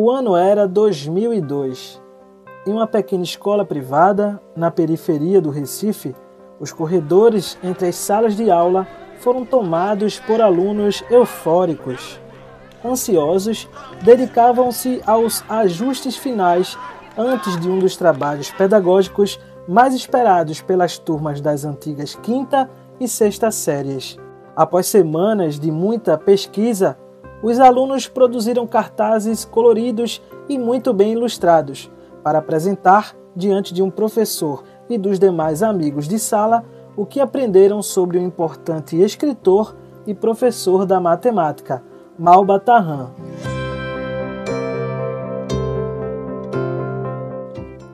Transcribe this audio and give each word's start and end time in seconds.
O 0.00 0.12
ano 0.12 0.36
era 0.36 0.68
2002. 0.68 2.00
Em 2.64 2.72
uma 2.72 2.86
pequena 2.86 3.24
escola 3.24 3.64
privada, 3.64 4.40
na 4.54 4.70
periferia 4.70 5.40
do 5.40 5.50
Recife, 5.50 6.14
os 6.60 6.70
corredores 6.70 7.58
entre 7.64 7.88
as 7.88 7.96
salas 7.96 8.36
de 8.36 8.48
aula 8.48 8.86
foram 9.18 9.44
tomados 9.44 10.20
por 10.20 10.40
alunos 10.40 11.02
eufóricos. 11.10 12.20
Ansiosos, 12.84 13.68
dedicavam-se 14.00 15.02
aos 15.04 15.42
ajustes 15.48 16.16
finais 16.16 16.78
antes 17.16 17.58
de 17.58 17.68
um 17.68 17.80
dos 17.80 17.96
trabalhos 17.96 18.52
pedagógicos 18.52 19.40
mais 19.66 19.94
esperados 19.94 20.60
pelas 20.60 20.96
turmas 20.96 21.40
das 21.40 21.64
antigas 21.64 22.14
quinta 22.14 22.70
e 23.00 23.08
sexta 23.08 23.50
séries. 23.50 24.16
Após 24.54 24.86
semanas 24.86 25.58
de 25.58 25.72
muita 25.72 26.16
pesquisa, 26.16 26.96
os 27.42 27.60
alunos 27.60 28.08
produziram 28.08 28.66
cartazes 28.66 29.44
coloridos 29.44 30.20
e 30.48 30.58
muito 30.58 30.92
bem 30.92 31.12
ilustrados 31.12 31.90
para 32.22 32.38
apresentar 32.38 33.14
diante 33.34 33.72
de 33.72 33.82
um 33.82 33.90
professor 33.90 34.64
e 34.88 34.98
dos 34.98 35.18
demais 35.18 35.62
amigos 35.62 36.08
de 36.08 36.18
sala 36.18 36.64
o 36.96 37.06
que 37.06 37.20
aprenderam 37.20 37.80
sobre 37.80 38.18
o 38.18 38.20
importante 38.20 39.00
escritor 39.00 39.76
e 40.06 40.14
professor 40.14 40.84
da 40.84 40.98
matemática, 40.98 41.82
Malbatarran. 42.18 43.10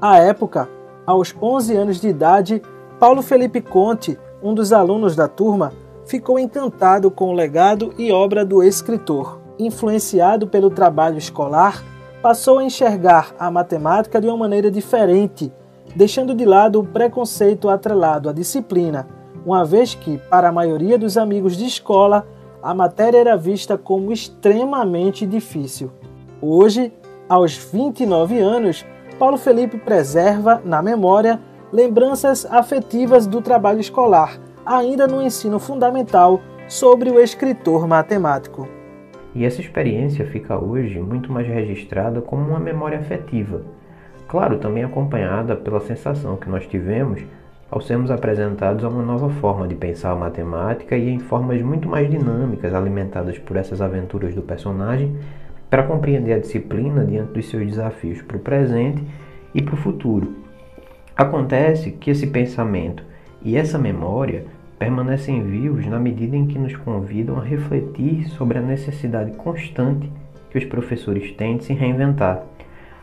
À 0.01 0.19
época, 0.19 0.69
aos 1.07 1.35
11 1.41 1.77
anos 1.77 2.01
de 2.01 2.09
idade, 2.09 2.63
Paulo 2.99 3.21
Felipe 3.21 3.61
Conte, 3.61 4.19
um 4.43 4.55
dos 4.55 4.73
alunos 4.73 5.15
da 5.15 5.29
turma, 5.29 5.73
ficou 6.07 6.39
encantado 6.39 7.11
com 7.11 7.31
o 7.31 7.33
legado 7.33 7.95
e 7.99 8.13
obra 8.13 8.45
do 8.45 8.63
escritor. 8.63 9.41
Influenciado 9.59 10.47
pelo 10.47 10.71
trabalho 10.71 11.19
escolar, 11.19 11.83
passou 12.23 12.59
a 12.59 12.65
enxergar 12.65 13.35
a 13.39 13.51
matemática 13.51 14.21
de 14.21 14.27
uma 14.27 14.37
maneira 14.37 14.71
diferente, 14.71 15.53
deixando 15.95 16.35
de 16.35 16.45
lado 16.45 16.81
o 16.81 16.85
preconceito 16.85 17.69
atrelado 17.69 18.29
à 18.29 18.33
disciplina, 18.33 19.07
uma 19.45 19.65
vez 19.65 19.95
que, 19.95 20.19
para 20.31 20.49
a 20.49 20.53
maioria 20.53 20.99
dos 20.99 21.19
amigos 21.19 21.57
de 21.57 21.67
escola, 21.67 22.27
a 22.63 22.73
matéria 22.73 23.19
era 23.19 23.37
vista 23.37 23.77
como 23.77 24.11
extremamente 24.11 25.27
difícil. 25.27 25.91
Hoje, 26.41 26.93
aos 27.29 27.55
29 27.57 28.39
anos, 28.39 28.87
Paulo 29.19 29.37
Felipe 29.37 29.77
preserva, 29.77 30.63
na 30.65 30.83
memória, 30.83 31.41
lembranças 31.71 32.47
afetivas 32.47 33.27
do 33.27 33.43
trabalho 33.43 33.81
escolar, 33.81 34.41
ainda 34.65 35.07
no 35.07 35.23
ensino 35.23 35.59
fundamental, 35.59 36.41
sobre 36.69 37.11
o 37.11 37.21
escritor 37.21 37.87
matemático. 37.87 38.67
E 39.35 39.45
essa 39.45 39.61
experiência 39.61 40.25
fica 40.27 40.57
hoje 40.57 40.99
muito 41.01 41.31
mais 41.31 41.47
registrada 41.47 42.23
como 42.23 42.49
uma 42.49 42.61
memória 42.61 42.99
afetiva. 42.99 43.63
Claro, 44.29 44.59
também 44.59 44.85
acompanhada 44.85 45.55
pela 45.55 45.81
sensação 45.81 46.37
que 46.37 46.49
nós 46.49 46.67
tivemos 46.67 47.23
ao 47.71 47.81
sermos 47.81 48.11
apresentados 48.11 48.85
a 48.85 48.89
uma 48.89 49.03
nova 49.03 49.29
forma 49.29 49.67
de 49.67 49.75
pensar 49.75 50.13
a 50.13 50.17
matemática 50.17 50.97
e 50.97 51.11
em 51.11 51.19
formas 51.19 51.61
muito 51.61 51.89
mais 51.89 52.09
dinâmicas, 52.09 52.73
alimentadas 52.73 53.39
por 53.39 53.57
essas 53.57 53.81
aventuras 53.81 54.35
do 54.35 54.43
personagem, 54.43 55.17
para 55.69 55.83
compreender 55.83 56.35
a 56.35 56.39
disciplina 56.39 57.05
diante 57.05 57.33
dos 57.33 57.49
seus 57.49 57.67
desafios 57.67 58.23
para 58.23 58.37
o 58.37 58.41
presente 58.41 59.05
e 59.53 59.61
para 59.61 59.75
o 59.75 59.79
futuro. 59.79 60.37
Acontece 61.17 61.91
que 61.91 62.11
esse 62.11 62.29
pensamento 62.29 63.03
e 63.43 63.57
essa 63.57 63.79
memória 63.79 64.47
permanecem 64.85 65.43
vivos 65.43 65.87
na 65.87 65.99
medida 65.99 66.37
em 66.37 66.47
que 66.47 66.59
nos 66.59 66.77
convidam 66.77 67.39
a 67.39 67.43
refletir 67.43 68.29
sobre 68.29 68.59
a 68.59 68.61
necessidade 68.61 69.33
constante 69.33 70.13
que 70.51 70.59
os 70.59 70.65
professores 70.67 71.33
têm 71.33 71.57
de 71.57 71.65
se 71.65 71.73
reinventar, 71.73 72.43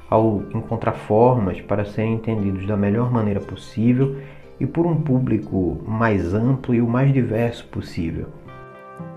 ao 0.07 0.43
encontrar 0.53 0.91
formas 0.91 1.59
para 1.59 1.83
serem 1.83 2.13
entendidos 2.13 2.67
da 2.67 2.77
melhor 2.77 3.11
maneira 3.11 3.39
possível 3.39 4.15
e 4.59 4.67
por 4.67 4.85
um 4.85 5.01
público 5.01 5.79
mais 5.87 6.35
amplo 6.35 6.75
e 6.75 6.81
o 6.81 6.87
mais 6.87 7.11
diverso 7.11 7.65
possível. 7.69 8.27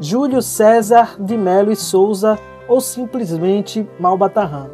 Júlio 0.01 0.41
César 0.41 1.23
de 1.23 1.37
Melo 1.37 1.71
e 1.71 1.77
Souza, 1.77 2.39
ou 2.67 2.81
simplesmente 2.81 3.87
Malbatarran, 4.01 4.71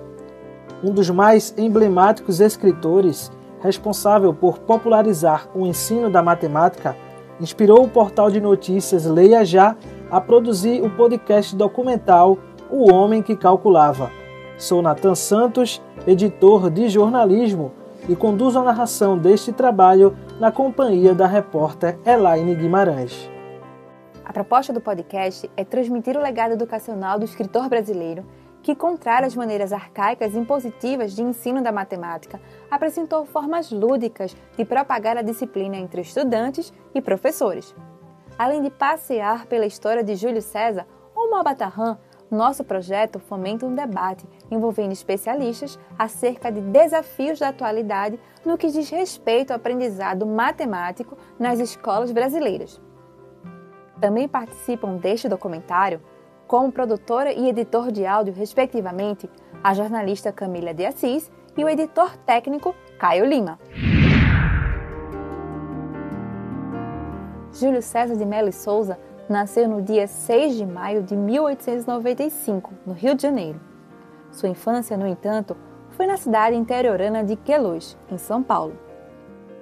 um 0.84 0.92
dos 0.92 1.10
mais 1.10 1.52
emblemáticos 1.58 2.38
escritores 2.38 3.32
responsável 3.60 4.32
por 4.32 4.60
popularizar 4.60 5.48
o 5.52 5.66
ensino 5.66 6.08
da 6.08 6.22
matemática 6.22 6.94
inspirou 7.40 7.82
o 7.82 7.88
portal 7.88 8.30
de 8.30 8.40
notícias 8.40 9.06
Leia 9.06 9.44
Já 9.44 9.76
a 10.10 10.20
produzir 10.20 10.82
o 10.82 10.90
podcast 10.90 11.56
documental 11.56 12.38
O 12.70 12.92
Homem 12.92 13.22
que 13.22 13.34
Calculava. 13.34 14.10
Sou 14.58 14.82
Nathan 14.82 15.14
Santos, 15.14 15.80
editor 16.06 16.70
de 16.70 16.88
jornalismo, 16.88 17.72
e 18.08 18.14
conduzo 18.14 18.58
a 18.58 18.64
narração 18.64 19.16
deste 19.16 19.52
trabalho 19.52 20.16
na 20.38 20.50
companhia 20.50 21.14
da 21.14 21.26
repórter 21.26 21.98
Elaine 22.04 22.54
Guimarães. 22.54 23.30
A 24.24 24.32
proposta 24.32 24.72
do 24.72 24.80
podcast 24.80 25.50
é 25.56 25.64
transmitir 25.64 26.16
o 26.16 26.22
legado 26.22 26.52
educacional 26.52 27.18
do 27.18 27.24
escritor 27.24 27.68
brasileiro 27.68 28.24
que, 28.62 28.74
contrário 28.74 29.26
às 29.26 29.34
maneiras 29.34 29.72
arcaicas 29.72 30.34
e 30.34 30.38
impositivas 30.38 31.12
de 31.12 31.22
ensino 31.22 31.62
da 31.62 31.72
matemática, 31.72 32.40
apresentou 32.70 33.24
formas 33.24 33.70
lúdicas 33.70 34.36
de 34.56 34.64
propagar 34.64 35.16
a 35.16 35.22
disciplina 35.22 35.76
entre 35.76 36.02
estudantes 36.02 36.72
e 36.94 37.00
professores. 37.00 37.74
Além 38.38 38.62
de 38.62 38.70
passear 38.70 39.46
pela 39.46 39.66
história 39.66 40.02
de 40.02 40.14
Júlio 40.14 40.42
César 40.42 40.86
ou 41.14 41.30
Malbatarran, 41.30 41.98
nosso 42.30 42.62
projeto 42.62 43.18
fomenta 43.18 43.66
um 43.66 43.74
debate 43.74 44.24
envolvendo 44.50 44.92
especialistas 44.92 45.78
acerca 45.98 46.50
de 46.50 46.60
desafios 46.60 47.40
da 47.40 47.48
atualidade 47.48 48.20
no 48.44 48.56
que 48.56 48.68
diz 48.68 48.88
respeito 48.88 49.50
ao 49.50 49.56
aprendizado 49.56 50.24
matemático 50.24 51.18
nas 51.38 51.58
escolas 51.58 52.12
brasileiras. 52.12 52.80
Também 54.00 54.28
participam 54.28 54.96
deste 54.96 55.28
documentário 55.28 56.00
como 56.50 56.72
produtora 56.72 57.32
e 57.32 57.48
editor 57.48 57.92
de 57.92 58.04
áudio, 58.04 58.34
respectivamente, 58.34 59.30
a 59.62 59.72
jornalista 59.72 60.32
Camila 60.32 60.74
de 60.74 60.84
Assis 60.84 61.30
e 61.56 61.62
o 61.62 61.68
editor 61.68 62.16
técnico 62.26 62.74
Caio 62.98 63.24
Lima. 63.24 63.56
Júlio 67.52 67.80
César 67.80 68.16
de 68.16 68.26
Mello 68.26 68.48
e 68.48 68.52
Souza 68.52 68.98
nasceu 69.28 69.68
no 69.68 69.80
dia 69.80 70.08
6 70.08 70.56
de 70.56 70.66
maio 70.66 71.04
de 71.04 71.16
1895, 71.16 72.72
no 72.84 72.94
Rio 72.94 73.14
de 73.14 73.22
Janeiro. 73.22 73.60
Sua 74.32 74.48
infância, 74.48 74.96
no 74.96 75.06
entanto, 75.06 75.56
foi 75.90 76.08
na 76.08 76.16
cidade 76.16 76.56
interiorana 76.56 77.22
de 77.22 77.36
Queluz, 77.36 77.96
em 78.10 78.18
São 78.18 78.42
Paulo. 78.42 78.76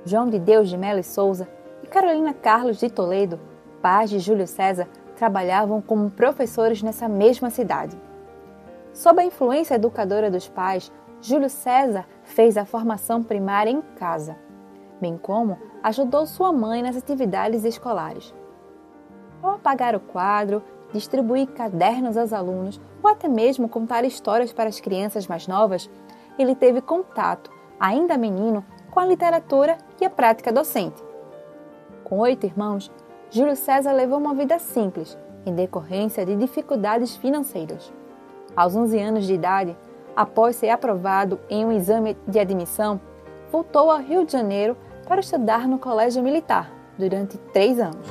João 0.06 0.26
de 0.26 0.38
Deus 0.38 0.70
de 0.70 0.78
Mello 0.78 1.00
e 1.00 1.04
Souza 1.04 1.46
e 1.82 1.86
Carolina 1.86 2.32
Carlos 2.32 2.78
de 2.78 2.88
Toledo, 2.88 3.38
pais 3.82 4.08
de 4.08 4.18
Júlio 4.18 4.46
César, 4.46 4.88
trabalhavam 5.18 5.82
como 5.82 6.10
professores 6.10 6.80
nessa 6.80 7.08
mesma 7.08 7.50
cidade. 7.50 7.98
Sob 8.92 9.20
a 9.20 9.24
influência 9.24 9.74
educadora 9.74 10.30
dos 10.30 10.48
pais, 10.48 10.92
Júlio 11.20 11.50
César 11.50 12.06
fez 12.22 12.56
a 12.56 12.64
formação 12.64 13.22
primária 13.22 13.70
em 13.70 13.82
casa, 13.96 14.36
bem 15.00 15.18
como 15.18 15.58
ajudou 15.82 16.24
sua 16.24 16.52
mãe 16.52 16.82
nas 16.82 16.96
atividades 16.96 17.64
escolares. 17.64 18.32
Ao 19.42 19.52
apagar 19.52 19.96
o 19.96 20.00
quadro, 20.00 20.62
distribuir 20.92 21.48
cadernos 21.48 22.16
aos 22.16 22.32
alunos 22.32 22.80
ou 23.02 23.10
até 23.10 23.28
mesmo 23.28 23.68
contar 23.68 24.04
histórias 24.04 24.52
para 24.52 24.68
as 24.68 24.80
crianças 24.80 25.26
mais 25.26 25.48
novas, 25.48 25.90
ele 26.38 26.54
teve 26.54 26.80
contato, 26.80 27.50
ainda 27.78 28.16
menino, 28.16 28.64
com 28.90 29.00
a 29.00 29.06
literatura 29.06 29.78
e 30.00 30.04
a 30.04 30.10
prática 30.10 30.52
docente. 30.52 31.02
Com 32.04 32.18
oito 32.18 32.46
irmãos, 32.46 32.90
Júlio 33.30 33.56
César 33.56 33.92
levou 33.92 34.18
uma 34.18 34.34
vida 34.34 34.58
simples, 34.58 35.18
em 35.44 35.54
decorrência 35.54 36.24
de 36.24 36.34
dificuldades 36.34 37.14
financeiras. 37.14 37.92
Aos 38.56 38.74
11 38.74 38.98
anos 38.98 39.26
de 39.26 39.34
idade, 39.34 39.76
após 40.16 40.56
ser 40.56 40.70
aprovado 40.70 41.38
em 41.50 41.62
um 41.64 41.70
exame 41.70 42.16
de 42.26 42.38
admissão, 42.38 42.98
voltou 43.52 43.90
ao 43.90 44.00
Rio 44.00 44.24
de 44.24 44.32
Janeiro 44.32 44.78
para 45.06 45.20
estudar 45.20 45.68
no 45.68 45.78
Colégio 45.78 46.22
Militar 46.22 46.72
durante 46.96 47.36
três 47.52 47.78
anos. 47.78 48.08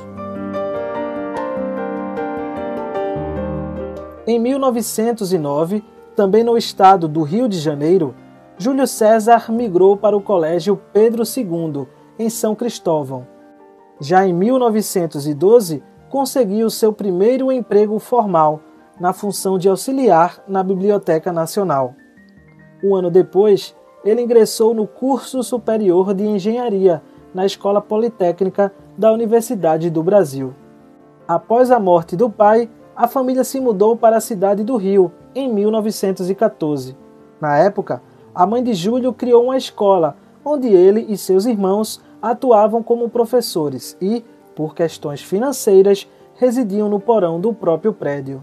Em 4.24 4.38
1909, 4.38 5.82
também 6.14 6.44
no 6.44 6.56
estado 6.56 7.08
do 7.08 7.22
Rio 7.22 7.48
de 7.48 7.58
Janeiro, 7.58 8.14
Júlio 8.56 8.86
César 8.86 9.50
migrou 9.50 9.96
para 9.96 10.16
o 10.16 10.22
Colégio 10.22 10.80
Pedro 10.92 11.24
II, 11.24 11.88
em 12.18 12.30
São 12.30 12.54
Cristóvão 12.54 13.37
já 14.00 14.26
em 14.26 14.32
1912, 14.32 15.82
conseguiu 16.08 16.70
seu 16.70 16.92
primeiro 16.92 17.52
emprego 17.52 17.98
formal 17.98 18.60
na 18.98 19.12
função 19.12 19.58
de 19.58 19.68
auxiliar 19.68 20.42
na 20.48 20.62
Biblioteca 20.62 21.32
Nacional. 21.32 21.94
Um 22.82 22.94
ano 22.94 23.10
depois, 23.10 23.74
ele 24.04 24.22
ingressou 24.22 24.72
no 24.72 24.86
curso 24.86 25.42
superior 25.42 26.14
de 26.14 26.24
engenharia 26.24 27.02
na 27.34 27.44
Escola 27.44 27.80
Politécnica 27.80 28.72
da 28.96 29.12
Universidade 29.12 29.90
do 29.90 30.02
Brasil. 30.02 30.54
Após 31.26 31.70
a 31.70 31.78
morte 31.78 32.16
do 32.16 32.30
pai, 32.30 32.70
a 32.96 33.06
família 33.06 33.44
se 33.44 33.60
mudou 33.60 33.96
para 33.96 34.16
a 34.16 34.20
cidade 34.20 34.64
do 34.64 34.76
Rio 34.76 35.12
em 35.34 35.52
1914. 35.52 36.96
Na 37.40 37.56
época, 37.56 38.02
a 38.34 38.46
mãe 38.46 38.62
de 38.62 38.74
Júlio 38.74 39.12
criou 39.12 39.44
uma 39.44 39.56
escola 39.56 40.16
onde 40.44 40.68
ele 40.68 41.06
e 41.08 41.16
seus 41.16 41.44
irmãos 41.44 42.00
atuavam 42.20 42.82
como 42.82 43.08
professores 43.08 43.96
e, 44.00 44.24
por 44.54 44.74
questões 44.74 45.22
financeiras, 45.22 46.08
residiam 46.34 46.88
no 46.88 47.00
porão 47.00 47.40
do 47.40 47.52
próprio 47.52 47.92
prédio. 47.92 48.42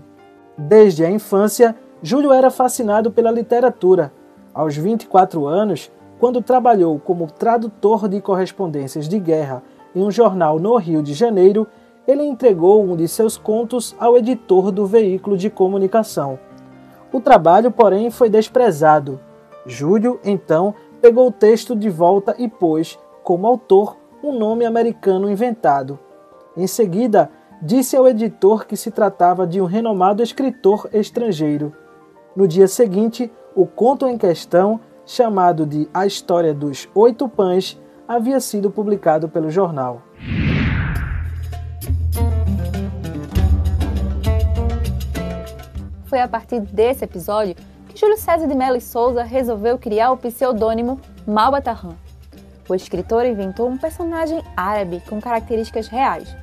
Desde 0.58 1.04
a 1.04 1.12
infância, 1.12 1.76
Júlio 2.02 2.32
era 2.32 2.50
fascinado 2.50 3.12
pela 3.12 3.32
literatura. 3.32 4.12
Aos 4.54 4.76
24 4.76 5.46
anos, 5.46 5.92
quando 6.20 6.42
trabalhou 6.42 7.00
como 7.00 7.28
tradutor 7.28 8.08
de 8.08 8.22
correspondências 8.22 9.08
de 9.08 9.20
guerra 9.20 9.64
em 9.94 10.04
um 10.04 10.12
jornal 10.12 10.60
no 10.60 10.76
Rio 10.78 11.04
de 11.04 11.14
Janeiro, 11.14 11.68
ele 12.08 12.24
entregou 12.24 12.84
um 12.84 12.96
de 12.96 13.08
seus 13.08 13.38
contos 13.38 13.96
ao 14.00 14.18
editor 14.18 14.72
do 14.72 14.86
veículo 14.86 15.38
de 15.38 15.50
comunicação. 15.50 16.40
O 17.12 17.20
trabalho, 17.20 17.72
porém, 17.72 18.10
foi 18.12 18.30
desprezado. 18.30 19.20
Júlio, 19.66 20.20
então, 20.24 20.76
pegou 21.02 21.28
o 21.28 21.32
texto 21.32 21.76
de 21.76 21.90
volta 21.90 22.36
e 22.38 22.48
pôs, 22.48 23.00
como 23.26 23.48
autor, 23.48 23.98
um 24.24 24.38
nome 24.38 24.66
americano 24.66 25.28
inventado. 25.28 25.98
Em 26.56 26.68
seguida, 26.68 27.32
disse 27.60 27.98
ao 27.98 28.08
editor 28.08 28.68
que 28.68 28.78
se 28.78 28.92
tratava 28.92 29.48
de 29.48 29.60
um 29.60 29.66
renomado 29.66 30.22
escritor 30.22 30.88
estrangeiro. 30.94 31.74
No 32.36 32.48
dia 32.48 32.68
seguinte, 32.68 33.32
o 33.56 33.66
conto 33.66 34.08
em 34.08 34.16
questão, 34.16 34.80
chamado 35.08 35.66
de 35.66 35.90
A 35.92 36.06
História 36.06 36.54
dos 36.54 36.88
Oito 36.94 37.28
Pães, 37.28 37.82
havia 38.08 38.40
sido 38.40 38.70
publicado 38.70 39.28
pelo 39.28 39.50
jornal. 39.50 40.04
Foi 46.06 46.20
a 46.20 46.28
partir 46.28 46.60
desse 46.60 47.04
episódio 47.04 47.56
que 47.88 48.00
Júlio 48.00 48.20
César 48.20 48.46
de 48.46 48.54
Mello 48.54 48.78
e 48.78 48.82
Souza 48.82 49.24
resolveu 49.24 49.80
criar 49.80 50.12
o 50.12 50.18
pseudônimo 50.18 51.02
Malbatarran. 51.26 52.05
O 52.68 52.74
escritor 52.74 53.26
inventou 53.26 53.70
um 53.70 53.78
personagem 53.78 54.42
árabe 54.56 55.02
com 55.08 55.22
características 55.22 55.88
reais. 55.88 56.36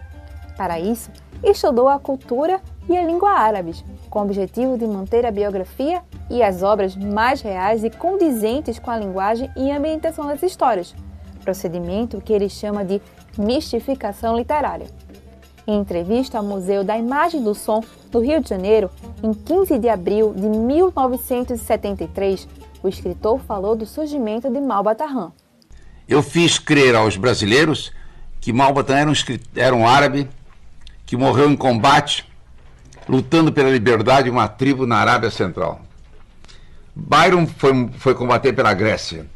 Para 0.56 0.78
isso, 0.78 1.10
estudou 1.42 1.88
a 1.88 1.98
cultura 1.98 2.60
e 2.88 2.96
a 2.96 3.04
língua 3.04 3.30
árabes, 3.30 3.84
com 4.08 4.20
o 4.20 4.22
objetivo 4.22 4.78
de 4.78 4.86
manter 4.86 5.26
a 5.26 5.32
biografia 5.32 6.02
e 6.30 6.42
as 6.42 6.62
obras 6.62 6.96
mais 6.96 7.40
reais 7.40 7.84
e 7.84 7.90
condizentes 7.90 8.78
com 8.78 8.90
a 8.90 8.98
linguagem 8.98 9.50
e 9.56 9.70
ambientação 9.70 10.26
das 10.26 10.42
histórias, 10.42 10.94
procedimento 11.42 12.20
que 12.20 12.32
ele 12.32 12.48
chama 12.48 12.84
de 12.84 13.02
mistificação 13.36 14.36
literária. 14.36 14.86
Em 15.66 15.78
entrevista 15.78 16.38
ao 16.38 16.44
Museu 16.44 16.84
da 16.84 16.96
Imagem 16.98 17.42
do 17.42 17.54
Som 17.54 17.82
do 18.10 18.20
Rio 18.20 18.40
de 18.40 18.48
Janeiro, 18.48 18.90
em 19.22 19.32
15 19.32 19.78
de 19.78 19.88
abril 19.88 20.34
de 20.34 20.48
1973, 20.48 22.48
o 22.82 22.88
escritor 22.88 23.38
falou 23.40 23.76
do 23.76 23.86
surgimento 23.86 24.50
de 24.50 24.60
Malbatarran. 24.60 25.30
Eu 26.12 26.22
fiz 26.22 26.58
crer 26.58 26.94
aos 26.94 27.16
brasileiros 27.16 27.90
que 28.38 28.52
Malbatarran 28.52 29.00
era 29.00 29.10
um, 29.10 29.14
era 29.56 29.74
um 29.74 29.88
árabe 29.88 30.28
que 31.06 31.16
morreu 31.16 31.50
em 31.50 31.56
combate 31.56 32.30
lutando 33.08 33.50
pela 33.50 33.70
liberdade 33.70 34.24
de 34.24 34.30
uma 34.30 34.46
tribo 34.46 34.86
na 34.86 34.96
Arábia 34.98 35.30
Central. 35.30 35.80
Byron 36.94 37.46
foi, 37.46 37.88
foi 37.96 38.14
combater 38.14 38.52
pela 38.52 38.74
Grécia. 38.74 39.26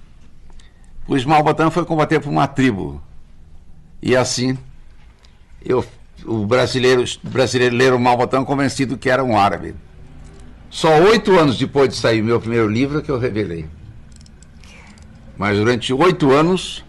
O 1.08 1.17
Ismael 1.17 1.43
Batan 1.43 1.70
foi 1.70 1.87
combater 1.87 2.20
por 2.20 2.28
uma 2.28 2.46
tribo. 2.46 3.02
E 4.02 4.14
assim, 4.14 4.58
eu, 5.64 5.82
o 6.26 6.44
brasileiro, 6.44 7.02
brasileiro 7.23 7.99
Malbatan 7.99 8.44
convencido 8.44 8.99
que 8.99 9.08
era 9.08 9.25
um 9.25 9.38
árabe. 9.38 9.75
Só 10.69 10.94
oito 11.00 11.38
anos 11.38 11.56
depois 11.56 11.88
de 11.88 11.96
sair 11.96 12.20
meu 12.20 12.38
primeiro 12.38 12.69
livro 12.69 13.00
que 13.00 13.11
eu 13.11 13.19
revelei. 13.19 13.67
Mas 15.36 15.58
durante 15.58 15.92
oito 15.92 16.32
anos, 16.32 16.84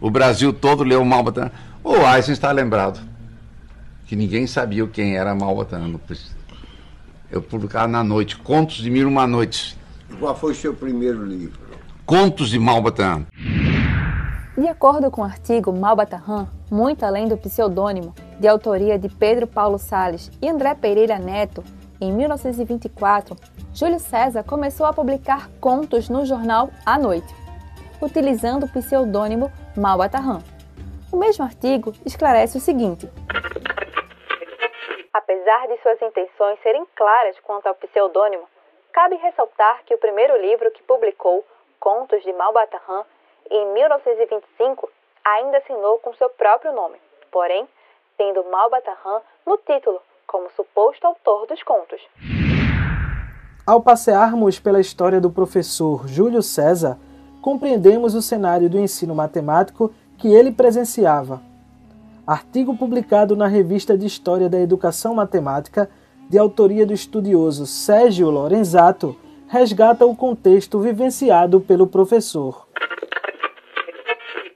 o 0.00 0.10
Brasil 0.10 0.52
todo 0.52 0.84
leu 0.84 1.04
Malbatan. 1.04 1.50
O 1.82 1.94
Einstein 2.04 2.34
está 2.34 2.52
lembrado 2.52 3.00
que 4.06 4.14
ninguém 4.14 4.46
sabia 4.46 4.86
quem 4.86 5.16
era 5.16 5.34
Malbatan. 5.34 5.94
Eu 7.30 7.40
publicava 7.40 7.86
na 7.88 8.02
noite, 8.02 8.36
Contos 8.36 8.76
de 8.76 8.90
Mil 8.90 9.08
Uma 9.08 9.26
Noites. 9.26 9.76
Qual 10.18 10.34
foi 10.34 10.52
o 10.52 10.54
seu 10.54 10.74
primeiro 10.74 11.24
livro? 11.24 11.58
Contos 12.04 12.50
de 12.50 12.58
Malbatan. 12.58 13.24
De 14.58 14.68
acordo 14.68 15.10
com 15.10 15.22
o 15.22 15.24
artigo 15.24 15.72
Malbatarran, 15.72 16.46
muito 16.70 17.04
além 17.04 17.28
do 17.28 17.36
pseudônimo, 17.36 18.14
de 18.38 18.46
autoria 18.46 18.98
de 18.98 19.08
Pedro 19.08 19.46
Paulo 19.46 19.78
Sales 19.78 20.30
e 20.42 20.48
André 20.48 20.74
Pereira 20.74 21.18
Neto, 21.18 21.64
em 22.00 22.12
1924, 22.12 23.36
Júlio 23.72 24.00
César 24.00 24.42
começou 24.42 24.86
a 24.86 24.92
publicar 24.92 25.48
contos 25.60 26.08
no 26.08 26.26
jornal 26.26 26.70
À 26.84 26.98
Noite, 26.98 27.32
utilizando 28.00 28.64
o 28.64 28.68
pseudônimo 28.68 29.50
Malbatarran. 29.76 30.40
O 31.12 31.16
mesmo 31.16 31.44
artigo 31.44 31.92
esclarece 32.06 32.56
o 32.56 32.60
seguinte: 32.60 33.08
Apesar 35.12 35.66
de 35.68 35.76
suas 35.82 36.00
intenções 36.02 36.58
serem 36.62 36.86
claras 36.94 37.38
quanto 37.40 37.66
ao 37.66 37.74
pseudônimo, 37.74 38.44
cabe 38.92 39.16
ressaltar 39.16 39.82
que 39.84 39.94
o 39.94 39.98
primeiro 39.98 40.40
livro 40.40 40.70
que 40.70 40.82
publicou, 40.82 41.44
Contos 41.78 42.22
de 42.22 42.32
Malbatarran, 42.32 43.04
em 43.50 43.72
1925, 43.72 44.88
ainda 45.24 45.58
assinou 45.58 45.98
com 45.98 46.14
seu 46.14 46.28
próprio 46.30 46.72
nome, 46.72 46.98
porém, 47.32 47.68
tendo 48.16 48.44
Malbatarran 48.44 49.20
no 49.46 49.56
título, 49.58 50.00
como 50.26 50.50
suposto 50.50 51.06
autor 51.06 51.46
dos 51.46 51.62
contos. 51.62 52.00
Ao 53.66 53.82
passearmos 53.82 54.60
pela 54.60 54.80
história 54.80 55.20
do 55.20 55.30
professor 55.30 56.06
Júlio 56.06 56.42
César, 56.42 56.98
compreendemos 57.40 58.14
o 58.14 58.22
cenário 58.22 58.68
do 58.68 58.78
ensino 58.78 59.14
matemático 59.14 59.92
que 60.18 60.28
ele 60.28 60.52
presenciava 60.52 61.40
artigo 62.30 62.76
publicado 62.76 63.34
na 63.34 63.48
Revista 63.48 63.98
de 63.98 64.06
História 64.06 64.48
da 64.48 64.60
Educação 64.60 65.12
Matemática, 65.12 65.90
de 66.28 66.38
autoria 66.38 66.86
do 66.86 66.92
estudioso 66.92 67.66
Sérgio 67.66 68.30
Lorenzato, 68.30 69.16
resgata 69.48 70.06
o 70.06 70.16
contexto 70.16 70.78
vivenciado 70.78 71.60
pelo 71.60 71.88
professor. 71.88 72.68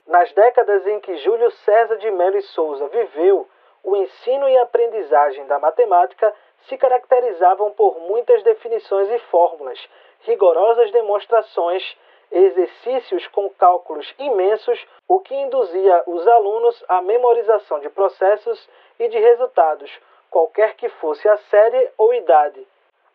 Nas 0.07 0.31
décadas 0.31 0.87
em 0.87 1.01
que 1.01 1.17
Júlio 1.17 1.51
César 1.65 1.97
de 1.97 2.09
Mello 2.11 2.37
e 2.37 2.41
Souza 2.43 2.87
viveu, 2.87 3.45
o 3.83 3.97
ensino 3.97 4.47
e 4.47 4.57
aprendizagem 4.59 5.45
da 5.47 5.59
matemática 5.59 6.33
se 6.69 6.77
caracterizavam 6.77 7.71
por 7.71 7.99
muitas 8.07 8.41
definições 8.43 9.09
e 9.09 9.19
fórmulas, 9.29 9.77
rigorosas 10.21 10.89
demonstrações 10.93 11.83
exercícios 12.31 13.27
com 13.27 13.49
cálculos 13.51 14.13
imensos, 14.17 14.85
o 15.07 15.19
que 15.19 15.33
induzia 15.33 16.03
os 16.07 16.27
alunos 16.27 16.83
à 16.87 17.01
memorização 17.01 17.79
de 17.79 17.89
processos 17.89 18.69
e 18.99 19.07
de 19.07 19.17
resultados, 19.17 19.91
qualquer 20.29 20.75
que 20.75 20.89
fosse 20.89 21.27
a 21.27 21.37
série 21.37 21.89
ou 21.97 22.13
idade. 22.13 22.65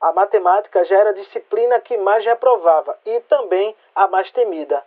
A 0.00 0.12
matemática 0.12 0.84
já 0.84 0.98
era 0.98 1.10
a 1.10 1.14
disciplina 1.14 1.80
que 1.80 1.96
mais 1.98 2.24
reprovava 2.24 2.98
e 3.04 3.20
também 3.20 3.76
a 3.94 4.08
mais 4.08 4.30
temida. 4.32 4.82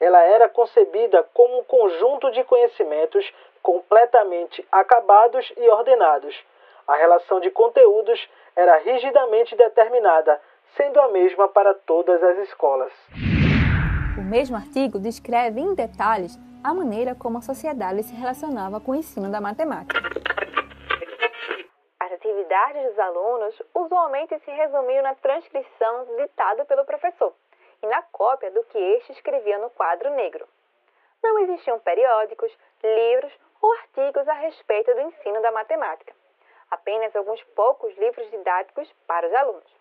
Ela 0.00 0.22
era 0.22 0.48
concebida 0.48 1.22
como 1.34 1.58
um 1.58 1.64
conjunto 1.64 2.30
de 2.30 2.42
conhecimentos 2.44 3.30
completamente 3.62 4.66
acabados 4.70 5.52
e 5.56 5.68
ordenados. 5.68 6.34
A 6.86 6.94
relação 6.96 7.40
de 7.40 7.50
conteúdos 7.50 8.28
era 8.54 8.78
rigidamente 8.78 9.56
determinada, 9.56 10.40
sendo 10.76 11.00
a 11.00 11.08
mesma 11.08 11.48
para 11.48 11.74
todas 11.74 12.22
as 12.22 12.38
escolas. 12.38 12.92
O 14.18 14.22
mesmo 14.22 14.56
artigo 14.56 14.98
descreve 14.98 15.60
em 15.60 15.74
detalhes 15.74 16.38
a 16.64 16.72
maneira 16.72 17.14
como 17.14 17.36
a 17.36 17.42
sociedade 17.42 18.02
se 18.02 18.14
relacionava 18.14 18.80
com 18.80 18.92
o 18.92 18.94
ensino 18.94 19.30
da 19.30 19.42
matemática. 19.42 20.00
As 22.00 22.12
atividades 22.12 22.82
dos 22.88 22.98
alunos 22.98 23.62
usualmente 23.74 24.38
se 24.38 24.50
resumiam 24.50 25.02
na 25.02 25.14
transcrição 25.16 26.06
ditada 26.16 26.64
pelo 26.64 26.86
professor 26.86 27.34
e 27.82 27.86
na 27.86 28.00
cópia 28.04 28.50
do 28.52 28.64
que 28.64 28.78
este 28.78 29.12
escrevia 29.12 29.58
no 29.58 29.68
quadro 29.68 30.08
negro. 30.14 30.48
Não 31.22 31.38
existiam 31.40 31.78
periódicos, 31.80 32.50
livros 32.82 33.32
ou 33.60 33.70
artigos 33.74 34.26
a 34.26 34.34
respeito 34.34 34.94
do 34.94 35.00
ensino 35.02 35.42
da 35.42 35.52
matemática, 35.52 36.14
apenas 36.70 37.14
alguns 37.14 37.42
poucos 37.54 37.94
livros 37.98 38.30
didáticos 38.30 38.90
para 39.06 39.26
os 39.26 39.34
alunos 39.34 39.75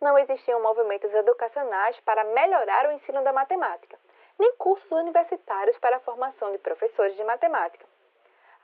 não 0.00 0.18
existiam 0.18 0.62
movimentos 0.62 1.12
educacionais 1.12 1.98
para 2.00 2.24
melhorar 2.24 2.88
o 2.88 2.92
ensino 2.92 3.22
da 3.22 3.32
matemática, 3.32 3.98
nem 4.38 4.54
cursos 4.56 4.90
universitários 4.90 5.78
para 5.78 5.96
a 5.96 6.00
formação 6.00 6.50
de 6.52 6.58
professores 6.58 7.14
de 7.16 7.24
matemática. 7.24 7.84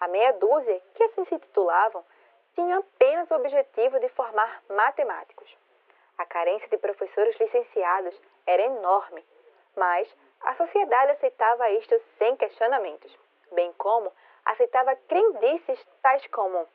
A 0.00 0.08
meia 0.08 0.32
dúzia, 0.32 0.80
que 0.94 1.04
assim 1.04 1.24
se 1.26 1.38
titulavam, 1.38 2.04
tinham 2.54 2.80
apenas 2.80 3.30
o 3.30 3.34
objetivo 3.34 4.00
de 4.00 4.08
formar 4.10 4.62
matemáticos. 4.68 5.54
A 6.18 6.24
carência 6.24 6.68
de 6.68 6.78
professores 6.78 7.38
licenciados 7.38 8.18
era 8.46 8.62
enorme, 8.62 9.24
mas 9.76 10.08
a 10.40 10.54
sociedade 10.54 11.12
aceitava 11.12 11.70
isto 11.70 12.00
sem 12.18 12.36
questionamentos, 12.36 13.14
bem 13.52 13.72
como 13.74 14.10
aceitava 14.46 14.96
crendices 14.96 15.84
tais 16.00 16.26
como: 16.28 16.66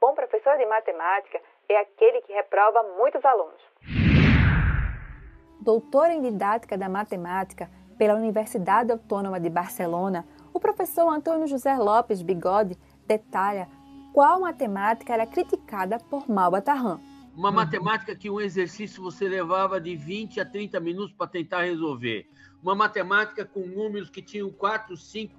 bom 0.00 0.14
professor 0.14 0.56
de 0.58 0.66
matemática 0.66 1.40
é 1.68 1.76
aquele 1.76 2.20
que 2.22 2.32
reprova 2.32 2.82
muitos 2.82 3.24
alunos. 3.24 3.62
Doutor 5.68 6.10
em 6.10 6.22
didática 6.22 6.78
da 6.78 6.88
matemática 6.88 7.70
pela 7.98 8.14
Universidade 8.14 8.90
Autônoma 8.90 9.38
de 9.38 9.50
Barcelona, 9.50 10.24
o 10.50 10.58
professor 10.58 11.06
Antônio 11.10 11.46
José 11.46 11.76
Lopes 11.76 12.22
Bigode 12.22 12.74
detalha 13.06 13.68
qual 14.14 14.40
matemática 14.40 15.12
era 15.12 15.26
criticada 15.26 15.98
por 15.98 16.26
Malbatarran. 16.26 16.98
Uma 17.36 17.52
matemática 17.52 18.16
que 18.16 18.30
um 18.30 18.40
exercício 18.40 19.02
você 19.02 19.28
levava 19.28 19.78
de 19.78 19.94
20 19.94 20.40
a 20.40 20.46
30 20.46 20.80
minutos 20.80 21.12
para 21.12 21.26
tentar 21.26 21.64
resolver. 21.64 22.26
Uma 22.62 22.74
matemática 22.74 23.44
com 23.44 23.60
números 23.60 24.08
que 24.08 24.22
tinham 24.22 24.50
4, 24.50 24.96
5 24.96 25.34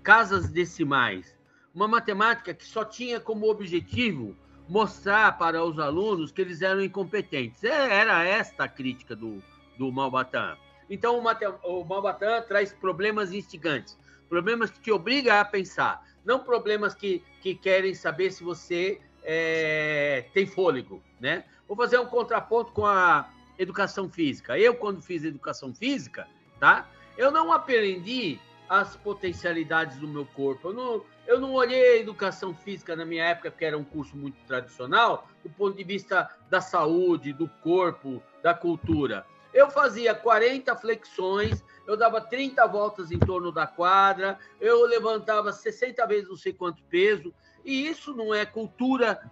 casas 0.00 0.48
decimais. 0.48 1.36
Uma 1.74 1.88
matemática 1.88 2.54
que 2.54 2.64
só 2.64 2.84
tinha 2.84 3.18
como 3.18 3.50
objetivo 3.50 4.36
mostrar 4.68 5.36
para 5.38 5.64
os 5.64 5.80
alunos 5.80 6.30
que 6.30 6.40
eles 6.40 6.62
eram 6.62 6.80
incompetentes. 6.84 7.64
É, 7.64 7.96
era 7.96 8.22
esta 8.22 8.62
a 8.62 8.68
crítica 8.68 9.16
do, 9.16 9.42
do 9.78 9.90
Malbatan. 9.90 10.56
Então, 10.88 11.22
o, 11.22 11.80
o 11.80 11.84
Malbatan 11.84 12.42
traz 12.42 12.72
problemas 12.72 13.32
instigantes, 13.32 13.98
problemas 14.28 14.70
que 14.70 14.80
te 14.80 14.92
obrigam 14.92 15.38
a 15.38 15.44
pensar, 15.44 16.04
não 16.24 16.40
problemas 16.40 16.94
que, 16.94 17.22
que 17.40 17.54
querem 17.54 17.94
saber 17.94 18.30
se 18.30 18.44
você 18.44 19.00
é, 19.22 20.26
tem 20.32 20.46
fôlego, 20.46 21.02
né? 21.20 21.44
Vou 21.66 21.76
fazer 21.76 21.98
um 21.98 22.06
contraponto 22.06 22.72
com 22.72 22.86
a 22.86 23.28
educação 23.58 24.08
física. 24.08 24.58
Eu, 24.58 24.74
quando 24.74 25.00
fiz 25.00 25.24
educação 25.24 25.74
física, 25.74 26.26
tá? 26.58 26.88
Eu 27.16 27.30
não 27.30 27.52
aprendi 27.52 28.38
as 28.68 28.96
potencialidades 28.96 29.98
do 29.98 30.08
meu 30.08 30.26
corpo. 30.26 30.68
Eu 30.68 30.72
não, 30.72 31.04
eu 31.26 31.40
não 31.40 31.52
olhei 31.52 31.92
a 31.92 31.96
educação 31.98 32.54
física 32.54 32.96
na 32.96 33.04
minha 33.04 33.24
época, 33.24 33.50
porque 33.50 33.64
era 33.64 33.76
um 33.76 33.84
curso 33.84 34.16
muito 34.16 34.36
tradicional, 34.46 35.28
do 35.42 35.50
ponto 35.50 35.76
de 35.76 35.84
vista 35.84 36.30
da 36.48 36.60
saúde, 36.60 37.32
do 37.32 37.48
corpo, 37.62 38.22
da 38.42 38.54
cultura. 38.54 39.26
Eu 39.52 39.70
fazia 39.70 40.14
40 40.14 40.74
flexões, 40.76 41.62
eu 41.86 41.96
dava 41.96 42.20
30 42.20 42.66
voltas 42.66 43.10
em 43.10 43.18
torno 43.18 43.52
da 43.52 43.66
quadra, 43.66 44.38
eu 44.60 44.84
levantava 44.86 45.52
60 45.52 46.06
vezes 46.06 46.28
não 46.28 46.36
sei 46.36 46.52
quanto 46.52 46.82
peso, 46.84 47.34
e 47.64 47.86
isso 47.86 48.14
não 48.14 48.32
é 48.32 48.46
cultura, 48.46 49.30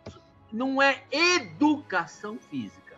não 0.52 0.80
é 0.80 1.04
educação 1.10 2.38
física. 2.38 2.96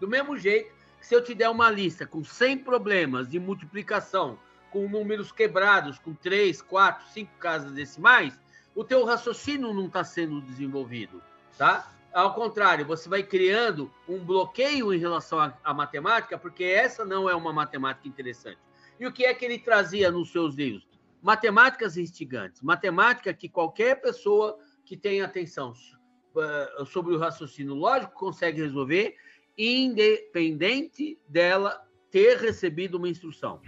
Do 0.00 0.08
mesmo 0.08 0.36
jeito 0.36 0.74
que 1.00 1.06
se 1.06 1.14
eu 1.14 1.22
te 1.22 1.34
der 1.34 1.48
uma 1.48 1.70
lista 1.70 2.06
com 2.06 2.24
100 2.24 2.58
problemas 2.58 3.28
de 3.28 3.38
multiplicação, 3.38 4.38
com 4.70 4.88
números 4.88 5.30
quebrados, 5.30 5.98
com 5.98 6.12
3, 6.14 6.60
4, 6.62 7.06
5 7.12 7.38
casas 7.38 7.72
decimais, 7.72 8.38
o 8.74 8.82
teu 8.82 9.04
raciocínio 9.04 9.72
não 9.72 9.86
está 9.86 10.02
sendo 10.02 10.40
desenvolvido, 10.40 11.22
tá? 11.56 11.92
Ao 12.14 12.32
contrário, 12.32 12.86
você 12.86 13.08
vai 13.08 13.24
criando 13.24 13.90
um 14.08 14.24
bloqueio 14.24 14.94
em 14.94 14.98
relação 14.98 15.52
à, 15.64 15.74
matemática, 15.74 16.38
porque 16.38 16.62
essa 16.62 17.04
não 17.04 17.28
é 17.28 17.34
uma 17.34 17.52
matemática 17.52 18.06
interessante. 18.06 18.60
E 19.00 19.04
o 19.04 19.12
que 19.12 19.24
é 19.24 19.34
que 19.34 19.44
ele 19.44 19.58
trazia 19.58 20.12
nos 20.12 20.30
seus 20.30 20.54
livros? 20.54 20.86
Matemáticas 21.20 21.96
instigantes, 21.96 22.62
matemática 22.62 23.34
que 23.34 23.48
qualquer 23.48 24.00
pessoa 24.00 24.56
que 24.84 24.96
tenha 24.96 25.24
atenção 25.24 25.72
uh, 25.72 26.86
sobre 26.86 27.16
o 27.16 27.18
raciocínio 27.18 27.74
lógico 27.74 28.12
consegue 28.14 28.62
resolver, 28.62 29.16
independente 29.58 31.18
dela 31.26 31.84
ter 32.12 32.36
recebido 32.36 32.96
uma 32.96 33.08
instrução. 33.08 33.60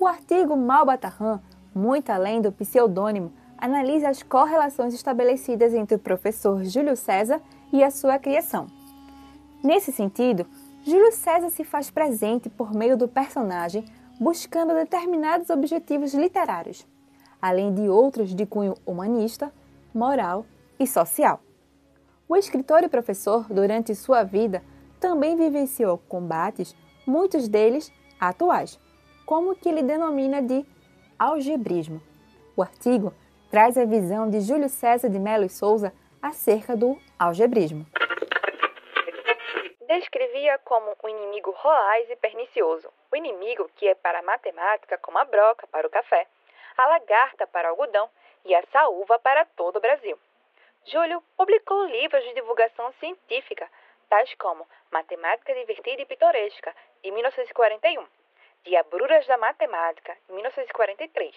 O 0.00 0.06
artigo 0.06 0.56
Malbatarran, 0.56 1.38
muito 1.74 2.08
além 2.08 2.40
do 2.40 2.50
pseudônimo, 2.50 3.34
analisa 3.58 4.08
as 4.08 4.22
correlações 4.22 4.94
estabelecidas 4.94 5.74
entre 5.74 5.96
o 5.96 5.98
professor 5.98 6.62
Júlio 6.64 6.96
César 6.96 7.42
e 7.72 7.82
a 7.82 7.90
sua 7.90 8.18
criação. 8.18 8.66
Nesse 9.62 9.90
sentido, 9.90 10.46
Júlio 10.84 11.12
César 11.12 11.50
se 11.50 11.64
faz 11.64 11.90
presente 11.90 12.48
por 12.48 12.72
meio 12.72 12.96
do 12.96 13.08
personagem, 13.08 13.84
buscando 14.20 14.72
determinados 14.74 15.50
objetivos 15.50 16.14
literários, 16.14 16.86
além 17.42 17.74
de 17.74 17.88
outros 17.88 18.34
de 18.34 18.46
cunho 18.46 18.74
humanista, 18.86 19.52
moral 19.92 20.46
e 20.78 20.86
social. 20.86 21.40
O 22.28 22.36
escritor 22.36 22.84
e 22.84 22.88
professor, 22.88 23.46
durante 23.52 23.94
sua 23.94 24.22
vida, 24.22 24.62
também 25.00 25.36
vivenciou 25.36 25.98
combates, 26.08 26.74
muitos 27.06 27.48
deles 27.48 27.92
atuais, 28.20 28.78
como 29.26 29.52
o 29.52 29.56
que 29.56 29.68
ele 29.68 29.82
denomina 29.82 30.40
de 30.40 30.64
algebrismo. 31.18 32.00
O 32.56 32.62
artigo 32.62 33.12
traz 33.50 33.78
a 33.78 33.84
visão 33.84 34.28
de 34.28 34.40
Júlio 34.40 34.68
César 34.68 35.08
de 35.08 35.18
Melo 35.18 35.44
e 35.44 35.48
Souza 35.48 35.92
acerca 36.20 36.76
do 36.76 36.98
algebrismo. 37.18 37.86
Descrevia 39.86 40.58
como 40.64 40.94
um 41.02 41.08
inimigo 41.08 41.50
roaz 41.50 42.10
e 42.10 42.16
pernicioso, 42.16 42.92
o 43.10 43.16
inimigo 43.16 43.70
que 43.76 43.88
é 43.88 43.94
para 43.94 44.18
a 44.18 44.22
matemática 44.22 44.98
como 44.98 45.18
a 45.18 45.24
broca 45.24 45.66
para 45.68 45.86
o 45.86 45.90
café, 45.90 46.26
a 46.76 46.86
lagarta 46.88 47.46
para 47.46 47.68
o 47.68 47.70
algodão 47.70 48.08
e 48.44 48.54
a 48.54 48.62
saúva 48.70 49.18
para 49.18 49.46
todo 49.56 49.76
o 49.76 49.80
Brasil. 49.80 50.18
Júlio 50.84 51.22
publicou 51.36 51.86
livros 51.86 52.22
de 52.24 52.34
divulgação 52.34 52.92
científica, 53.00 53.68
tais 54.08 54.32
como 54.34 54.66
Matemática 54.90 55.54
Divertida 55.54 56.02
e 56.02 56.06
Pitoresca, 56.06 56.74
em 57.02 57.12
1941, 57.12 58.06
Diabruras 58.64 59.26
da 59.26 59.38
Matemática, 59.38 60.16
em 60.28 60.34
1943, 60.34 61.34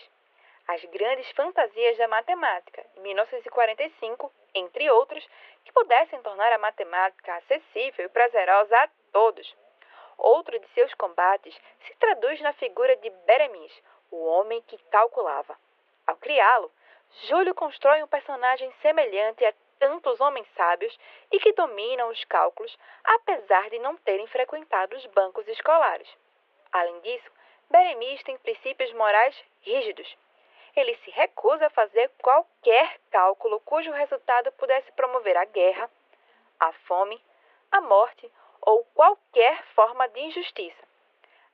as 0.68 0.84
Grandes 0.86 1.30
Fantasias 1.32 1.98
da 1.98 2.08
Matemática, 2.08 2.86
em 2.96 3.02
1945, 3.02 4.32
entre 4.54 4.90
outros, 4.92 5.28
que 5.66 5.72
pudessem 5.72 6.22
tornar 6.22 6.52
a 6.54 6.58
matemática 6.58 7.36
acessível 7.36 8.06
e 8.06 8.10
prazerosa 8.10 8.76
a 8.78 8.90
todos. 9.12 9.56
Outro 10.18 10.58
de 10.60 10.68
seus 10.70 10.94
combates 10.94 11.56
se 11.86 11.96
traduz 11.96 12.40
na 12.42 12.54
figura 12.54 12.96
de 12.98 13.10
Beremis, 13.10 13.74
o 14.12 14.26
homem 14.26 14.62
que 14.64 14.78
calculava. 14.90 15.58
Ao 16.06 16.16
criá-lo, 16.16 16.72
Júlio 17.28 17.56
constrói 17.56 18.04
um 18.04 18.08
personagem 18.08 18.72
semelhante 18.82 19.44
a 19.44 19.54
tantos 19.80 20.22
homens 20.22 20.48
sábios 20.56 20.98
e 21.32 21.40
que 21.40 21.54
dominam 21.54 22.10
os 22.10 22.24
cálculos, 22.26 22.78
apesar 23.04 23.70
de 23.70 23.80
não 23.80 23.98
terem 23.98 24.28
frequentado 24.28 24.96
os 24.96 25.06
bancos 25.08 25.48
escolares. 25.48 26.08
Além 26.72 27.00
disso, 27.02 27.32
Beremis 27.70 28.22
tem 28.24 28.38
princípios 28.38 28.94
morais 28.94 29.36
rígidos 29.62 30.16
ele 30.80 30.96
se 30.98 31.12
recusa 31.12 31.68
a 31.68 31.72
fazer 31.72 32.10
qualquer 32.22 33.00
cálculo 33.10 33.60
cujo 33.62 33.92
resultado 33.92 34.52
pudesse 34.54 34.92
promover 34.94 35.36
a 35.38 35.46
guerra, 35.46 35.90
a 36.60 36.72
fome, 36.88 37.22
a 37.72 37.82
morte 37.82 38.32
ou 38.62 38.84
qualquer 38.94 39.64
forma 39.76 40.08
de 40.10 40.20
injustiça. 40.22 40.84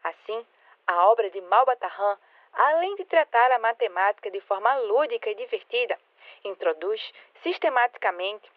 Assim, 0.03 0.45
a 0.85 1.07
obra 1.07 1.29
de 1.29 1.41
Malbatarran, 1.41 2.17
além 2.53 2.95
de 2.95 3.05
tratar 3.05 3.51
a 3.51 3.59
matemática 3.59 4.29
de 4.29 4.41
forma 4.41 4.73
lúdica 4.75 5.29
e 5.29 5.35
divertida, 5.35 5.97
introduz 6.43 7.01
sistematicamente 7.43 8.49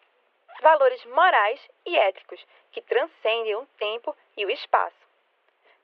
valores 0.61 1.05
morais 1.07 1.61
e 1.87 1.97
éticos 1.97 2.45
que 2.73 2.83
transcendem 2.83 3.57
o 3.57 3.67
tempo 3.79 4.15
e 4.37 4.45
o 4.45 4.51
espaço. 4.51 4.97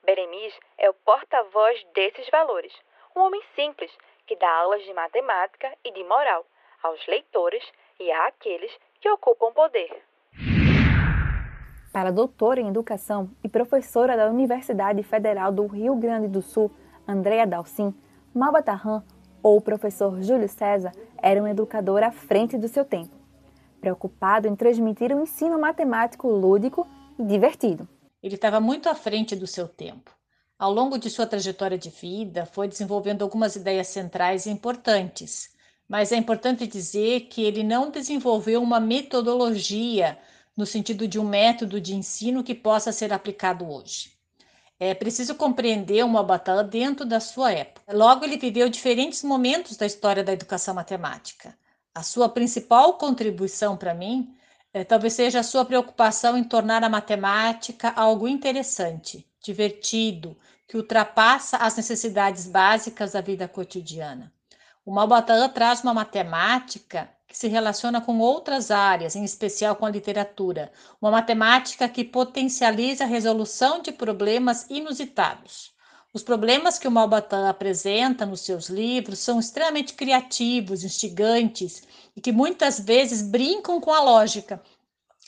Beremis 0.03 0.57
é 0.77 0.89
o 0.89 0.93
porta-voz 0.93 1.83
desses 1.93 2.29
valores, 2.29 2.73
um 3.15 3.21
homem 3.21 3.41
simples 3.55 3.91
que 4.27 4.35
dá 4.35 4.51
aulas 4.59 4.83
de 4.83 4.93
matemática 4.93 5.73
e 5.83 5.91
de 5.91 6.03
moral 6.03 6.45
aos 6.83 6.99
leitores 7.07 7.63
e 7.99 8.11
àqueles 8.11 8.71
que 8.99 9.09
ocupam 9.09 9.51
poder. 9.53 10.03
Para 11.91 12.09
a 12.09 12.11
doutora 12.11 12.61
em 12.61 12.67
educação 12.67 13.31
e 13.43 13.49
professora 13.49 14.15
da 14.15 14.27
Universidade 14.27 15.01
Federal 15.01 15.51
do 15.51 15.65
Rio 15.65 15.95
Grande 15.95 16.27
do 16.27 16.41
Sul, 16.41 16.69
Andréa 17.07 17.47
Dalcin, 17.47 17.95
Malbatarran 18.35 19.01
ou 19.41 19.57
o 19.57 19.61
professor 19.61 20.21
Júlio 20.21 20.49
César 20.49 20.91
era 21.17 21.41
um 21.41 21.47
educador 21.47 22.03
à 22.03 22.11
frente 22.11 22.57
do 22.57 22.67
seu 22.67 22.83
tempo, 22.83 23.15
preocupado 23.79 24.47
em 24.47 24.55
transmitir 24.55 25.15
um 25.15 25.23
ensino 25.23 25.57
matemático 25.57 26.27
lúdico 26.27 26.85
e 27.17 27.23
divertido. 27.23 27.87
Ele 28.21 28.35
estava 28.35 28.59
muito 28.59 28.89
à 28.89 28.93
frente 28.93 29.35
do 29.35 29.47
seu 29.47 29.67
tempo. 29.67 30.16
Ao 30.59 30.73
longo 30.73 30.97
de 30.97 31.07
sua 31.09 31.27
trajetória 31.27 31.77
de 31.77 31.91
vida, 31.91 32.43
foi 32.45 32.67
desenvolvendo 32.67 33.21
algumas 33.21 33.55
ideias 33.55 33.87
centrais 33.89 34.47
e 34.47 34.49
importantes, 34.49 35.51
mas 35.87 36.11
é 36.11 36.15
importante 36.15 36.65
dizer 36.65 37.27
que 37.27 37.43
ele 37.43 37.63
não 37.63 37.91
desenvolveu 37.91 38.61
uma 38.63 38.79
metodologia 38.79 40.17
no 40.55 40.65
sentido 40.65 41.07
de 41.07 41.19
um 41.19 41.23
método 41.23 41.79
de 41.79 41.93
ensino 41.93 42.43
que 42.43 42.55
possa 42.55 42.91
ser 42.91 43.13
aplicado 43.13 43.69
hoje. 43.69 44.17
É 44.79 44.95
preciso 44.95 45.35
compreender 45.35 46.03
uma 46.03 46.23
batalha 46.23 46.63
dentro 46.63 47.05
da 47.05 47.19
sua 47.19 47.51
época. 47.51 47.93
Logo, 47.95 48.25
ele 48.25 48.37
viveu 48.37 48.67
diferentes 48.67 49.21
momentos 49.21 49.77
da 49.77 49.85
história 49.85 50.23
da 50.23 50.33
educação 50.33 50.73
matemática. 50.73 51.55
A 51.93 52.01
sua 52.01 52.29
principal 52.29 52.97
contribuição 52.97 53.77
para 53.77 53.93
mim 53.93 54.35
é, 54.73 54.83
talvez 54.83 55.13
seja 55.13 55.39
a 55.39 55.43
sua 55.43 55.63
preocupação 55.65 56.35
em 56.35 56.43
tornar 56.43 56.83
a 56.83 56.89
matemática 56.89 57.91
algo 57.95 58.27
interessante, 58.27 59.27
divertido, 59.47 60.37
que 60.67 60.77
ultrapassa 60.77 61.57
as 61.57 61.75
necessidades 61.75 62.45
básicas 62.45 63.13
da 63.13 63.21
vida 63.21 63.47
cotidiana. 63.47 64.31
O 64.85 64.91
Malbataan 64.91 65.49
traz 65.49 65.81
uma 65.81 65.93
matemática 65.93 67.09
que 67.27 67.37
se 67.37 67.47
relaciona 67.47 67.99
com 68.01 68.19
outras 68.19 68.71
áreas, 68.71 69.15
em 69.15 69.23
especial 69.23 69.75
com 69.75 69.85
a 69.85 69.89
literatura, 69.89 70.71
uma 71.01 71.11
matemática 71.11 71.87
que 71.87 72.03
potencializa 72.03 73.03
a 73.03 73.07
resolução 73.07 73.81
de 73.81 73.91
problemas 73.91 74.65
inusitados. 74.69 75.73
Os 76.13 76.23
problemas 76.23 76.79
que 76.79 76.87
o 76.87 76.91
Malbatan 76.91 77.47
apresenta 77.47 78.25
nos 78.25 78.41
seus 78.41 78.69
livros 78.69 79.19
são 79.19 79.39
extremamente 79.39 79.93
criativos, 79.93 80.83
instigantes 80.83 81.83
e 82.15 82.21
que 82.21 82.31
muitas 82.31 82.79
vezes 82.79 83.21
brincam 83.21 83.79
com 83.79 83.93
a 83.93 84.01
lógica. 84.01 84.61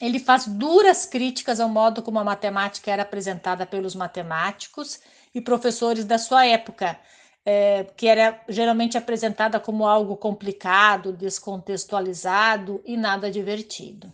Ele 0.01 0.17
faz 0.17 0.47
duras 0.47 1.05
críticas 1.05 1.59
ao 1.59 1.67
modo 1.67 2.01
como 2.01 2.19
a 2.19 2.23
matemática 2.23 2.89
era 2.89 3.03
apresentada 3.03 3.65
pelos 3.65 3.93
matemáticos 3.93 5.01
e 5.35 5.41
professores 5.41 6.05
da 6.05 6.17
sua 6.17 6.45
época, 6.45 6.97
é, 7.45 7.85
que 7.97 8.07
era 8.07 8.39
geralmente 8.47 8.97
apresentada 8.97 9.59
como 9.59 9.85
algo 9.85 10.15
complicado, 10.15 11.11
descontextualizado 11.11 12.81
e 12.85 12.95
nada 12.95 13.29
divertido. 13.29 14.09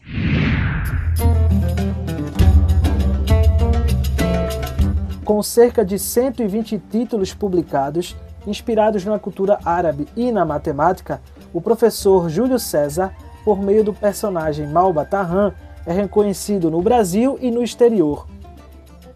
Com 5.24 5.44
cerca 5.44 5.86
de 5.86 6.00
120 6.00 6.80
títulos 6.90 7.32
publicados, 7.36 8.16
inspirados 8.48 9.06
na 9.06 9.20
cultura 9.20 9.60
árabe 9.64 10.08
e 10.16 10.32
na 10.32 10.46
matemática, 10.46 11.22
o 11.54 11.62
professor 11.62 12.28
Júlio 12.28 12.58
César, 12.58 13.16
por 13.44 13.62
meio 13.62 13.84
do 13.84 13.94
personagem 13.94 14.66
Malba 14.66 15.06
Tahan, 15.06 15.54
é 15.86 15.94
reconhecido 15.94 16.72
no 16.72 16.82
Brasil 16.82 17.38
e 17.42 17.52
no 17.52 17.64
exterior. 17.64 18.28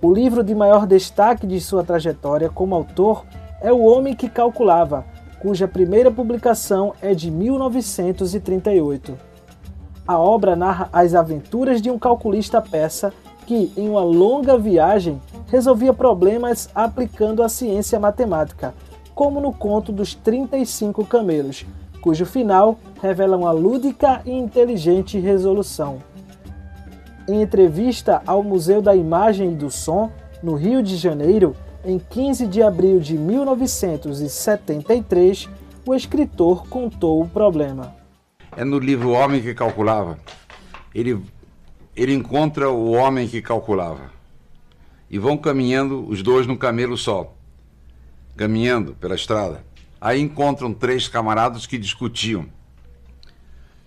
O 0.01 0.13
livro 0.13 0.43
de 0.43 0.55
maior 0.55 0.87
destaque 0.87 1.45
de 1.45 1.59
sua 1.59 1.83
trajetória 1.83 2.49
como 2.49 2.75
autor 2.75 3.25
é 3.61 3.71
O 3.73 3.83
Homem 3.83 4.15
que 4.15 4.29
Calculava, 4.29 5.05
cuja 5.39 5.67
primeira 5.67 6.09
publicação 6.09 6.93
é 7.01 7.13
de 7.13 7.29
1938. 7.29 9.17
A 10.07 10.17
obra 10.17 10.55
narra 10.55 10.89
as 10.91 11.13
aventuras 11.13 11.81
de 11.81 11.91
um 11.91 11.99
calculista 11.99 12.61
persa 12.61 13.13
que, 13.45 13.71
em 13.75 13.89
uma 13.89 14.01
longa 14.01 14.57
viagem, 14.57 15.21
resolvia 15.47 15.93
problemas 15.93 16.69
aplicando 16.73 17.43
a 17.43 17.49
ciência 17.49 17.99
matemática, 17.99 18.73
como 19.13 19.41
no 19.41 19.51
conto 19.51 19.91
dos 19.91 20.15
35 20.15 21.05
camelos, 21.05 21.65
cujo 22.01 22.25
final 22.25 22.79
revela 23.01 23.35
uma 23.35 23.51
lúdica 23.51 24.21
e 24.25 24.31
inteligente 24.31 25.19
resolução. 25.19 25.97
Em 27.29 27.41
entrevista 27.43 28.23
ao 28.25 28.41
Museu 28.41 28.81
da 28.81 28.95
Imagem 28.95 29.51
e 29.51 29.55
do 29.55 29.69
Som, 29.69 30.11
no 30.41 30.55
Rio 30.55 30.81
de 30.81 30.97
Janeiro, 30.97 31.55
em 31.85 31.99
15 31.99 32.47
de 32.47 32.63
abril 32.63 32.99
de 32.99 33.15
1973, 33.15 35.47
o 35.85 35.93
escritor 35.93 36.67
contou 36.67 37.21
o 37.21 37.29
problema. 37.29 37.95
É 38.57 38.65
no 38.65 38.79
livro 38.79 39.09
O 39.09 39.11
Homem 39.11 39.43
que 39.43 39.53
Calculava. 39.53 40.17
Ele 40.91 41.21
ele 41.95 42.15
encontra 42.15 42.71
o 42.71 42.93
homem 42.93 43.27
que 43.27 43.43
calculava. 43.43 44.09
E 45.07 45.19
vão 45.19 45.37
caminhando 45.37 46.03
os 46.07 46.23
dois 46.23 46.47
no 46.47 46.57
camelo 46.57 46.97
só, 46.97 47.31
caminhando 48.35 48.95
pela 48.95 49.13
estrada. 49.13 49.63
Aí 50.01 50.19
encontram 50.19 50.73
três 50.73 51.07
camaradas 51.07 51.67
que 51.67 51.77
discutiam. 51.77 52.47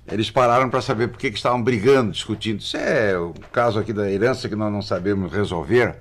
Eles 0.06 0.30
pararam 0.30 0.68
para 0.68 0.80
saber 0.80 1.08
por 1.08 1.18
que, 1.18 1.28
estavam 1.28 1.62
brigando, 1.62 2.12
discutindo. 2.12 2.60
Isso 2.60 2.76
é 2.76 3.16
o 3.16 3.32
caso 3.52 3.78
aqui 3.78 3.92
da 3.92 4.10
herança 4.10 4.48
que 4.48 4.56
nós 4.56 4.72
não 4.72 4.82
sabemos 4.82 5.32
resolver. 5.32 5.96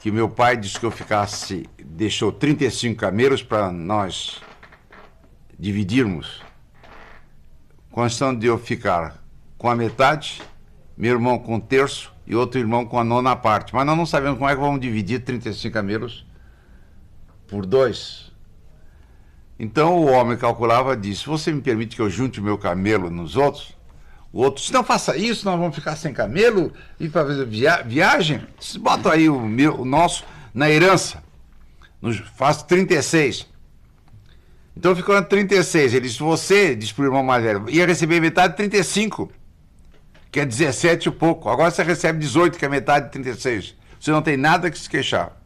Que 0.00 0.10
meu 0.10 0.28
pai 0.28 0.56
disse 0.56 0.78
que 0.78 0.86
eu 0.86 0.90
ficasse, 0.90 1.68
deixou 1.84 2.32
35 2.32 2.98
camelos 2.98 3.42
para 3.42 3.70
nós 3.70 4.40
dividirmos. 5.58 6.42
Constando 7.90 8.40
de 8.40 8.46
eu 8.46 8.58
ficar 8.58 9.22
com 9.56 9.68
a 9.68 9.74
metade 9.74 10.40
meu 10.98 11.12
irmão 11.12 11.38
com 11.38 11.54
um 11.54 11.60
terço 11.60 12.12
e 12.26 12.34
outro 12.34 12.58
irmão 12.58 12.84
com 12.84 12.98
a 12.98 13.04
nona 13.04 13.36
parte. 13.36 13.72
Mas 13.72 13.86
nós 13.86 13.96
não 13.96 14.04
sabemos 14.04 14.36
como 14.36 14.50
é 14.50 14.54
que 14.56 14.60
vamos 14.60 14.80
dividir 14.80 15.20
35 15.20 15.72
camelos 15.72 16.26
por 17.46 17.64
dois. 17.64 18.27
Então 19.58 19.98
o 19.98 20.06
homem 20.06 20.36
calculava 20.36 20.96
disse: 20.96 21.26
Você 21.26 21.52
me 21.52 21.60
permite 21.60 21.96
que 21.96 22.02
eu 22.02 22.08
junte 22.08 22.40
o 22.40 22.42
meu 22.42 22.56
camelo 22.56 23.10
nos 23.10 23.36
outros? 23.36 23.76
O 24.32 24.42
outro 24.42 24.60
disse: 24.60 24.72
Não 24.72 24.84
faça 24.84 25.16
isso, 25.16 25.44
nós 25.44 25.58
vamos 25.58 25.74
ficar 25.74 25.96
sem 25.96 26.12
camelo 26.12 26.72
e 27.00 27.08
para 27.08 27.26
fazer 27.26 27.44
via 27.44 27.82
viagem. 27.82 28.40
Bota 28.80 29.12
aí 29.12 29.28
o, 29.28 29.40
meu, 29.40 29.80
o 29.80 29.84
nosso 29.84 30.24
na 30.54 30.70
herança. 30.70 31.22
Nos, 32.00 32.18
faz 32.36 32.62
36. 32.62 33.46
Então 34.76 34.94
ficou 34.94 35.20
36. 35.20 35.94
Ele 35.94 36.06
disse: 36.06 36.20
Você, 36.20 36.76
disse 36.76 36.94
para 36.94 37.02
o 37.02 37.06
irmão 37.06 37.22
mais 37.22 37.42
velho, 37.42 37.68
ia 37.68 37.86
receber 37.86 38.20
metade 38.20 38.52
de 38.52 38.56
35 38.58 39.32
que 40.30 40.40
é 40.40 40.44
17 40.44 41.08
e 41.08 41.12
pouco. 41.12 41.48
Agora 41.48 41.70
você 41.70 41.82
recebe 41.82 42.18
18, 42.18 42.58
que 42.58 42.64
é 42.64 42.68
metade 42.68 43.06
de 43.06 43.12
36. 43.12 43.74
Você 43.98 44.10
não 44.10 44.22
tem 44.22 44.36
nada 44.36 44.70
que 44.70 44.78
se 44.78 44.88
queixar. 44.88 45.36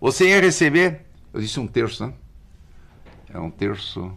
Você 0.00 0.28
ia 0.28 0.40
receber, 0.40 1.06
eu 1.32 1.40
disse 1.40 1.58
um 1.58 1.66
terço, 1.66 2.06
né? 2.06 2.12
É 3.36 3.40
um 3.40 3.50
terço 3.50 4.10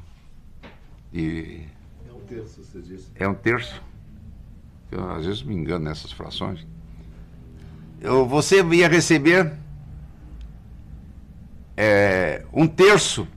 de. 1.12 1.66
É 2.08 2.14
um 2.14 2.20
terço, 2.22 2.64
você 2.64 2.82
disse. 2.82 3.12
É 3.16 3.28
um 3.28 3.34
terço. 3.34 3.82
Eu, 4.90 5.12
às 5.12 5.26
vezes 5.26 5.44
me 5.44 5.54
engano 5.54 5.86
nessas 5.86 6.12
frações. 6.12 6.66
Eu, 8.00 8.26
você 8.26 8.64
ia 8.64 8.88
receber 8.88 9.52
é, 11.76 12.46
um 12.54 12.66
terço 12.66 13.28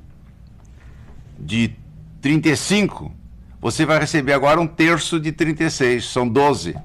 de 1.38 1.74
35 2.20 3.12
você 3.60 3.86
vai 3.86 4.00
receber 4.00 4.32
agora 4.32 4.60
um 4.60 4.66
terço 4.66 5.20
de 5.20 5.30
36, 5.30 6.06
são 6.06 6.28
12. 6.28 6.76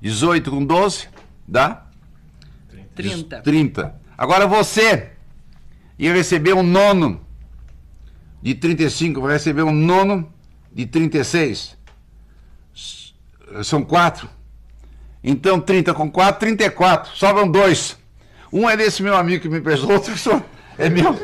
18 0.00 0.50
com 0.50 0.64
12 0.64 1.08
dá? 1.48 1.86
30. 2.94 3.40
30. 3.40 4.00
Agora 4.16 4.46
você 4.46 5.12
ia 5.98 6.12
receber 6.12 6.52
um 6.52 6.62
nono 6.62 7.18
de 8.42 8.54
35, 8.54 9.20
vai 9.20 9.34
receber 9.34 9.62
um 9.62 9.72
nono 9.72 10.30
de 10.72 10.86
36. 10.86 11.76
São 13.62 13.82
quatro. 13.82 14.28
Então 15.22 15.60
30 15.60 15.94
com 15.94 16.10
4, 16.10 16.40
34. 16.40 17.16
Sobram 17.16 17.48
dois. 17.48 17.96
Um 18.52 18.68
é 18.68 18.76
desse 18.76 19.02
meu 19.02 19.16
amigo 19.16 19.42
que 19.42 19.48
me 19.48 19.60
prestou, 19.60 19.92
outro 19.94 20.12
é 20.76 20.90
meu. 20.90 21.16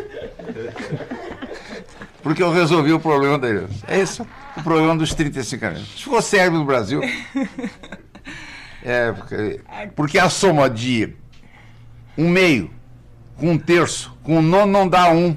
Porque 2.22 2.42
eu 2.42 2.52
resolvi 2.52 2.92
o 2.92 3.00
problema 3.00 3.38
dele. 3.38 3.66
É 3.86 4.00
isso 4.00 4.26
o 4.58 4.62
programa 4.62 4.96
dos 4.96 5.14
35 5.14 5.66
anos. 5.66 5.88
Ficou 6.02 6.20
sério 6.20 6.52
no 6.52 6.64
Brasil. 6.64 7.00
É, 8.82 9.12
porque, 9.12 9.60
porque 9.94 10.18
a 10.18 10.28
soma 10.28 10.68
de 10.68 11.14
um 12.16 12.28
meio 12.28 12.70
com 13.36 13.52
um 13.52 13.58
terço, 13.58 14.16
com 14.22 14.38
um 14.38 14.42
nono 14.42 14.72
não 14.72 14.88
dá 14.88 15.10
um. 15.10 15.36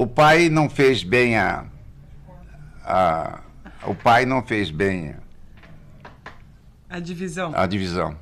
O 0.00 0.06
pai 0.06 0.48
não 0.48 0.70
fez 0.70 1.02
bem 1.02 1.36
a. 1.36 1.66
a 2.84 3.42
o 3.84 3.96
pai 3.96 4.24
não 4.24 4.46
fez 4.46 4.70
bem 4.70 5.16
a, 6.88 6.96
a 6.96 7.00
divisão. 7.00 7.50
A 7.52 7.66
divisão. 7.66 8.16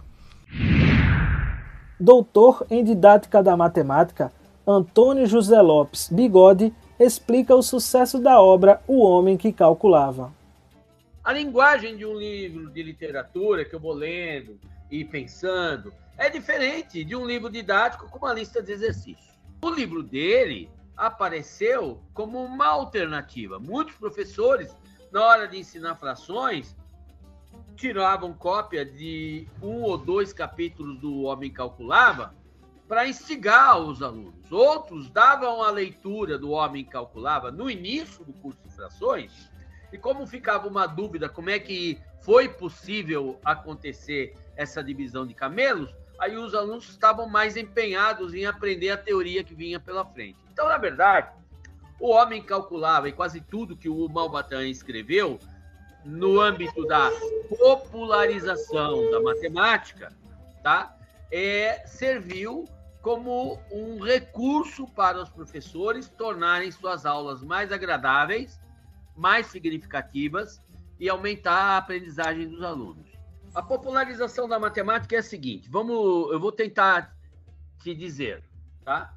Doutor 2.01 2.67
em 2.71 2.83
Didática 2.83 3.43
da 3.43 3.55
Matemática, 3.59 4.33
Antônio 4.67 5.27
José 5.27 5.61
Lopes 5.61 6.09
Bigode 6.11 6.73
explica 6.99 7.55
o 7.55 7.63
sucesso 7.63 8.19
da 8.19 8.41
obra 8.41 8.81
O 8.89 9.03
Homem 9.03 9.37
que 9.37 9.53
Calculava. 9.53 10.33
A 11.23 11.31
linguagem 11.31 11.95
de 11.95 12.07
um 12.07 12.15
livro 12.15 12.71
de 12.71 12.83
literatura 12.83 13.67
que 13.67 13.75
eu 13.75 13.81
vou 13.81 13.93
lendo 13.93 14.59
e 14.91 15.05
pensando 15.05 15.93
é 16.17 16.31
diferente 16.31 17.05
de 17.05 17.15
um 17.15 17.27
livro 17.27 17.51
didático 17.51 18.09
com 18.09 18.17
uma 18.17 18.33
lista 18.33 18.63
de 18.63 18.73
exercícios. 18.73 19.37
O 19.61 19.69
livro 19.69 20.03
dele 20.03 20.71
apareceu 20.97 22.03
como 22.15 22.43
uma 22.43 22.67
alternativa. 22.67 23.59
Muitos 23.59 23.95
professores, 23.97 24.75
na 25.13 25.23
hora 25.23 25.47
de 25.47 25.59
ensinar 25.59 25.97
frações, 25.97 26.75
tiravam 27.77 28.33
cópia 28.33 28.85
de 28.85 29.47
um 29.63 29.83
ou 29.83 29.99
dois 29.99 30.33
capítulos 30.33 30.99
do 30.99 31.23
Homem 31.23 31.53
Calculava 31.53 32.35
para 32.89 33.07
instigar 33.07 33.79
os 33.79 34.03
alunos. 34.03 34.51
Outros 34.51 35.11
davam 35.11 35.63
a 35.63 35.71
leitura 35.71 36.39
do 36.39 36.51
Homem 36.51 36.85
Calculava 36.85 37.51
no 37.51 37.69
início 37.69 38.25
do 38.25 38.33
curso 38.33 38.61
de 38.63 38.71
frações, 38.71 39.51
e 39.93 39.99
como 39.99 40.27
ficava 40.27 40.67
uma 40.67 40.87
dúvida 40.87 41.29
como 41.29 41.51
é 41.51 41.59
que 41.59 42.01
foi 42.23 42.49
possível 42.49 43.39
acontecer 43.45 44.35
essa 44.57 44.83
divisão 44.83 45.27
de 45.27 45.35
camelos, 45.35 45.95
aí 46.19 46.37
os 46.37 46.55
alunos 46.55 46.89
estavam 46.89 47.29
mais 47.29 47.57
empenhados 47.57 48.35
em 48.35 48.47
aprender 48.47 48.91
a 48.91 48.97
teoria 48.97 49.45
que 49.45 49.55
vinha 49.55 49.79
pela 49.79 50.05
frente. 50.05 50.39
Então, 50.53 50.69
na 50.69 50.79
verdade, 50.79 51.31
o 52.01 52.11
Homem 52.11 52.43
Calculava 52.43 53.09
e 53.09 53.13
quase 53.13 53.41
tudo 53.41 53.77
que 53.77 53.89
o 53.89 54.09
Malbatan 54.09 54.67
escreveu 54.67 55.39
no 56.05 56.41
âmbito 56.41 56.87
da 56.87 57.11
popularização 57.59 59.11
da 59.11 59.21
matemática, 59.21 60.13
tá? 60.63 60.95
É, 61.31 61.85
serviu 61.87 62.65
como 63.03 63.61
um 63.71 64.01
recurso 64.01 64.87
para 64.89 65.21
os 65.23 65.29
professores 65.29 66.09
tornarem 66.09 66.71
suas 66.71 67.05
aulas 67.05 67.43
mais 67.43 67.73
agradáveis, 67.73 68.61
mais 69.17 69.47
significativas 69.47 70.61
e 70.99 71.09
aumentar 71.09 71.57
a 71.57 71.77
aprendizagem 71.79 72.49
dos 72.49 72.63
alunos. 72.63 73.06
A 73.57 73.63
popularização 73.63 74.47
da 74.47 74.59
matemática 74.59 75.17
é 75.17 75.19
a 75.19 75.23
seguinte: 75.23 75.67
vamos, 75.71 76.31
eu 76.31 76.39
vou 76.39 76.53
tentar 76.53 77.17
te 77.83 77.95
dizer, 77.95 78.45
tá? 78.85 79.15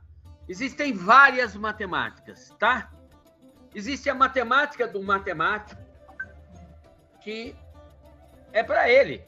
Existem 0.47 0.93
várias 0.93 1.57
matemáticas, 1.57 2.49
tá? 2.57 2.89
Existe 3.75 4.09
a 4.09 4.15
matemática 4.15 4.87
do 4.87 5.03
matemático 5.03 5.81
que 7.19 7.53
é 8.53 8.63
para 8.63 8.89
ele, 8.89 9.27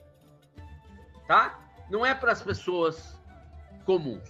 tá? 1.28 1.60
Não 1.89 2.06
é 2.06 2.15
para 2.15 2.32
as 2.32 2.41
pessoas 2.41 3.19
comuns. 3.84 4.30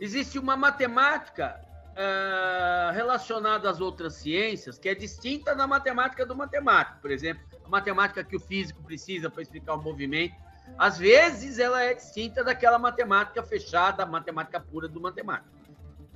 Existe 0.00 0.38
uma 0.38 0.56
matemática 0.56 1.60
uh, 1.90 2.94
relacionada 2.94 3.68
às 3.68 3.78
outras 3.78 4.14
ciências 4.14 4.78
que 4.78 4.88
é 4.88 4.94
distinta 4.94 5.54
da 5.54 5.66
matemática 5.66 6.24
do 6.24 6.34
matemático. 6.34 6.98
Por 7.02 7.10
exemplo, 7.10 7.51
matemática 7.72 8.22
que 8.22 8.36
o 8.36 8.40
físico 8.40 8.82
precisa 8.82 9.30
para 9.30 9.40
explicar 9.40 9.74
o 9.74 9.82
movimento. 9.82 10.34
Às 10.76 10.98
vezes 10.98 11.58
ela 11.58 11.82
é 11.82 11.94
distinta 11.94 12.44
daquela 12.44 12.78
matemática 12.78 13.42
fechada, 13.42 14.04
matemática 14.04 14.60
pura 14.60 14.86
do 14.86 15.00
matemático. 15.00 15.48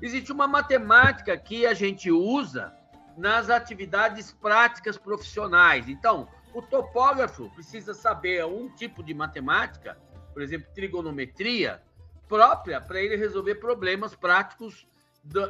Existe 0.03 0.31
uma 0.31 0.47
matemática 0.47 1.35
que 1.37 1.67
a 1.67 1.73
gente 1.73 2.11
usa 2.11 2.75
nas 3.17 3.49
atividades 3.49 4.31
práticas 4.33 4.99
profissionais. 4.99 5.89
Então, 5.89 6.29
o 6.53 6.61
topógrafo 6.61 7.49
precisa 7.55 7.95
saber 7.95 8.45
um 8.45 8.69
tipo 8.69 9.03
de 9.03 9.15
matemática, 9.15 9.97
por 10.35 10.43
exemplo, 10.43 10.69
trigonometria, 10.75 11.83
própria 12.29 12.83
para 12.83 13.01
ele 13.01 13.17
resolver 13.17 13.55
problemas 13.55 14.15
práticos 14.15 14.87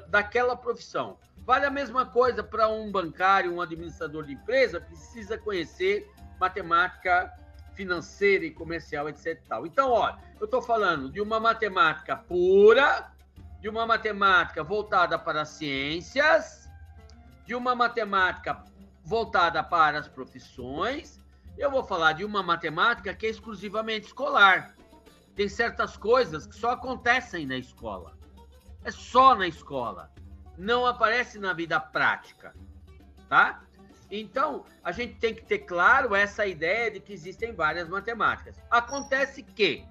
daquela 0.08 0.56
profissão. 0.56 1.18
Vale 1.46 1.64
a 1.64 1.70
mesma 1.70 2.04
coisa 2.04 2.42
para 2.42 2.68
um 2.68 2.90
bancário, 2.90 3.54
um 3.54 3.60
administrador 3.60 4.24
de 4.24 4.32
empresa, 4.32 4.80
precisa 4.80 5.38
conhecer 5.38 6.12
matemática 6.40 7.32
financeira 7.72 8.44
e 8.44 8.50
comercial, 8.50 9.08
etc. 9.08 9.40
Então, 9.64 9.92
olha, 9.92 10.18
eu 10.40 10.46
estou 10.46 10.60
falando 10.60 11.08
de 11.08 11.20
uma 11.20 11.38
matemática 11.38 12.16
pura, 12.16 13.12
de 13.60 13.68
uma 13.68 13.86
matemática 13.86 14.64
voltada 14.64 15.16
para 15.16 15.42
as 15.42 15.50
ciências, 15.50 16.68
de 17.44 17.54
uma 17.54 17.76
matemática 17.76 18.64
voltada 19.04 19.62
para 19.62 20.00
as 20.00 20.08
profissões. 20.08 21.20
Eu 21.56 21.70
vou 21.70 21.84
falar 21.84 22.14
de 22.14 22.24
uma 22.24 22.42
matemática 22.42 23.14
que 23.14 23.24
é 23.24 23.30
exclusivamente 23.30 24.06
escolar. 24.06 24.74
Tem 25.36 25.48
certas 25.48 25.96
coisas 25.96 26.44
que 26.44 26.56
só 26.56 26.70
acontecem 26.70 27.46
na 27.46 27.56
escola. 27.56 28.18
É 28.82 28.90
só 28.90 29.36
na 29.36 29.46
escola. 29.46 30.15
Não 30.56 30.86
aparece 30.86 31.38
na 31.38 31.52
vida 31.52 31.78
prática, 31.78 32.54
tá? 33.28 33.62
Então, 34.10 34.64
a 34.84 34.92
gente 34.92 35.14
tem 35.16 35.34
que 35.34 35.44
ter 35.44 35.60
claro 35.60 36.14
essa 36.14 36.46
ideia 36.46 36.90
de 36.90 37.00
que 37.00 37.12
existem 37.12 37.52
várias 37.52 37.88
matemáticas. 37.88 38.56
Acontece 38.70 39.42
que 39.42 39.84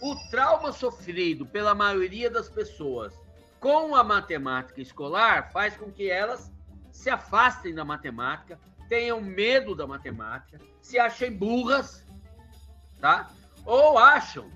o 0.00 0.14
trauma 0.30 0.72
sofrido 0.72 1.46
pela 1.46 1.74
maioria 1.74 2.30
das 2.30 2.48
pessoas 2.48 3.18
com 3.58 3.96
a 3.96 4.04
matemática 4.04 4.80
escolar 4.80 5.50
faz 5.50 5.76
com 5.76 5.90
que 5.90 6.10
elas 6.10 6.52
se 6.92 7.10
afastem 7.10 7.74
da 7.74 7.84
matemática, 7.84 8.58
tenham 8.88 9.20
medo 9.20 9.74
da 9.74 9.86
matemática, 9.86 10.60
se 10.80 10.98
achem 10.98 11.32
burras, 11.32 12.04
tá? 13.00 13.30
Ou 13.64 13.98
acham 13.98 14.50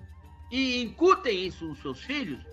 e 0.50 0.82
incutem 0.82 1.46
isso 1.46 1.66
nos 1.66 1.80
seus 1.80 2.02
filhos 2.02 2.44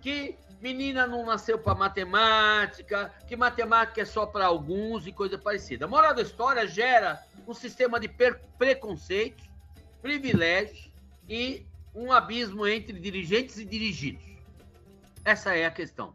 que 0.00 0.36
menina 0.60 1.06
não 1.06 1.24
nasceu 1.24 1.58
para 1.58 1.74
matemática, 1.74 3.12
que 3.26 3.36
matemática 3.36 4.00
é 4.00 4.04
só 4.04 4.26
para 4.26 4.46
alguns 4.46 5.06
e 5.06 5.12
coisa 5.12 5.38
parecida. 5.38 5.84
A 5.84 5.88
moral 5.88 6.14
da 6.14 6.22
história 6.22 6.66
gera 6.66 7.22
um 7.46 7.54
sistema 7.54 8.00
de 8.00 8.08
preconceitos, 8.58 9.48
privilégios 10.02 10.90
e 11.28 11.66
um 11.94 12.12
abismo 12.12 12.66
entre 12.66 12.98
dirigentes 12.98 13.58
e 13.58 13.64
dirigidos. 13.64 14.24
Essa 15.24 15.54
é 15.54 15.66
a 15.66 15.70
questão. 15.70 16.14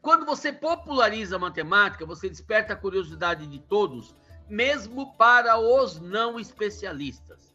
Quando 0.00 0.24
você 0.24 0.52
populariza 0.52 1.36
a 1.36 1.38
matemática, 1.38 2.06
você 2.06 2.28
desperta 2.28 2.72
a 2.72 2.76
curiosidade 2.76 3.46
de 3.46 3.58
todos, 3.58 4.14
mesmo 4.48 5.14
para 5.14 5.58
os 5.58 6.00
não 6.00 6.40
especialistas. 6.40 7.54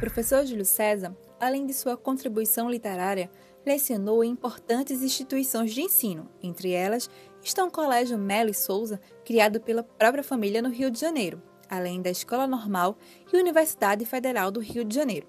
Professor 0.00 0.44
Júlio 0.46 0.64
César, 0.64 1.14
além 1.38 1.66
de 1.66 1.74
sua 1.74 1.96
contribuição 1.96 2.70
literária, 2.70 3.30
lecionou 3.64 4.22
em 4.22 4.30
importantes 4.30 5.02
instituições 5.02 5.72
de 5.72 5.82
ensino, 5.82 6.28
entre 6.42 6.72
elas 6.72 7.08
está 7.42 7.64
o 7.64 7.70
Colégio 7.70 8.18
Melo 8.18 8.50
e 8.50 8.54
Souza, 8.54 9.00
criado 9.24 9.60
pela 9.60 9.82
própria 9.82 10.24
família 10.24 10.62
no 10.62 10.70
Rio 10.70 10.90
de 10.90 10.98
Janeiro, 11.00 11.42
além 11.68 12.00
da 12.00 12.10
Escola 12.10 12.46
Normal 12.46 12.96
e 13.32 13.36
Universidade 13.36 14.04
Federal 14.04 14.50
do 14.50 14.60
Rio 14.60 14.84
de 14.84 14.94
Janeiro. 14.94 15.28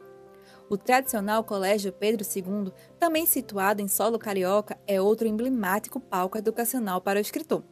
O 0.69 0.77
tradicional 0.77 1.43
Colégio 1.43 1.91
Pedro 1.91 2.25
II, 2.25 2.71
também 2.97 3.25
situado 3.25 3.81
em 3.81 3.87
solo 3.87 4.17
carioca, 4.17 4.79
é 4.87 4.99
outro 4.99 5.27
emblemático 5.27 5.99
palco 5.99 6.37
educacional 6.37 7.01
para 7.01 7.19
o 7.19 7.21
escritor. 7.21 7.63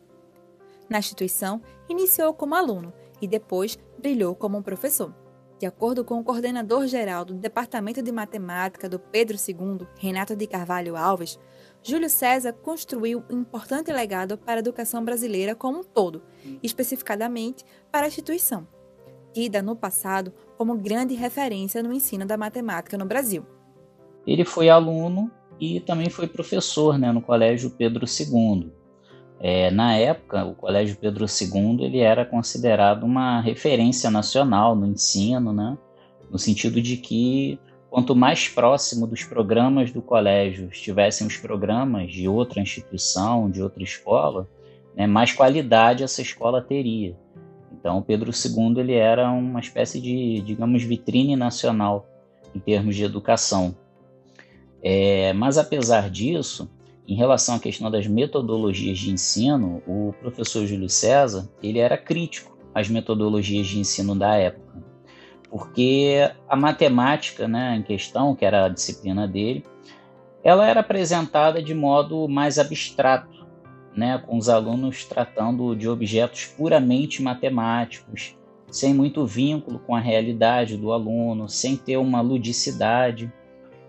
Na 0.90 1.00
instituição, 1.00 1.62
iniciou 1.90 2.34
como 2.34 2.54
aluno 2.54 2.94
e 3.22 3.28
depois 3.28 3.80
brilhou 3.98 4.36
como 4.36 4.62
professor. 4.62 5.23
De 5.64 5.68
acordo 5.68 6.04
com 6.04 6.20
o 6.20 6.24
coordenador-geral 6.26 7.24
do 7.24 7.36
Departamento 7.36 8.04
de 8.04 8.12
Matemática 8.12 8.90
do 8.90 9.00
Pedro 9.00 9.38
II, 9.38 9.88
Renato 9.98 10.36
de 10.36 10.46
Carvalho 10.46 10.98
Alves, 10.98 11.40
Júlio 11.82 12.10
César 12.10 12.52
construiu 12.52 13.24
um 13.32 13.40
importante 13.40 13.90
legado 13.90 14.38
para 14.38 14.56
a 14.56 14.60
educação 14.60 15.06
brasileira 15.06 15.56
como 15.56 15.80
um 15.80 15.84
todo, 15.86 16.22
especificadamente 16.62 17.64
para 17.90 18.04
a 18.04 18.10
instituição, 18.10 18.68
tida 19.32 19.62
no 19.62 19.74
passado 19.74 20.34
como 20.58 20.76
grande 20.76 21.14
referência 21.14 21.82
no 21.82 21.94
ensino 21.94 22.26
da 22.26 22.36
matemática 22.36 22.98
no 22.98 23.06
Brasil. 23.06 23.46
Ele 24.28 24.44
foi 24.44 24.68
aluno 24.68 25.32
e 25.62 25.80
também 25.80 26.10
foi 26.10 26.28
professor 26.28 26.98
né, 26.98 27.10
no 27.14 27.22
Colégio 27.22 27.70
Pedro 27.70 28.06
II. 28.06 28.70
É, 29.40 29.70
na 29.72 29.96
época, 29.96 30.46
o 30.46 30.56
Colégio 30.56 30.96
Pedro 30.96 31.26
II 31.26 31.84
ele 31.84 32.00
era 32.00 32.26
considerado 32.26 33.04
uma 33.04 33.42
referência 33.42 34.10
nacional 34.10 34.76
no 34.76 34.88
ensino, 34.88 35.52
né? 35.52 35.78
no 36.32 36.40
sentido 36.40 36.82
de 36.82 36.98
que 36.98 37.60
quanto 37.90 38.16
mais 38.16 38.50
próximo 38.50 39.06
dos 39.06 39.24
programas 39.24 39.92
do 39.92 40.02
colégio 40.02 40.68
estivessem 40.72 41.28
os 41.28 41.38
programas 41.38 42.12
de 42.12 42.28
outra 42.28 42.60
instituição, 42.60 43.52
de 43.52 43.62
outra 43.62 43.84
escola, 43.84 44.50
né, 44.96 45.06
mais 45.06 45.32
qualidade 45.32 46.04
essa 46.04 46.20
escola 46.20 46.60
teria. 46.60 47.16
Então, 47.72 48.02
Pedro 48.02 48.32
II 48.32 48.80
ele 48.80 48.94
era 48.94 49.30
uma 49.30 49.60
espécie 49.60 50.02
de, 50.02 50.42
digamos, 50.42 50.82
vitrine 50.82 51.36
nacional 51.36 52.08
em 52.56 52.60
termos 52.60 52.96
de 52.96 53.04
educação. 53.04 53.76
É, 54.82 55.32
mas 55.34 55.60
apesar 55.60 56.10
disso, 56.10 56.72
em 57.08 57.16
relação 57.16 57.56
à 57.56 57.60
questão 57.60 57.92
das 57.92 58.08
metodologias 58.08 58.98
de 58.98 59.12
ensino, 59.12 59.82
o 59.86 60.14
professor 60.22 60.66
Júlio 60.66 60.90
César 60.90 61.50
ele 61.62 61.80
era 61.80 61.98
crítico 61.98 62.58
às 62.74 62.90
metodologias 62.90 63.68
de 63.68 63.80
ensino 63.80 64.16
da 64.16 64.36
época, 64.36 64.84
porque 65.50 66.32
a 66.48 66.56
matemática, 66.56 67.48
né, 67.48 67.76
em 67.76 67.84
questão, 67.84 68.36
que 68.36 68.46
era 68.46 68.66
a 68.66 68.70
disciplina 68.70 69.28
dele, 69.28 69.64
ela 70.44 70.68
era 70.68 70.80
apresentada 70.80 71.62
de 71.62 71.74
modo 71.74 72.28
mais 72.28 72.58
abstrato, 72.58 73.46
né, 73.96 74.18
com 74.26 74.38
os 74.38 74.50
alunos 74.50 75.06
tratando 75.06 75.76
de 75.76 75.88
objetos 75.88 76.46
puramente 76.46 77.22
matemáticos, 77.22 78.36
sem 78.72 78.94
muito 78.94 79.26
vínculo 79.26 79.78
com 79.78 79.96
a 79.96 80.00
realidade 80.00 80.78
do 80.78 80.92
aluno, 80.92 81.48
sem 81.48 81.78
ter 81.78 81.98
uma 81.98 82.22
ludicidade 82.22 83.32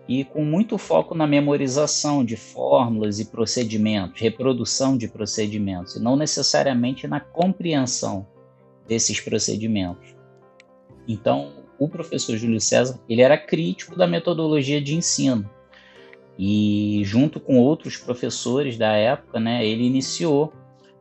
e 0.09 0.25
com 0.25 0.45
muito 0.45 0.77
foco 0.77 1.15
na 1.15 1.27
memorização 1.27 2.25
de 2.25 2.37
fórmulas 2.37 3.19
e 3.19 3.27
procedimentos, 3.27 4.21
reprodução 4.21 4.97
de 4.97 5.09
procedimentos, 5.09 5.97
e 5.97 6.03
não 6.03 6.17
necessariamente 6.17 7.07
na 7.07 7.21
compreensão 7.21 8.27
desses 8.87 9.19
procedimentos. 9.21 10.15
Então, 11.09 11.53
o 11.79 11.89
professor 11.89 12.37
Júlio 12.37 12.61
César 12.61 13.01
ele 13.09 13.23
era 13.23 13.39
crítico 13.39 13.97
da 13.97 14.07
metodologia 14.07 14.81
de 14.81 14.95
ensino 14.95 15.49
e, 16.39 17.01
junto 17.05 17.41
com 17.41 17.59
outros 17.59 17.97
professores 17.97 18.77
da 18.77 18.93
época, 18.93 19.41
né, 19.41 19.65
ele 19.65 19.85
iniciou 19.85 20.53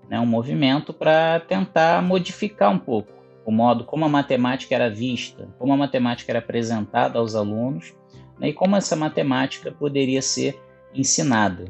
né, 0.09 0.19
um 0.19 0.25
movimento 0.25 0.93
para 0.93 1.39
tentar 1.41 2.01
modificar 2.01 2.71
um 2.71 2.79
pouco 2.79 3.13
o 3.45 3.51
modo 3.51 3.83
como 3.83 4.05
a 4.05 4.09
matemática 4.09 4.73
era 4.73 4.89
vista, 4.89 5.49
como 5.59 5.73
a 5.73 5.77
matemática 5.77 6.31
era 6.31 6.39
apresentada 6.39 7.19
aos 7.19 7.35
alunos 7.35 7.93
né, 8.43 8.49
e 8.49 8.53
como 8.53 8.75
essa 8.75 8.93
matemática 8.93 9.71
poderia 9.71 10.21
ser 10.21 10.61
ensinada. 10.93 11.65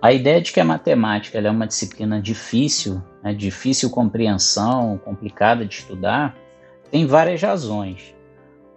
A 0.00 0.12
ideia 0.12 0.42
de 0.42 0.52
que 0.52 0.60
a 0.60 0.64
matemática 0.64 1.38
é 1.38 1.50
uma 1.50 1.66
disciplina 1.66 2.20
difícil, 2.20 3.02
né, 3.24 3.32
difícil 3.32 3.88
compreensão, 3.88 5.00
complicada 5.02 5.64
de 5.64 5.76
estudar, 5.76 6.36
tem 6.90 7.06
várias 7.06 7.40
razões. 7.40 8.14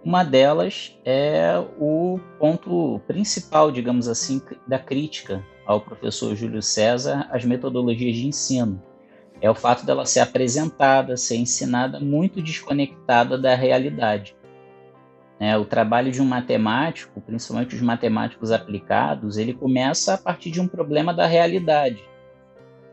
Uma 0.02 0.24
delas 0.24 0.98
é 1.04 1.62
o 1.78 2.18
ponto 2.38 2.98
principal, 3.06 3.70
digamos 3.70 4.08
assim, 4.08 4.40
da 4.66 4.78
crítica 4.78 5.44
ao 5.66 5.82
professor 5.82 6.34
Júlio 6.34 6.62
César 6.62 7.28
às 7.30 7.44
metodologias 7.44 8.16
de 8.16 8.26
ensino, 8.26 8.82
é 9.42 9.50
o 9.50 9.54
fato 9.54 9.86
dela 9.86 10.04
ser 10.04 10.20
apresentada, 10.20 11.16
ser 11.16 11.36
ensinada 11.36 12.00
muito 12.00 12.42
desconectada 12.42 13.38
da 13.38 13.54
realidade. 13.54 14.34
É, 15.40 15.56
o 15.56 15.64
trabalho 15.64 16.12
de 16.12 16.20
um 16.20 16.26
matemático, 16.26 17.18
principalmente 17.22 17.74
os 17.74 17.80
matemáticos 17.80 18.52
aplicados, 18.52 19.38
ele 19.38 19.54
começa 19.54 20.12
a 20.12 20.18
partir 20.18 20.50
de 20.50 20.60
um 20.60 20.68
problema 20.68 21.14
da 21.14 21.26
realidade. 21.26 22.04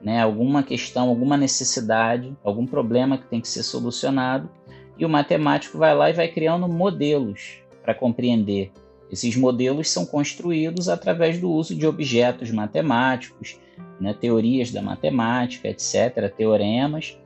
Né? 0.01 0.21
Alguma 0.21 0.63
questão, 0.63 1.10
alguma 1.10 1.36
necessidade, 1.36 2.33
algum 2.41 2.65
problema 2.65 3.17
que 3.17 3.27
tem 3.27 3.41
que 3.41 3.49
ser 3.49 3.63
solucionado, 3.63 4.49
e 4.97 5.05
o 5.05 5.10
matemático 5.10 5.77
vai 5.77 5.93
lá 5.93 6.10
e 6.10 6.13
vai 6.13 6.29
criando 6.29 6.69
modelos 6.69 7.62
para 7.83 7.93
compreender. 7.93 8.71
Esses 9.12 9.36
modelos 9.36 9.89
são 9.89 10.05
construídos 10.05 10.88
através 10.88 11.39
do 11.39 11.51
uso 11.51 11.75
de 11.75 11.86
objetos 11.86 12.49
matemáticos, 12.49 13.60
né? 13.99 14.13
teorias 14.13 14.71
da 14.71 14.81
matemática, 14.81 15.67
etc., 15.67 16.33
teoremas. 16.36 17.17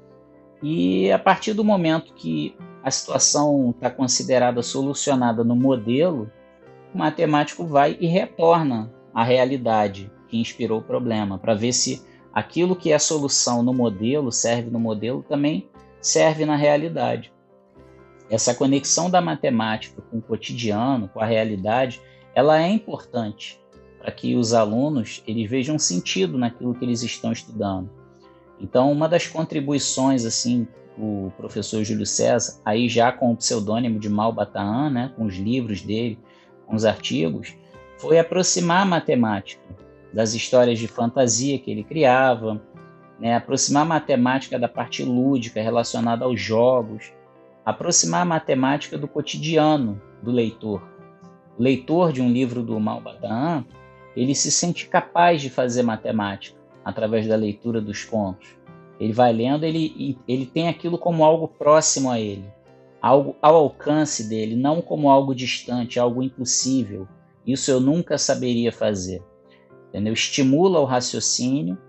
E 0.63 1.11
a 1.11 1.19
partir 1.19 1.53
do 1.53 1.63
momento 1.63 2.11
que 2.13 2.55
a 2.83 2.89
situação 2.89 3.71
está 3.71 3.89
considerada 3.89 4.63
solucionada 4.63 5.43
no 5.43 5.55
modelo, 5.55 6.31
o 6.93 6.97
matemático 6.97 7.65
vai 7.65 7.97
e 7.99 8.07
retorna 8.07 8.91
à 9.13 9.23
realidade 9.23 10.11
que 10.27 10.39
inspirou 10.39 10.79
o 10.79 10.83
problema, 10.83 11.37
para 11.37 11.53
ver 11.53 11.73
se 11.73 12.01
aquilo 12.33 12.75
que 12.75 12.91
é 12.91 12.97
solução 12.97 13.61
no 13.61 13.73
modelo, 13.73 14.31
serve 14.31 14.69
no 14.69 14.79
modelo, 14.79 15.23
também 15.27 15.69
serve 15.99 16.45
na 16.45 16.55
realidade. 16.55 17.31
Essa 18.29 18.55
conexão 18.55 19.09
da 19.09 19.19
matemática 19.19 20.01
com 20.09 20.17
o 20.17 20.21
cotidiano, 20.21 21.09
com 21.09 21.19
a 21.19 21.25
realidade, 21.25 22.01
ela 22.33 22.61
é 22.61 22.69
importante 22.69 23.59
para 23.99 24.11
que 24.11 24.35
os 24.35 24.53
alunos 24.53 25.21
eles 25.27 25.49
vejam 25.49 25.77
sentido 25.77 26.37
naquilo 26.37 26.73
que 26.73 26.85
eles 26.85 27.03
estão 27.03 27.31
estudando. 27.31 27.89
Então, 28.59 28.91
uma 28.91 29.09
das 29.09 29.27
contribuições 29.27 30.23
assim 30.23 30.67
o 31.01 31.31
professor 31.35 31.83
Júlio 31.83 32.05
César, 32.05 32.61
aí 32.63 32.87
já 32.87 33.11
com 33.11 33.31
o 33.31 33.35
pseudônimo 33.35 33.99
de 33.99 34.07
Malbataan, 34.07 34.91
né, 34.91 35.11
com 35.15 35.25
os 35.25 35.35
livros 35.35 35.81
dele, 35.81 36.19
com 36.67 36.75
os 36.75 36.85
artigos, 36.85 37.55
foi 37.97 38.19
aproximar 38.19 38.83
a 38.83 38.85
matemática 38.85 39.63
das 40.13 40.33
histórias 40.33 40.77
de 40.77 40.87
fantasia 40.87 41.57
que 41.57 41.71
ele 41.71 41.83
criava, 41.83 42.61
né, 43.19 43.35
aproximar 43.35 43.83
a 43.83 43.85
matemática 43.85 44.59
da 44.59 44.67
parte 44.67 45.03
lúdica 45.03 45.61
relacionada 45.61 46.25
aos 46.25 46.39
jogos, 46.39 47.11
aproximar 47.65 48.21
a 48.21 48.25
matemática 48.25 48.97
do 48.97 49.07
cotidiano 49.07 49.99
do 50.21 50.31
leitor. 50.31 50.83
O 51.57 51.63
leitor 51.63 52.13
de 52.13 52.21
um 52.21 52.31
livro 52.31 52.61
do 52.61 52.79
Malbataan, 52.79 53.65
ele 54.15 54.35
se 54.35 54.51
sente 54.51 54.87
capaz 54.87 55.41
de 55.41 55.49
fazer 55.49 55.81
matemática 55.81 56.59
através 56.83 57.27
da 57.27 57.35
leitura 57.35 57.81
dos 57.81 58.03
contos 58.03 58.60
ele 59.01 59.13
vai 59.13 59.33
lendo, 59.33 59.65
ele, 59.65 60.15
ele 60.27 60.45
tem 60.45 60.69
aquilo 60.69 60.95
como 60.95 61.25
algo 61.25 61.47
próximo 61.47 62.11
a 62.11 62.19
ele, 62.19 62.45
algo 63.01 63.35
ao 63.41 63.55
alcance 63.55 64.29
dele, 64.29 64.55
não 64.55 64.79
como 64.79 65.09
algo 65.09 65.33
distante, 65.33 65.99
algo 65.99 66.21
impossível. 66.21 67.07
Isso 67.43 67.71
eu 67.71 67.79
nunca 67.79 68.19
saberia 68.19 68.71
fazer. 68.71 69.23
Entendeu? 69.89 70.13
Estimula 70.13 70.79
o 70.79 70.85
raciocínio, 70.85 71.79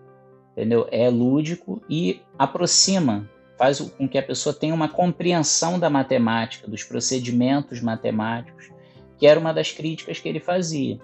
entendeu? 0.53 0.89
É 0.91 1.11
lúdico 1.11 1.83
e 1.87 2.23
aproxima, 2.39 3.29
faz 3.59 3.79
com 3.79 4.09
que 4.09 4.17
a 4.17 4.23
pessoa 4.23 4.55
tenha 4.55 4.75
uma 4.75 4.89
compreensão 4.89 5.79
da 5.79 5.91
matemática, 5.91 6.67
dos 6.67 6.83
procedimentos 6.83 7.83
matemáticos, 7.83 8.71
que 9.19 9.27
era 9.27 9.39
uma 9.39 9.53
das 9.53 9.71
críticas 9.71 10.19
que 10.19 10.31
ele 10.31 10.41
fazia. 10.41 10.99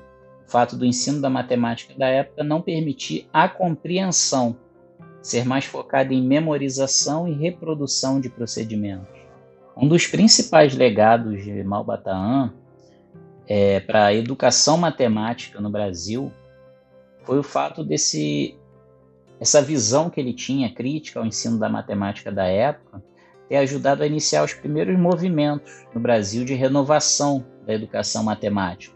O 0.47 0.51
fato 0.51 0.75
do 0.75 0.87
ensino 0.87 1.21
da 1.21 1.29
matemática 1.29 1.93
da 1.99 2.07
época 2.09 2.43
não 2.43 2.63
permitir 2.63 3.29
a 3.31 3.47
compreensão 3.47 4.57
ser 5.23 5.45
mais 5.45 5.65
focada 5.65 6.13
em 6.13 6.27
memorização 6.27 7.29
e 7.29 7.33
reprodução 7.33 8.21
de 8.21 8.29
procedimentos. 8.29 9.19
Um 9.77 9.87
dos 9.87 10.07
principais 10.07 10.75
legados 10.75 11.43
de 11.45 11.63
Malbataan 11.63 12.53
é, 13.47 13.81
para 13.81 14.07
a 14.07 14.15
educação 14.15 14.77
matemática 14.77 15.61
no 15.61 15.71
Brasil 15.71 16.33
foi 17.25 17.39
o 17.39 17.43
fato 17.43 17.85
desse 17.85 18.57
essa 19.41 19.63
visão 19.63 20.11
que 20.11 20.19
ele 20.19 20.33
tinha 20.33 20.73
crítica 20.75 21.21
ao 21.21 21.27
ensino 21.27 21.59
da 21.59 21.69
matemática 21.69 22.33
da 22.33 22.47
época 22.47 23.01
ter 23.49 23.57
ajudado 23.57 24.03
a 24.03 24.07
iniciar 24.07 24.45
os 24.45 24.53
primeiros 24.53 24.99
movimentos 24.99 25.87
no 25.95 26.01
Brasil 26.01 26.45
de 26.45 26.55
renovação 26.55 27.47
da 27.67 27.73
educação 27.73 28.23
matemática, 28.23 28.95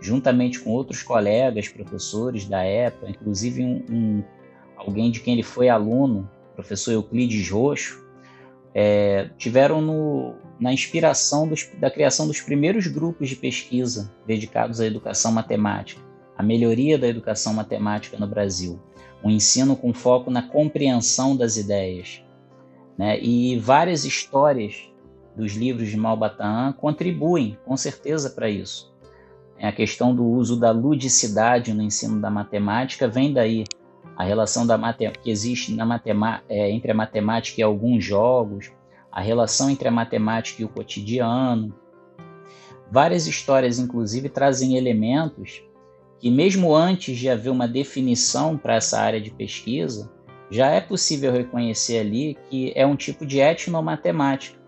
juntamente 0.00 0.58
com 0.60 0.70
outros 0.70 1.02
colegas, 1.02 1.68
professores 1.68 2.46
da 2.46 2.62
época, 2.62 3.08
inclusive 3.08 3.62
um, 3.62 3.84
um 3.88 4.24
alguém 4.76 5.10
de 5.10 5.20
quem 5.20 5.34
ele 5.34 5.42
foi 5.42 5.68
aluno, 5.68 6.28
professor 6.54 6.92
Euclides 6.92 7.50
Roxo, 7.50 8.04
é, 8.74 9.30
tiveram 9.38 9.80
no, 9.80 10.34
na 10.60 10.72
inspiração 10.72 11.48
dos, 11.48 11.68
da 11.78 11.90
criação 11.90 12.26
dos 12.26 12.40
primeiros 12.40 12.86
grupos 12.86 13.28
de 13.28 13.36
pesquisa 13.36 14.12
dedicados 14.26 14.80
à 14.80 14.86
educação 14.86 15.32
matemática, 15.32 16.00
a 16.36 16.42
melhoria 16.42 16.98
da 16.98 17.08
educação 17.08 17.54
matemática 17.54 18.18
no 18.18 18.26
Brasil, 18.26 18.78
um 19.24 19.30
ensino 19.30 19.76
com 19.76 19.92
foco 19.94 20.30
na 20.30 20.42
compreensão 20.42 21.36
das 21.36 21.56
ideias. 21.56 22.22
Né? 22.98 23.18
E 23.20 23.58
várias 23.58 24.04
histórias 24.04 24.90
dos 25.34 25.54
livros 25.54 25.88
de 25.88 25.96
Malbataan 25.96 26.72
contribuem, 26.72 27.58
com 27.64 27.76
certeza, 27.76 28.30
para 28.30 28.48
isso. 28.48 28.94
A 29.60 29.72
questão 29.72 30.14
do 30.14 30.24
uso 30.24 30.58
da 30.58 30.70
ludicidade 30.70 31.72
no 31.72 31.82
ensino 31.82 32.20
da 32.20 32.30
matemática 32.30 33.08
vem 33.08 33.32
daí, 33.32 33.64
a 34.16 34.24
relação 34.24 34.66
da 34.66 34.78
que 35.22 35.30
existe 35.30 35.72
na 35.74 36.00
é, 36.48 36.70
entre 36.70 36.90
a 36.90 36.94
matemática 36.94 37.60
e 37.60 37.64
alguns 37.64 38.02
jogos, 38.02 38.72
a 39.12 39.20
relação 39.20 39.70
entre 39.70 39.88
a 39.88 39.90
matemática 39.90 40.62
e 40.62 40.64
o 40.64 40.68
cotidiano. 40.68 41.74
Várias 42.90 43.26
histórias, 43.26 43.78
inclusive, 43.78 44.28
trazem 44.28 44.76
elementos 44.76 45.62
que, 46.18 46.30
mesmo 46.30 46.74
antes 46.74 47.18
de 47.18 47.28
haver 47.28 47.50
uma 47.50 47.68
definição 47.68 48.56
para 48.56 48.76
essa 48.76 48.98
área 48.98 49.20
de 49.20 49.30
pesquisa, 49.30 50.10
já 50.50 50.70
é 50.70 50.80
possível 50.80 51.32
reconhecer 51.32 51.98
ali 51.98 52.38
que 52.48 52.72
é 52.74 52.86
um 52.86 52.96
tipo 52.96 53.26
de 53.26 53.40
etnomatemática. 53.40 54.58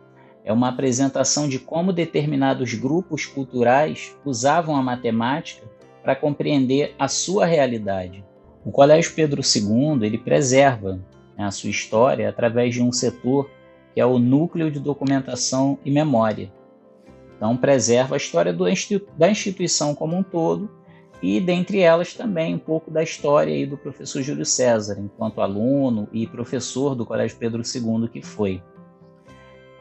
É 0.44 0.52
uma 0.52 0.68
apresentação 0.68 1.48
de 1.48 1.58
como 1.58 1.92
determinados 1.92 2.74
grupos 2.74 3.24
culturais 3.24 4.16
usavam 4.24 4.76
a 4.76 4.82
matemática 4.82 5.66
para 6.02 6.16
compreender 6.16 6.94
a 6.98 7.06
sua 7.06 7.46
realidade. 7.46 8.24
O 8.68 8.70
Colégio 8.70 9.14
Pedro 9.14 9.40
II 9.40 10.04
ele 10.04 10.18
preserva 10.18 11.00
né, 11.38 11.46
a 11.46 11.50
sua 11.50 11.70
história 11.70 12.28
através 12.28 12.74
de 12.74 12.82
um 12.82 12.92
setor 12.92 13.48
que 13.94 14.00
é 14.00 14.04
o 14.04 14.18
núcleo 14.18 14.70
de 14.70 14.78
documentação 14.78 15.78
e 15.86 15.90
memória. 15.90 16.52
Então 17.34 17.56
preserva 17.56 18.14
a 18.14 18.18
história 18.18 18.52
do, 18.52 18.66
da 19.16 19.30
instituição 19.30 19.94
como 19.94 20.14
um 20.14 20.22
todo 20.22 20.70
e 21.22 21.40
dentre 21.40 21.80
elas 21.80 22.12
também 22.12 22.56
um 22.56 22.58
pouco 22.58 22.90
da 22.90 23.02
história 23.02 23.54
aí 23.54 23.64
do 23.64 23.78
professor 23.78 24.20
Júlio 24.20 24.44
César, 24.44 25.00
enquanto 25.00 25.40
aluno 25.40 26.06
e 26.12 26.26
professor 26.26 26.94
do 26.94 27.06
Colégio 27.06 27.38
Pedro 27.38 27.62
II 27.62 28.06
que 28.06 28.20
foi. 28.20 28.62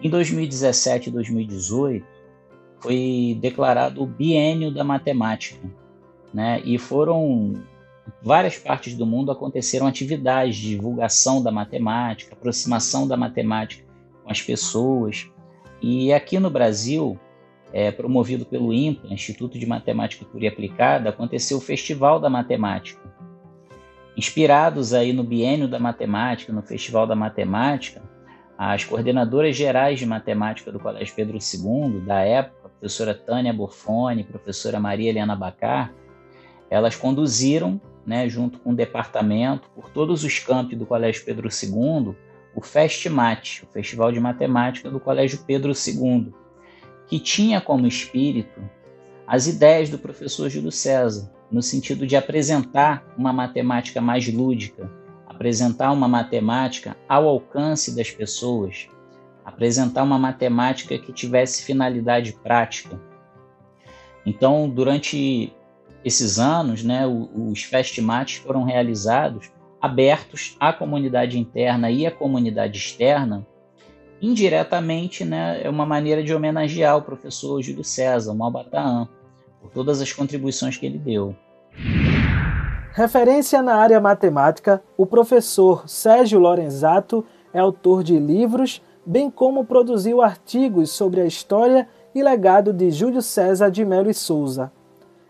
Em 0.01 0.09
2017 0.09 1.09
e 1.09 1.11
2018 1.11 2.05
foi 2.79 3.37
declarado 3.41 4.01
o 4.01 4.07
biênio 4.07 4.71
da 4.71 4.85
matemática, 4.85 5.59
né? 6.33 6.61
E 6.63 6.77
foram 6.77 7.53
várias 8.21 8.57
partes 8.57 8.95
do 8.95 9.05
mundo 9.05 9.31
aconteceram 9.31 9.87
atividades 9.87 10.55
de 10.55 10.69
divulgação 10.69 11.41
da 11.41 11.51
matemática, 11.51 12.33
aproximação 12.33 13.07
da 13.07 13.17
matemática 13.17 13.83
com 14.23 14.31
as 14.31 14.41
pessoas. 14.41 15.29
E 15.81 16.11
aqui 16.11 16.39
no 16.39 16.49
Brasil, 16.49 17.19
é, 17.71 17.91
promovido 17.91 18.45
pelo 18.45 18.73
IMPA, 18.73 19.07
Instituto 19.07 19.59
de 19.59 19.65
Matemática 19.65 20.25
Pura 20.25 20.45
e 20.45 20.47
Aplicada, 20.47 21.09
aconteceu 21.09 21.57
o 21.57 21.61
Festival 21.61 22.19
da 22.19 22.29
Matemática. 22.29 23.01
Inspirados 24.15 24.93
aí 24.93 25.13
no 25.13 25.23
Biênio 25.23 25.67
da 25.67 25.79
Matemática, 25.79 26.51
no 26.51 26.63
Festival 26.63 27.05
da 27.05 27.15
Matemática, 27.15 28.01
as 28.57 28.83
coordenadoras 28.83 29.55
gerais 29.55 29.99
de 29.99 30.05
matemática 30.05 30.71
do 30.71 30.79
Colégio 30.79 31.13
Pedro 31.13 31.37
II, 31.37 31.99
da 31.99 32.21
época, 32.21 32.57
a 32.65 32.69
professora 32.69 33.13
Tânia 33.13 33.53
Bofone, 33.53 34.23
professora 34.23 34.79
Maria 34.79 35.11
Helena 35.11 35.35
Bacar, 35.35 35.93
elas 36.67 36.95
conduziram 36.95 37.79
né, 38.07 38.29
junto 38.29 38.57
com 38.59 38.71
o 38.71 38.75
departamento, 38.75 39.69
por 39.75 39.89
todos 39.89 40.23
os 40.23 40.39
campos 40.39 40.77
do 40.77 40.85
Colégio 40.85 41.25
Pedro 41.25 41.49
II, 41.49 42.15
o 42.55 42.61
FESTMAT, 42.61 43.65
o 43.65 43.67
Festival 43.67 44.13
de 44.13 44.19
Matemática 44.21 44.89
do 44.89 44.97
Colégio 44.97 45.39
Pedro 45.45 45.73
II, 45.73 46.33
que 47.05 47.19
tinha 47.19 47.59
como 47.59 47.85
espírito 47.85 48.61
as 49.27 49.45
ideias 49.45 49.89
do 49.89 49.99
professor 49.99 50.49
Júlio 50.49 50.71
César, 50.71 51.29
no 51.51 51.61
sentido 51.61 52.07
de 52.07 52.15
apresentar 52.15 53.05
uma 53.17 53.33
matemática 53.33 53.99
mais 53.99 54.25
lúdica, 54.33 54.89
apresentar 55.27 55.91
uma 55.91 56.07
matemática 56.07 56.95
ao 57.09 57.27
alcance 57.27 57.93
das 57.93 58.09
pessoas, 58.09 58.87
apresentar 59.43 60.03
uma 60.03 60.17
matemática 60.17 60.97
que 60.97 61.11
tivesse 61.11 61.63
finalidade 61.63 62.33
prática. 62.41 62.99
Então, 64.25 64.69
durante 64.69 65.53
esses 66.07 66.39
anos, 66.39 66.83
né, 66.83 67.05
os 67.05 67.63
festmates 67.63 68.37
foram 68.37 68.63
realizados 68.63 69.51
abertos 69.81 70.55
à 70.59 70.71
comunidade 70.71 71.37
interna 71.37 71.91
e 71.91 72.07
à 72.07 72.11
comunidade 72.11 72.77
externa, 72.77 73.45
indiretamente 74.21 75.25
né, 75.25 75.61
é 75.61 75.69
uma 75.69 75.85
maneira 75.85 76.23
de 76.23 76.33
homenagear 76.33 76.97
o 76.97 77.01
professor 77.01 77.61
Júlio 77.61 77.83
César, 77.83 78.33
Malbataan, 78.33 79.07
por 79.61 79.69
todas 79.69 80.01
as 80.01 80.11
contribuições 80.13 80.77
que 80.77 80.85
ele 80.85 80.97
deu. 80.97 81.35
Referência 82.93 83.61
na 83.61 83.75
área 83.75 83.99
matemática, 83.99 84.81
o 84.97 85.05
professor 85.05 85.87
Sérgio 85.87 86.39
Lorenzato 86.39 87.23
é 87.53 87.59
autor 87.59 88.01
de 88.01 88.17
livros, 88.17 88.81
bem 89.05 89.29
como 89.29 89.65
produziu 89.65 90.21
artigos 90.21 90.89
sobre 90.89 91.21
a 91.21 91.25
história 91.25 91.87
e 92.15 92.23
legado 92.23 92.73
de 92.73 92.89
Júlio 92.89 93.21
César 93.21 93.69
de 93.69 93.85
Melo 93.85 94.09
e 94.09 94.13
Souza. 94.13 94.71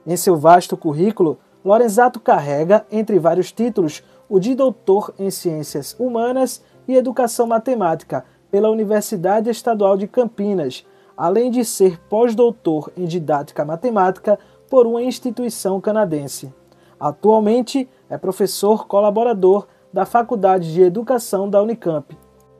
Em 0.08 0.16
seu 0.16 0.38
vasto 0.38 0.78
currículo, 0.78 1.38
Lorenzato 1.66 2.18
carrega, 2.18 2.86
entre 2.90 3.20
vários 3.20 3.52
títulos, 3.52 4.02
o 4.30 4.40
de 4.40 4.56
doutor 4.56 5.14
em 5.20 5.30
Ciências 5.30 5.98
Humanas 6.00 6.64
e 6.88 6.96
Educação 6.96 7.46
Matemática 7.46 8.24
pela 8.50 8.70
Universidade 8.70 9.50
Estadual 9.50 9.98
de 9.98 10.08
Campinas, 10.08 10.86
além 11.18 11.52
de 11.52 11.66
ser 11.66 12.00
pós-doutor 12.08 12.90
em 12.96 13.04
Didática 13.04 13.66
Matemática 13.66 14.40
por 14.70 14.88
uma 14.88 15.04
instituição 15.04 15.82
canadense. 15.82 16.54
Atualmente 16.98 17.90
é 18.10 18.18
professor 18.18 18.88
colaborador 18.88 19.68
da 19.92 20.06
Faculdade 20.06 20.74
de 20.74 20.82
Educação 20.84 21.50
da 21.50 21.62
Unicamp. 21.62 22.18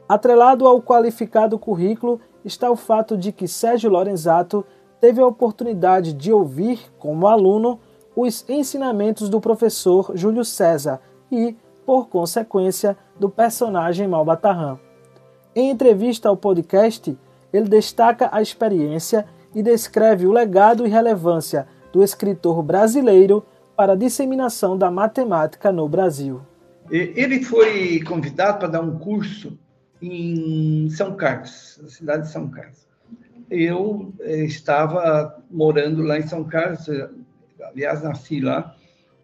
Atrelado 0.10 0.68
ao 0.68 0.82
qualificado 0.82 1.58
currículo 1.58 2.20
está 2.44 2.70
o 2.70 2.76
fato 2.76 3.18
de 3.18 3.32
que 3.32 3.48
Sérgio 3.48 3.90
Lorenzato 3.90 4.66
teve 5.08 5.22
a 5.22 5.26
oportunidade 5.26 6.12
de 6.12 6.34
ouvir, 6.34 6.82
como 7.00 7.28
aluno, 7.28 7.80
os 8.14 8.44
ensinamentos 8.50 9.30
do 9.30 9.40
professor 9.40 10.12
Júlio 10.16 10.44
César 10.44 11.00
e, 11.32 11.56
por 11.86 12.10
consequência, 12.10 12.98
do 13.18 13.30
personagem 13.30 14.06
Malbatarran. 14.06 14.78
Em 15.56 15.70
entrevista 15.70 16.28
ao 16.28 16.36
podcast, 16.36 17.18
ele 17.54 17.70
destaca 17.70 18.28
a 18.34 18.42
experiência 18.42 19.26
e 19.56 19.64
descreve 19.64 20.28
o 20.28 20.34
legado 20.34 20.86
e 20.86 20.90
relevância 20.90 21.70
do 21.94 22.04
escritor 22.04 22.62
brasileiro 22.62 23.46
para 23.78 23.94
a 23.94 23.96
disseminação 23.96 24.78
da 24.78 24.92
matemática 24.92 25.72
no 25.72 25.88
Brasil. 25.88 26.42
Ele 26.92 27.42
foi 27.46 28.02
convidado 28.02 28.60
para 28.60 28.68
dar 28.68 28.82
um 28.82 29.00
curso 29.00 29.58
em 30.02 30.90
São 30.90 31.16
Carlos, 31.16 31.80
na 31.82 31.88
cidade 31.88 32.24
de 32.24 32.30
São 32.30 32.50
Carlos. 32.50 32.87
Eu 33.50 34.14
eh, 34.20 34.46
estava 34.46 35.44
morando 35.50 36.02
lá 36.02 36.18
em 36.20 36.28
São 36.28 36.44
Carlos, 36.44 36.86
aliás, 37.62 38.04
nasci 38.04 38.42
lá. 38.42 38.76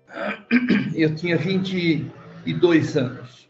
Eu 0.96 1.16
tinha 1.16 1.38
22 1.38 2.98
anos. 2.98 3.50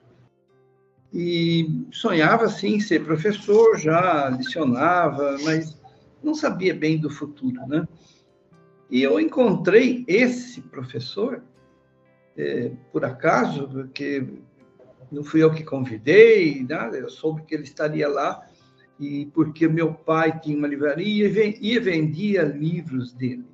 E 1.13 1.86
sonhava, 1.91 2.49
sim, 2.49 2.79
ser 2.79 3.05
professor, 3.05 3.77
já 3.77 4.29
lecionava, 4.29 5.38
mas 5.43 5.77
não 6.23 6.33
sabia 6.33 6.73
bem 6.73 6.97
do 6.97 7.09
futuro, 7.09 7.67
né? 7.67 7.88
E 8.89 9.03
eu 9.03 9.19
encontrei 9.19 10.03
esse 10.07 10.62
professor, 10.62 11.43
é, 12.36 12.71
por 12.91 13.05
acaso, 13.05 13.67
porque 13.67 14.25
não 15.12 15.23
fui 15.23 15.43
eu 15.43 15.51
que 15.51 15.63
convidei, 15.63 16.65
nada, 16.67 16.97
eu 16.97 17.09
soube 17.09 17.43
que 17.43 17.53
ele 17.53 17.63
estaria 17.63 18.07
lá, 18.07 18.47
e 19.04 19.26
porque 19.28 19.68
meu 19.68 19.94
pai 19.94 20.39
tinha 20.39 20.58
uma 20.58 20.68
livraria 20.68 21.28
e 21.28 21.80
vendia 21.80 22.44
livros 22.44 23.13
dele. 23.13 23.46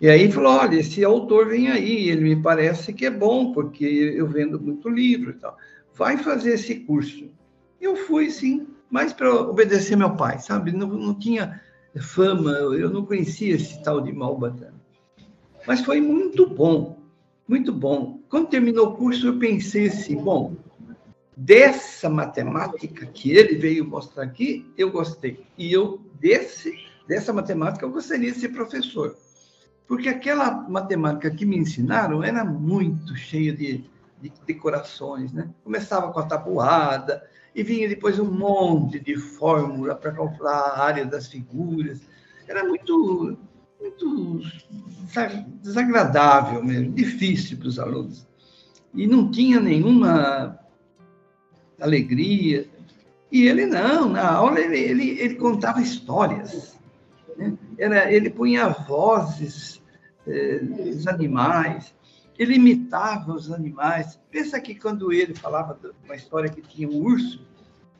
E 0.00 0.08
aí 0.08 0.32
falou, 0.32 0.54
olha, 0.54 0.80
esse 0.80 1.04
autor 1.04 1.48
vem 1.48 1.68
aí, 1.68 2.08
ele 2.08 2.22
me 2.22 2.42
parece 2.42 2.92
que 2.92 3.06
é 3.06 3.10
bom, 3.10 3.52
porque 3.52 3.84
eu 3.84 4.26
vendo 4.26 4.60
muito 4.60 4.88
livro 4.88 5.30
e 5.30 5.34
tal. 5.34 5.56
Vai 5.94 6.16
fazer 6.16 6.54
esse 6.54 6.74
curso. 6.80 7.30
Eu 7.80 7.94
fui, 7.94 8.28
sim, 8.28 8.66
mais 8.90 9.12
para 9.12 9.32
obedecer 9.32 9.96
meu 9.96 10.16
pai, 10.16 10.40
sabe? 10.40 10.72
Não, 10.72 10.88
não 10.88 11.14
tinha 11.14 11.60
fama, 12.00 12.50
eu 12.50 12.90
não 12.90 13.06
conhecia 13.06 13.54
esse 13.54 13.80
tal 13.82 14.00
de 14.00 14.12
Malbatã. 14.12 14.72
Mas 15.66 15.80
foi 15.82 16.00
muito 16.00 16.48
bom, 16.48 16.98
muito 17.46 17.72
bom. 17.72 18.20
Quando 18.28 18.48
terminou 18.48 18.88
o 18.88 18.96
curso, 18.96 19.28
eu 19.28 19.38
pensei 19.38 19.86
assim, 19.86 20.16
bom, 20.16 20.56
dessa 21.36 22.08
matemática 22.08 23.06
que 23.06 23.32
ele 23.32 23.56
veio 23.56 23.84
mostrar 23.88 24.24
aqui, 24.24 24.70
eu 24.76 24.90
gostei. 24.90 25.46
E 25.56 25.72
eu, 25.72 26.00
desse, 26.20 26.78
dessa 27.06 27.32
matemática, 27.32 27.84
eu 27.84 27.90
gostaria 27.90 28.32
de 28.32 28.38
ser 28.38 28.50
professor. 28.50 29.16
Porque 29.86 30.08
aquela 30.08 30.50
matemática 30.68 31.30
que 31.30 31.44
me 31.44 31.56
ensinaram 31.56 32.22
era 32.22 32.44
muito 32.44 33.16
cheia 33.16 33.52
de, 33.52 33.84
de 34.20 34.32
decorações, 34.46 35.32
né? 35.32 35.50
Começava 35.64 36.12
com 36.12 36.20
a 36.20 36.26
tabuada, 36.26 37.22
e 37.54 37.62
vinha 37.62 37.88
depois 37.88 38.18
um 38.18 38.30
monte 38.30 38.98
de 38.98 39.16
fórmula 39.16 39.94
para 39.94 40.12
calcular 40.12 40.52
a 40.52 40.82
área 40.82 41.04
das 41.04 41.26
figuras. 41.28 42.00
Era 42.48 42.64
muito, 42.64 43.36
muito 43.80 44.40
desagradável 45.60 46.64
mesmo, 46.64 46.92
difícil 46.92 47.58
para 47.58 47.68
os 47.68 47.78
alunos. 47.78 48.26
E 48.94 49.06
não 49.06 49.30
tinha 49.30 49.60
nenhuma 49.60 50.58
alegria. 51.82 52.68
E 53.30 53.46
ele 53.46 53.66
não, 53.66 54.08
na 54.08 54.30
aula 54.30 54.60
ele, 54.60 54.78
ele, 54.78 55.10
ele 55.20 55.34
contava 55.36 55.80
histórias. 55.80 56.78
Né? 57.36 57.56
Era, 57.78 58.12
ele 58.12 58.30
punha 58.30 58.68
vozes 58.68 59.82
eh, 60.26 60.58
dos 60.60 61.06
animais, 61.06 61.94
ele 62.38 62.56
imitava 62.56 63.32
os 63.32 63.50
animais. 63.50 64.20
Pensa 64.30 64.60
que 64.60 64.74
quando 64.74 65.12
ele 65.12 65.34
falava 65.34 65.78
de 65.82 65.90
uma 66.04 66.14
história 66.14 66.50
que 66.50 66.60
tinha 66.60 66.88
um 66.88 67.02
urso, 67.02 67.46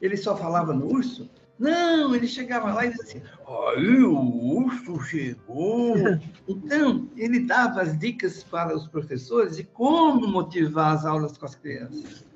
ele 0.00 0.16
só 0.16 0.36
falava 0.36 0.74
no 0.74 0.86
urso? 0.86 1.30
Não, 1.58 2.14
ele 2.14 2.26
chegava 2.26 2.72
lá 2.72 2.84
e 2.84 2.90
dizia 2.90 3.04
assim: 3.04 3.22
aí 3.46 4.02
o 4.02 4.18
urso 4.18 5.00
chegou. 5.00 5.94
Então, 6.48 7.08
ele 7.16 7.40
dava 7.40 7.82
as 7.82 7.96
dicas 7.96 8.42
para 8.42 8.76
os 8.76 8.88
professores 8.88 9.56
de 9.56 9.64
como 9.64 10.26
motivar 10.26 10.96
as 10.96 11.06
aulas 11.06 11.38
com 11.38 11.46
as 11.46 11.54
crianças 11.54 12.31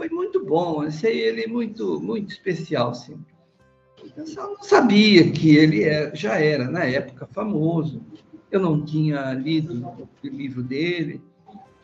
foi 0.00 0.08
muito 0.08 0.42
bom. 0.42 0.80
Achei 0.80 1.20
ele 1.20 1.46
muito, 1.46 2.00
muito 2.00 2.30
especial, 2.30 2.94
sim. 2.94 3.18
Eu 4.16 4.26
só 4.26 4.48
não 4.48 4.62
sabia 4.62 5.30
que 5.30 5.54
ele 5.54 5.84
é, 5.84 6.10
já 6.16 6.40
era, 6.40 6.70
na 6.70 6.84
época, 6.84 7.28
famoso. 7.30 8.00
Eu 8.50 8.60
não 8.60 8.82
tinha 8.82 9.34
lido 9.34 9.86
o 10.24 10.26
livro 10.26 10.62
dele, 10.62 11.20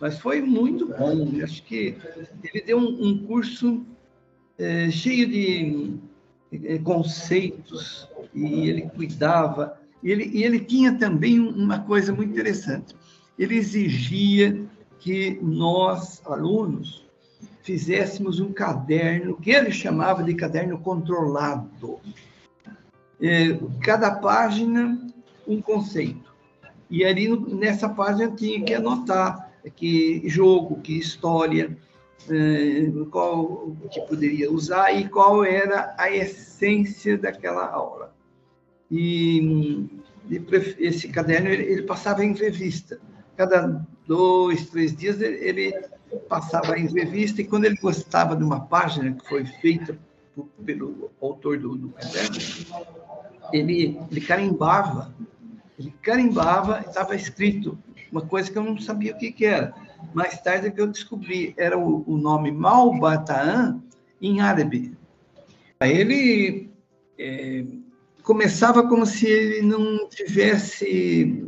mas 0.00 0.18
foi 0.18 0.40
muito 0.40 0.86
bom. 0.86 1.28
Eu 1.30 1.44
acho 1.44 1.62
que 1.64 1.94
ele 2.42 2.64
deu 2.64 2.78
um, 2.78 3.06
um 3.06 3.26
curso 3.26 3.84
é, 4.58 4.90
cheio 4.90 5.28
de 5.28 5.94
é, 6.64 6.78
conceitos 6.78 8.08
e 8.34 8.66
ele 8.66 8.88
cuidava. 8.96 9.78
E 10.02 10.10
ele, 10.10 10.24
e 10.32 10.42
ele 10.42 10.60
tinha 10.60 10.96
também 10.96 11.38
uma 11.38 11.80
coisa 11.80 12.14
muito 12.14 12.30
interessante. 12.30 12.96
Ele 13.38 13.56
exigia 13.56 14.66
que 14.98 15.38
nós, 15.42 16.22
alunos, 16.24 17.05
fizéssemos 17.66 18.38
um 18.38 18.52
caderno 18.52 19.36
que 19.36 19.50
ele 19.50 19.72
chamava 19.72 20.22
de 20.22 20.32
caderno 20.34 20.78
controlado. 20.78 21.98
É, 23.20 23.58
cada 23.82 24.12
página, 24.12 24.96
um 25.48 25.60
conceito. 25.60 26.32
E 26.88 27.04
ali 27.04 27.28
nessa 27.52 27.88
página 27.88 28.30
tinha 28.30 28.62
que 28.64 28.72
anotar 28.72 29.50
que 29.74 30.22
jogo, 30.28 30.80
que 30.80 30.96
história, 30.96 31.76
é, 32.30 33.04
qual 33.10 33.76
que 33.90 34.00
poderia 34.02 34.48
usar 34.52 34.92
e 34.92 35.08
qual 35.08 35.44
era 35.44 35.92
a 35.98 36.08
essência 36.08 37.18
daquela 37.18 37.66
aula. 37.66 38.14
E 38.88 39.88
esse 40.78 41.08
caderno 41.08 41.48
ele, 41.48 41.82
passava 41.82 42.24
em 42.24 42.32
revista. 42.32 43.00
Cada 43.36 43.84
dois, 44.06 44.70
três 44.70 44.94
dias 44.94 45.20
ele 45.20 45.74
passava 46.28 46.78
em 46.78 46.86
revista, 46.86 47.40
e 47.40 47.44
quando 47.44 47.64
ele 47.64 47.76
gostava 47.76 48.36
de 48.36 48.44
uma 48.44 48.60
página 48.60 49.12
que 49.12 49.28
foi 49.28 49.44
feita 49.44 49.98
por, 50.34 50.46
pelo 50.64 51.10
autor 51.20 51.58
do, 51.58 51.76
do 51.76 51.88
caderno, 51.90 52.36
ele, 53.52 53.98
ele 54.10 54.20
carimbava, 54.20 55.14
ele 55.78 55.92
carimbava, 56.02 56.80
estava 56.80 57.14
escrito 57.14 57.78
uma 58.10 58.22
coisa 58.22 58.50
que 58.50 58.56
eu 58.56 58.62
não 58.62 58.78
sabia 58.78 59.12
o 59.12 59.18
que, 59.18 59.32
que 59.32 59.44
era. 59.44 59.74
Mais 60.14 60.40
tarde 60.40 60.68
é 60.68 60.70
que 60.70 60.80
eu 60.80 60.86
descobri, 60.86 61.54
era 61.56 61.78
o, 61.78 62.04
o 62.06 62.16
nome 62.16 62.50
Malbataan 62.50 63.82
em 64.20 64.40
árabe. 64.40 64.96
Ele 65.80 66.70
é, 67.18 67.64
começava 68.22 68.88
como 68.88 69.04
se 69.04 69.26
ele 69.26 69.62
não 69.62 70.08
tivesse 70.08 71.45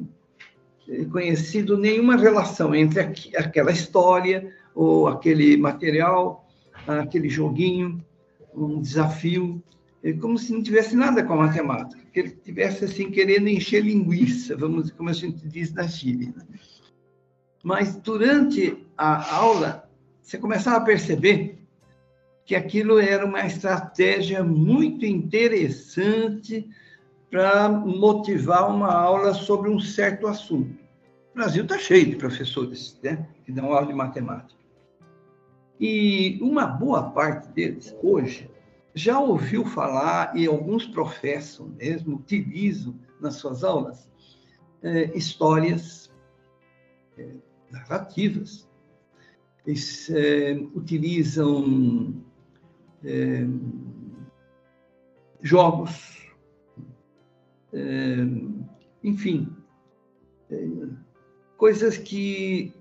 conhecido 1.10 1.76
nenhuma 1.76 2.16
relação 2.16 2.74
entre 2.74 3.00
aquela 3.36 3.70
história 3.70 4.52
ou 4.74 5.06
aquele 5.08 5.56
material, 5.56 6.48
aquele 6.86 7.28
joguinho, 7.28 8.02
um 8.54 8.80
desafio, 8.80 9.62
é 10.02 10.12
como 10.12 10.38
se 10.38 10.52
não 10.52 10.62
tivesse 10.62 10.96
nada 10.96 11.22
com 11.24 11.34
a 11.34 11.46
matemática, 11.46 12.00
que 12.12 12.20
ele 12.20 12.30
tivesse 12.30 12.84
assim 12.84 13.10
querendo 13.10 13.48
encher 13.48 13.82
linguiça, 13.82 14.56
vamos 14.56 14.90
como 14.92 15.10
a 15.10 15.12
gente 15.12 15.46
diz 15.46 15.72
na 15.72 15.86
Chile. 15.86 16.32
Né? 16.34 16.44
Mas 17.62 17.96
durante 17.96 18.86
a 18.96 19.34
aula 19.34 19.88
você 20.22 20.38
começava 20.38 20.76
a 20.76 20.82
perceber 20.82 21.58
que 22.44 22.54
aquilo 22.54 22.98
era 22.98 23.26
uma 23.26 23.46
estratégia 23.46 24.42
muito 24.42 25.04
interessante 25.04 26.68
para 27.30 27.68
motivar 27.68 28.70
uma 28.70 28.92
aula 28.92 29.34
sobre 29.34 29.70
um 29.70 29.78
certo 29.78 30.26
assunto. 30.26 30.78
O 31.32 31.34
Brasil 31.34 31.62
está 31.62 31.78
cheio 31.78 32.06
de 32.06 32.16
professores 32.16 32.98
né, 33.02 33.28
que 33.44 33.52
dão 33.52 33.72
aula 33.72 33.86
de 33.86 33.94
matemática. 33.94 34.58
E 35.80 36.38
uma 36.42 36.66
boa 36.66 37.10
parte 37.10 37.48
deles, 37.48 37.94
hoje, 38.02 38.50
já 38.94 39.20
ouviu 39.20 39.64
falar, 39.64 40.36
e 40.36 40.46
alguns 40.46 40.86
professam 40.86 41.68
mesmo, 41.78 42.16
utilizam 42.16 42.98
nas 43.20 43.36
suas 43.36 43.62
aulas, 43.62 44.10
é, 44.82 45.16
histórias 45.16 46.10
é, 47.16 47.28
narrativas. 47.70 48.68
Eles 49.64 50.10
é, 50.10 50.54
utilizam 50.74 52.14
é, 53.04 53.46
jogos, 55.42 56.17
é, 57.78 58.26
enfim, 59.04 59.48
é, 60.50 60.68
coisas 61.56 61.96
que 61.96 62.74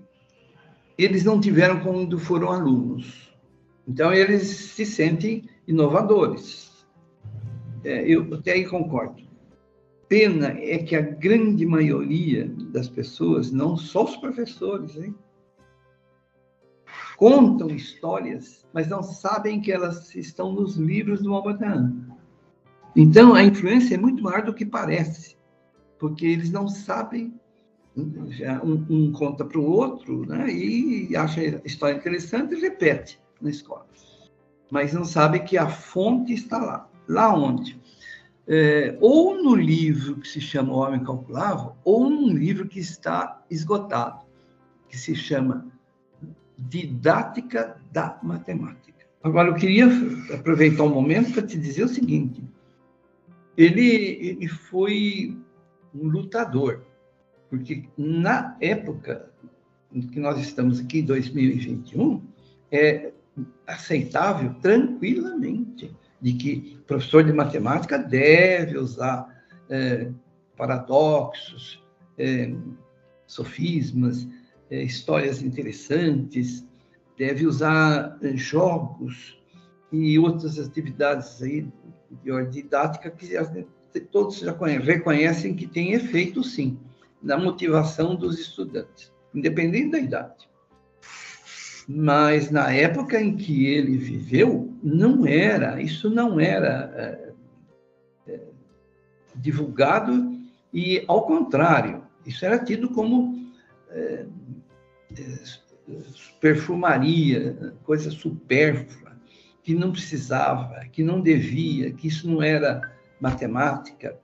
eles 0.96 1.24
não 1.24 1.40
tiveram 1.40 1.80
quando 1.80 2.18
foram 2.18 2.50
alunos. 2.50 3.32
Então, 3.86 4.12
eles 4.12 4.48
se 4.48 4.84
sentem 4.84 5.48
inovadores. 5.66 6.86
É, 7.84 8.06
eu 8.08 8.34
até 8.34 8.52
aí 8.52 8.66
concordo. 8.66 9.22
Pena 10.08 10.48
é 10.48 10.78
que 10.78 10.96
a 10.96 11.00
grande 11.00 11.64
maioria 11.64 12.48
das 12.72 12.88
pessoas, 12.88 13.52
não 13.52 13.76
só 13.76 14.04
os 14.04 14.16
professores, 14.16 14.96
hein, 14.96 15.14
contam 17.16 17.68
histórias, 17.70 18.66
mas 18.72 18.88
não 18.88 19.02
sabem 19.02 19.60
que 19.60 19.70
elas 19.70 20.14
estão 20.14 20.52
nos 20.52 20.76
livros 20.76 21.22
do 21.22 21.34
Albataan. 21.34 22.07
Então, 23.00 23.32
a 23.32 23.44
influência 23.44 23.94
é 23.94 23.96
muito 23.96 24.20
maior 24.24 24.42
do 24.42 24.52
que 24.52 24.66
parece, 24.66 25.36
porque 26.00 26.26
eles 26.26 26.50
não 26.50 26.66
sabem 26.66 27.32
um, 27.96 28.84
um 28.90 29.12
conta 29.12 29.44
para 29.44 29.60
o 29.60 29.70
outro, 29.70 30.26
né? 30.26 30.52
E 30.52 31.14
acha 31.14 31.40
a 31.40 31.60
história 31.64 31.96
interessante 31.96 32.56
e 32.56 32.60
repete 32.60 33.20
na 33.40 33.50
escola. 33.50 33.86
Mas 34.68 34.92
não 34.92 35.04
sabe 35.04 35.38
que 35.38 35.56
a 35.56 35.68
fonte 35.68 36.34
está 36.34 36.58
lá. 36.58 36.90
Lá 37.08 37.32
onde? 37.32 37.80
É, 38.48 38.98
ou 39.00 39.40
no 39.40 39.54
livro 39.54 40.16
que 40.16 40.26
se 40.26 40.40
chama 40.40 40.72
O 40.72 40.78
Homem 40.78 41.04
Calculável, 41.04 41.76
ou 41.84 42.10
num 42.10 42.32
livro 42.32 42.66
que 42.66 42.80
está 42.80 43.40
esgotado, 43.48 44.22
que 44.88 44.98
se 44.98 45.14
chama 45.14 45.68
Didática 46.58 47.80
da 47.92 48.18
Matemática. 48.24 49.06
Agora, 49.22 49.50
eu 49.50 49.54
queria 49.54 49.86
aproveitar 50.34 50.82
um 50.82 50.88
momento 50.88 51.32
para 51.32 51.46
te 51.46 51.56
dizer 51.56 51.84
o 51.84 51.88
seguinte: 51.88 52.47
ele, 53.58 53.86
ele 53.86 54.48
foi 54.48 55.36
um 55.94 56.08
lutador 56.08 56.82
porque 57.48 57.88
na 57.96 58.56
época 58.60 59.30
que 60.12 60.20
nós 60.20 60.38
estamos 60.38 60.80
aqui, 60.80 61.00
2021, 61.00 62.22
é 62.70 63.12
aceitável 63.66 64.54
tranquilamente 64.60 65.94
de 66.20 66.32
que 66.34 66.78
professor 66.86 67.24
de 67.24 67.32
matemática 67.32 67.96
deve 67.96 68.76
usar 68.76 69.42
é, 69.70 70.10
paradoxos, 70.56 71.82
é, 72.18 72.52
sofismas, 73.26 74.28
é, 74.70 74.82
histórias 74.82 75.40
interessantes, 75.40 76.66
deve 77.16 77.46
usar 77.46 78.18
é, 78.20 78.36
jogos 78.36 79.38
e 79.90 80.18
outras 80.18 80.58
atividades 80.58 81.40
aí 81.40 81.66
de 82.10 82.30
ordem 82.30 82.50
didática 82.50 83.10
que 83.10 84.00
todos 84.00 84.38
já 84.38 84.56
reconhecem 84.82 85.54
que 85.54 85.66
tem 85.66 85.92
efeito, 85.92 86.42
sim 86.42 86.78
na 87.22 87.36
motivação 87.36 88.14
dos 88.14 88.38
estudantes, 88.38 89.12
independente 89.34 89.90
da 89.90 89.98
idade. 89.98 90.48
Mas 91.88 92.50
na 92.50 92.70
época 92.72 93.20
em 93.20 93.36
que 93.36 93.66
ele 93.66 93.96
viveu, 93.96 94.72
não 94.82 95.26
era, 95.26 95.80
isso 95.80 96.10
não 96.10 96.38
era 96.38 96.92
é, 96.94 97.32
é, 98.32 98.40
divulgado 99.34 100.38
e, 100.72 101.02
ao 101.08 101.26
contrário, 101.26 102.04
isso 102.26 102.44
era 102.44 102.62
tido 102.62 102.90
como 102.90 103.50
é, 103.90 104.26
perfumaria, 106.40 107.74
coisa 107.84 108.10
supérflua, 108.10 109.07
que 109.68 109.74
não 109.74 109.92
precisava, 109.92 110.80
que 110.90 111.02
não 111.02 111.20
devia, 111.20 111.92
que 111.92 112.08
isso 112.08 112.26
não 112.26 112.42
era 112.42 112.90
matemática, 113.20 114.18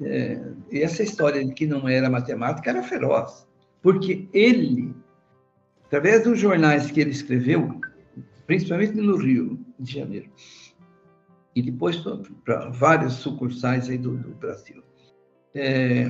é, 0.00 0.40
essa 0.70 1.02
história 1.02 1.44
de 1.44 1.52
que 1.52 1.66
não 1.66 1.88
era 1.88 2.08
matemática 2.08 2.70
era 2.70 2.80
feroz, 2.84 3.44
porque 3.82 4.28
ele, 4.32 4.94
através 5.84 6.22
dos 6.22 6.38
jornais 6.38 6.92
que 6.92 7.00
ele 7.00 7.10
escreveu, 7.10 7.80
principalmente 8.46 8.92
no 8.92 9.16
Rio 9.16 9.58
de 9.80 9.94
Janeiro, 9.94 10.30
e 11.56 11.60
depois 11.60 11.96
para 12.44 12.70
vários 12.70 13.14
sucursais 13.14 13.88
aí 13.88 13.98
do, 13.98 14.16
do 14.16 14.32
Brasil, 14.36 14.80
é, 15.56 16.06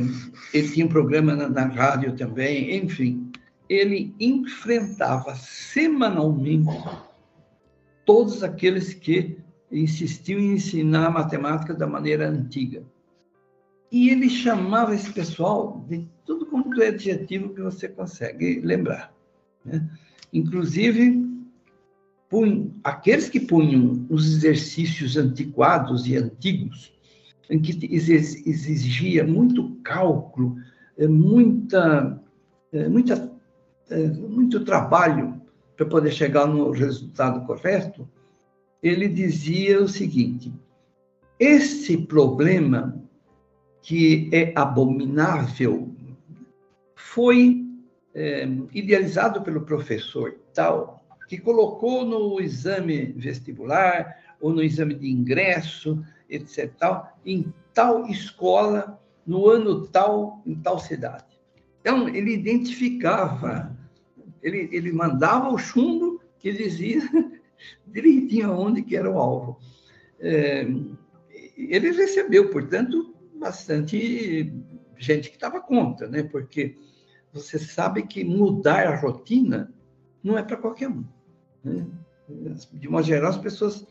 ele 0.53 0.69
tinha 0.69 0.85
um 0.85 0.91
programa 0.91 1.35
na, 1.35 1.49
na 1.49 1.64
rádio 1.69 2.14
também, 2.14 2.77
enfim, 2.77 3.33
ele 3.66 4.14
enfrentava 4.21 5.35
semanalmente 5.37 6.69
todos 8.09 8.43
aqueles 8.43 8.95
que 8.95 9.37
insistiam 9.71 10.41
em 10.41 10.55
ensinar 10.55 11.11
matemática 11.11 11.75
da 11.75 11.87
maneira 11.87 12.27
antiga. 12.27 12.83
E 13.93 14.09
ele 14.09 14.31
chamava 14.31 14.95
esse 14.95 15.13
pessoal 15.13 15.85
de 15.87 16.09
tudo 16.25 16.47
quanto 16.47 16.81
é 16.81 16.89
adjetivo 16.89 17.53
que 17.53 17.61
você 17.61 17.87
consegue 17.87 18.63
lembrar. 18.63 19.13
Né? 19.63 19.87
Inclusive, 20.33 21.23
aqueles 22.83 23.29
que 23.29 23.41
punham 23.41 24.07
os 24.09 24.27
exercícios 24.27 25.19
antiquados 25.19 26.07
e 26.07 26.17
antigos, 26.17 26.91
em 27.51 27.61
que 27.61 27.79
exigia 27.95 29.27
muito 29.27 29.77
cálculo, 29.83 30.57
é, 30.97 31.07
muita, 31.07 32.19
é, 32.73 32.89
muita, 32.89 33.31
é, 33.91 34.07
muito 34.07 34.65
trabalho 34.65 35.38
para 35.79 35.87
poder 35.87 36.11
chegar 36.11 36.45
no 36.47 36.72
resultado 36.72 37.47
correto, 37.47 38.07
ele 38.83 39.09
dizia 39.09 39.81
o 39.81 39.89
seguinte: 39.89 40.53
esse 41.39 41.97
problema 41.97 43.01
que 43.81 44.29
é 44.33 44.53
abominável, 44.57 45.95
foi 46.97 47.64
é, 48.12 48.47
idealizado 48.74 49.41
pelo 49.43 49.62
professor 49.62 50.35
tal, 50.53 51.01
que 51.29 51.39
colocou 51.39 52.05
no 52.05 52.41
exame 52.41 53.12
vestibular 53.16 54.16
ou 54.41 54.53
no 54.53 54.62
exame 54.62 54.95
de 54.95 55.09
ingresso, 55.09 56.05
etc., 56.29 56.72
tal, 56.76 57.18
em 57.24 57.53
tal 57.72 58.07
escola, 58.09 59.01
no 59.24 59.49
ano 59.49 59.87
tal, 59.87 60.43
em 60.45 60.57
tal 60.57 60.81
cidade. 60.81 61.39
Então, 61.81 62.09
ele 62.09 62.35
identificava, 62.35 63.78
ele, 64.43 64.68
ele 64.72 64.93
mandava 64.93 65.49
o 65.49 65.59
chumbo 65.59 66.20
que 66.39 66.53
dizia 66.53 67.03
direitinho 67.86 68.51
aonde 68.51 68.82
que 68.82 68.97
era 68.97 69.11
o 69.11 69.18
alvo. 69.18 69.59
É, 70.20 70.66
ele 71.57 71.91
recebeu, 71.93 72.51
portanto, 72.51 73.14
bastante 73.34 74.53
gente 74.97 75.30
que 75.30 75.36
estava 75.36 75.61
contra, 75.61 76.09
né? 76.09 76.22
Porque 76.22 76.76
você 77.32 77.59
sabe 77.59 78.03
que 78.03 78.24
mudar 78.24 78.86
a 78.86 78.97
rotina 78.97 79.72
não 80.22 80.36
é 80.36 80.43
para 80.43 80.57
qualquer 80.57 80.89
um. 80.89 81.05
Né? 81.62 81.86
De 82.72 82.89
uma 82.89 83.03
geral, 83.03 83.30
as 83.30 83.39
pessoas 83.39 83.86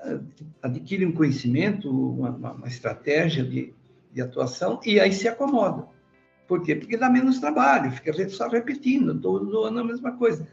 ah, 0.00 0.20
adquirem 0.62 1.08
um 1.08 1.12
conhecimento, 1.12 1.90
uma, 1.90 2.30
uma 2.30 2.68
estratégia 2.68 3.44
de, 3.44 3.74
de, 4.12 4.20
atuação 4.20 4.80
e 4.84 4.98
aí 4.98 5.12
se 5.12 5.28
acomodam. 5.28 5.88
Por 6.52 6.62
quê? 6.62 6.76
Porque 6.76 6.98
dá 6.98 7.08
menos 7.08 7.40
trabalho, 7.40 7.90
fica 7.92 8.28
só 8.28 8.46
repetindo, 8.46 9.18
todo 9.18 9.62
ano 9.62 9.80
a 9.80 9.84
mesma 9.84 10.12
coisa. 10.12 10.46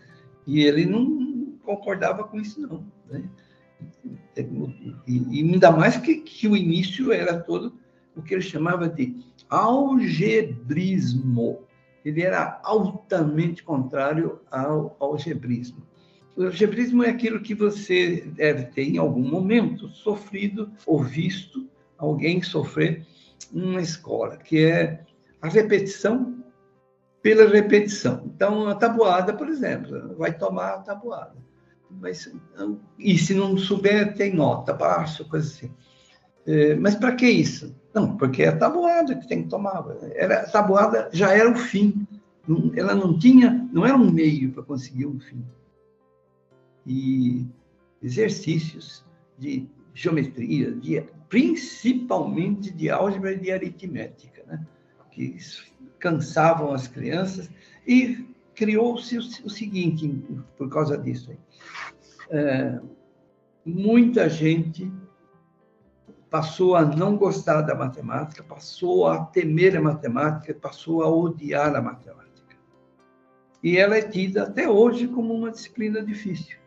E 0.47 0.61
ele 0.61 0.85
não 0.85 1.57
concordava 1.61 2.23
com 2.23 2.39
isso, 2.39 2.61
não. 2.61 2.85
Né? 3.11 3.29
E, 5.05 5.17
e 5.29 5.41
ainda 5.41 5.71
mais 5.71 5.97
que, 5.97 6.21
que 6.21 6.47
o 6.47 6.55
início 6.55 7.11
era 7.11 7.37
todo 7.37 7.73
o 8.15 8.21
que 8.21 8.33
ele 8.33 8.41
chamava 8.41 8.87
de 8.87 9.13
algebrismo. 9.49 10.47
Ele 12.05 12.21
era 12.21 12.61
altamente 12.63 13.61
contrário 13.61 14.39
ao 14.49 14.95
algebrismo. 15.01 15.85
O 16.33 16.43
algebrismo 16.43 17.03
é 17.03 17.09
aquilo 17.09 17.41
que 17.41 17.53
você 17.53 18.21
deve 18.37 18.67
ter, 18.67 18.83
em 18.83 18.97
algum 18.97 19.27
momento, 19.27 19.89
sofrido 19.89 20.71
ou 20.87 21.03
visto 21.03 21.67
alguém 21.97 22.41
sofrer 22.41 23.05
numa 23.51 23.81
escola, 23.81 24.37
que 24.37 24.63
é 24.63 25.03
a 25.41 25.47
repetição 25.47 26.39
pela 27.21 27.47
repetição. 27.47 28.23
Então, 28.25 28.67
a 28.67 28.75
tabuada, 28.75 29.33
por 29.33 29.47
exemplo, 29.47 30.15
vai 30.17 30.37
tomar 30.37 30.75
a 30.75 30.79
tabuada. 30.79 31.35
mas, 31.89 32.31
e 32.97 33.17
se 33.17 33.33
não 33.33 33.57
souber, 33.57 34.15
tem 34.15 34.33
nota 34.33 34.73
baixa, 34.73 35.23
coisa 35.25 35.47
assim. 35.47 35.71
É, 36.45 36.75
mas 36.75 36.95
para 36.95 37.15
que 37.15 37.27
isso? 37.27 37.75
Não, 37.93 38.15
porque 38.15 38.43
é 38.43 38.49
a 38.49 38.57
tabuada 38.57 39.15
que 39.15 39.27
tem 39.27 39.43
que 39.43 39.49
tomar. 39.49 39.85
Era, 40.15 40.41
a 40.41 40.49
tabuada 40.49 41.09
já 41.11 41.33
era 41.33 41.51
o 41.51 41.55
fim. 41.55 42.07
Ela 42.75 42.95
não 42.95 43.17
tinha, 43.17 43.67
não 43.71 43.85
era 43.85 43.95
um 43.95 44.11
meio 44.11 44.51
para 44.51 44.63
conseguir 44.63 45.05
um 45.05 45.19
fim. 45.19 45.43
E 46.85 47.45
exercícios 48.01 49.05
de 49.37 49.67
geometria, 49.93 50.71
de, 50.71 51.03
principalmente 51.27 52.71
de 52.71 52.89
álgebra 52.89 53.33
e 53.33 53.39
de 53.39 53.51
aritmética? 53.51 54.38
Que 55.19 55.37
cansavam 55.99 56.73
as 56.73 56.87
crianças 56.87 57.49
e 57.85 58.25
criou-se 58.55 59.17
o, 59.17 59.49
seguinte 59.49 60.07
por 60.57 60.69
causa 60.69 60.97
disso. 60.97 61.35
É, 62.29 62.79
muita 63.65 64.29
gente 64.29 64.89
passou 66.29 66.75
a 66.75 66.85
não 66.85 67.17
gostar 67.17 67.61
da 67.63 67.75
matemática, 67.75 68.43
passou 68.43 69.07
a 69.07 69.25
temer 69.25 69.75
a 69.75 69.81
matemática, 69.81 70.53
passou 70.53 71.03
a 71.03 71.09
odiar 71.09 71.75
a 71.75 71.81
matemática. 71.81 72.55
E 73.61 73.77
ela 73.77 73.97
é 73.97 74.01
tida 74.01 74.43
até 74.43 74.69
hoje 74.69 75.07
como 75.07 75.33
uma 75.33 75.51
disciplina 75.51 76.01
difícil. 76.01 76.57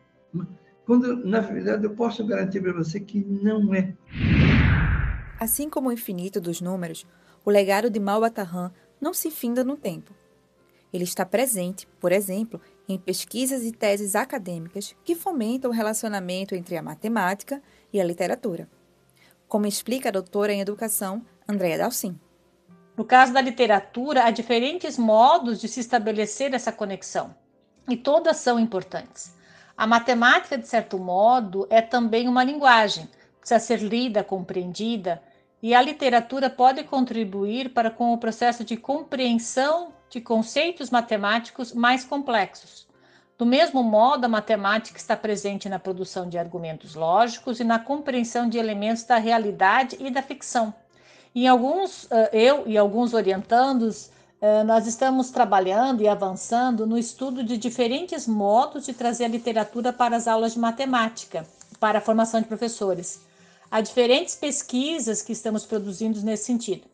Quando, 0.85 1.25
na 1.25 1.41
verdade, 1.41 1.85
eu 1.85 1.95
posso 1.95 2.27
garantir 2.27 2.61
para 2.61 2.73
você 2.73 3.01
que 3.01 3.25
não 3.25 3.73
é. 3.73 3.95
Assim 5.39 5.71
como 5.71 5.89
o 5.89 5.93
infinito 5.93 6.41
dos 6.41 6.61
números, 6.61 7.07
o 7.45 7.51
legado 7.51 7.91
de 7.91 7.99
Malbatarran 7.99 8.71
não 9.01 9.13
se 9.13 9.31
finda 9.31 9.65
no 9.65 9.77
tempo. 9.77 10.15
Ele 10.93 11.05
está 11.05 11.25
presente, 11.25 11.87
por 11.99 12.13
exemplo, 12.13 12.61
em 12.89 12.99
pesquisas 12.99 13.65
e 13.65 13.73
teses 13.73 14.15
acadêmicas 14.15 14.95
que 15.05 15.15
fomentam 15.15 15.71
o 15.71 15.75
relacionamento 15.75 16.55
entre 16.55 16.77
a 16.77 16.83
matemática 16.83 17.63
e 17.93 18.01
a 18.01 18.05
literatura, 18.05 18.69
como 19.49 19.67
explica 19.67 20.09
a 20.09 20.13
doutora 20.13 20.53
em 20.53 20.61
educação 20.61 21.25
Andréa 21.49 21.79
Dalcin. 21.79 22.19
No 22.97 23.05
caso 23.05 23.33
da 23.33 23.41
literatura, 23.41 24.25
há 24.25 24.31
diferentes 24.31 24.99
modos 24.99 25.61
de 25.61 25.67
se 25.67 25.81
estabelecer 25.81 26.53
essa 26.53 26.71
conexão, 26.71 27.35
e 27.89 27.97
todas 27.97 28.37
são 28.37 28.61
importantes. 28.61 29.35
A 29.77 29.87
matemática, 29.87 30.59
de 30.59 30.69
certo 30.69 30.99
modo, 30.99 31.67
é 31.71 31.81
também 31.81 32.29
uma 32.29 32.45
linguagem, 32.45 33.09
precisa 33.41 33.59
ser 33.59 33.81
lida, 33.81 34.23
compreendida, 34.23 35.23
e 35.63 35.75
a 35.75 35.81
literatura 35.81 36.51
pode 36.51 36.83
contribuir 36.83 37.73
para 37.73 37.91
com 37.91 38.13
o 38.13 38.19
processo 38.19 38.65
de 38.65 38.77
compreensão 38.77 39.93
de 40.11 40.21
conceitos 40.21 40.91
matemáticos 40.91 41.73
mais 41.73 42.05
complexos. 42.05 42.87
Do 43.39 43.47
mesmo 43.47 43.83
modo, 43.83 44.25
a 44.25 44.29
matemática 44.29 44.99
está 44.99 45.17
presente 45.17 45.69
na 45.69 45.79
produção 45.79 46.29
de 46.29 46.37
argumentos 46.37 46.95
lógicos 46.95 47.61
e 47.61 47.65
na 47.65 47.79
compreensão 47.79 48.49
de 48.49 48.59
elementos 48.59 49.05
da 49.05 49.17
realidade 49.17 49.97
e 50.01 50.11
da 50.11 50.23
ficção. 50.23 50.75
Em 51.35 51.49
alguns, 51.49 52.09
eu 52.33 52.65
e 52.67 52.77
alguns 52.77 53.15
orientandos, 53.15 54.11
nós 54.67 54.87
estamos 54.87 55.31
trabalhando 55.31 56.03
e 56.03 56.09
avançando 56.09 56.87
no 56.87 56.99
estudo 56.99 57.43
de 57.43 57.57
diferentes 57.57 58.27
modos 58.27 58.85
de 58.85 58.93
trazer 58.93 59.25
a 59.25 59.29
literatura 59.29 59.93
para 59.93 60.17
as 60.17 60.29
aulas 60.29 60.53
de 60.53 60.59
matemática, 60.59 61.47
para 61.81 61.99
a 61.99 62.03
formação 62.03 62.41
de 62.41 62.47
professores. 62.47 63.23
Há 63.73 63.81
diferentes 63.81 64.35
pesquisas 64.35 65.23
que 65.23 65.33
estamos 65.33 65.65
produzindo 65.65 66.21
nesse 66.21 66.45
sentido. 66.45 66.87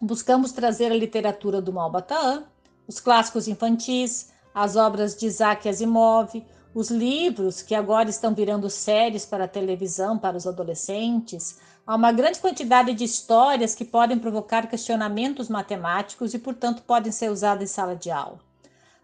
Buscamos 0.00 0.52
trazer 0.52 0.92
a 0.92 0.96
literatura 0.96 1.60
do 1.60 1.72
Malbataan, 1.72 2.44
os 2.86 3.00
clássicos 3.00 3.48
infantis, 3.48 4.30
as 4.54 4.76
obras 4.76 5.16
de 5.16 5.26
Isaac 5.26 5.68
Asimov, 5.68 6.30
os 6.72 6.92
livros 6.92 7.60
que 7.60 7.74
agora 7.74 8.08
estão 8.08 8.32
virando 8.36 8.70
séries 8.70 9.26
para 9.26 9.46
a 9.46 9.48
televisão 9.48 10.16
para 10.16 10.36
os 10.36 10.46
adolescentes. 10.46 11.58
Há 11.84 11.96
uma 11.96 12.12
grande 12.12 12.38
quantidade 12.38 12.94
de 12.94 13.02
histórias 13.02 13.74
que 13.74 13.84
podem 13.84 14.16
provocar 14.16 14.68
questionamentos 14.68 15.48
matemáticos 15.48 16.34
e, 16.34 16.38
portanto, 16.38 16.84
podem 16.84 17.10
ser 17.10 17.32
usadas 17.32 17.64
em 17.64 17.74
sala 17.74 17.96
de 17.96 18.12
aula. 18.12 18.38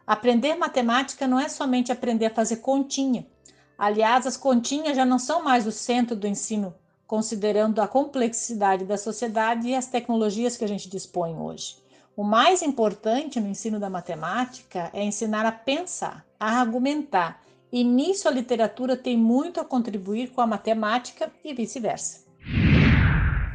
Aprender 0.06 0.54
matemática 0.54 1.26
não 1.26 1.40
é 1.40 1.48
somente 1.48 1.90
aprender 1.90 2.26
a 2.26 2.34
fazer 2.34 2.58
continha. 2.58 3.26
Aliás, 3.76 4.24
as 4.24 4.36
continhas 4.36 4.96
já 4.96 5.04
não 5.04 5.18
são 5.18 5.42
mais 5.42 5.66
o 5.66 5.72
centro 5.72 6.14
do 6.14 6.24
ensino, 6.24 6.72
considerando 7.08 7.80
a 7.80 7.88
complexidade 7.88 8.84
da 8.84 8.98
sociedade 8.98 9.66
e 9.66 9.74
as 9.74 9.86
tecnologias 9.86 10.58
que 10.58 10.64
a 10.64 10.68
gente 10.68 10.90
dispõe 10.90 11.34
hoje. 11.34 11.76
O 12.14 12.22
mais 12.22 12.60
importante 12.60 13.40
no 13.40 13.48
ensino 13.48 13.80
da 13.80 13.88
matemática 13.88 14.90
é 14.92 15.02
ensinar 15.02 15.46
a 15.46 15.52
pensar, 15.52 16.26
a 16.38 16.60
argumentar, 16.60 17.42
e 17.72 17.82
nisso 17.82 18.28
a 18.28 18.30
literatura 18.30 18.94
tem 18.94 19.16
muito 19.16 19.58
a 19.58 19.64
contribuir 19.64 20.32
com 20.32 20.42
a 20.42 20.46
matemática 20.46 21.32
e 21.42 21.54
vice-versa. 21.54 22.26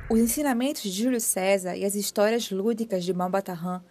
Os 0.10 0.20
ensinamentos 0.20 0.82
de 0.82 1.04
Júlio 1.04 1.22
César 1.22 1.76
e 1.76 1.86
as 1.86 1.94
histórias 1.94 2.50
lúdicas 2.50 3.06
de 3.06 3.14
Malbatarran 3.14 3.82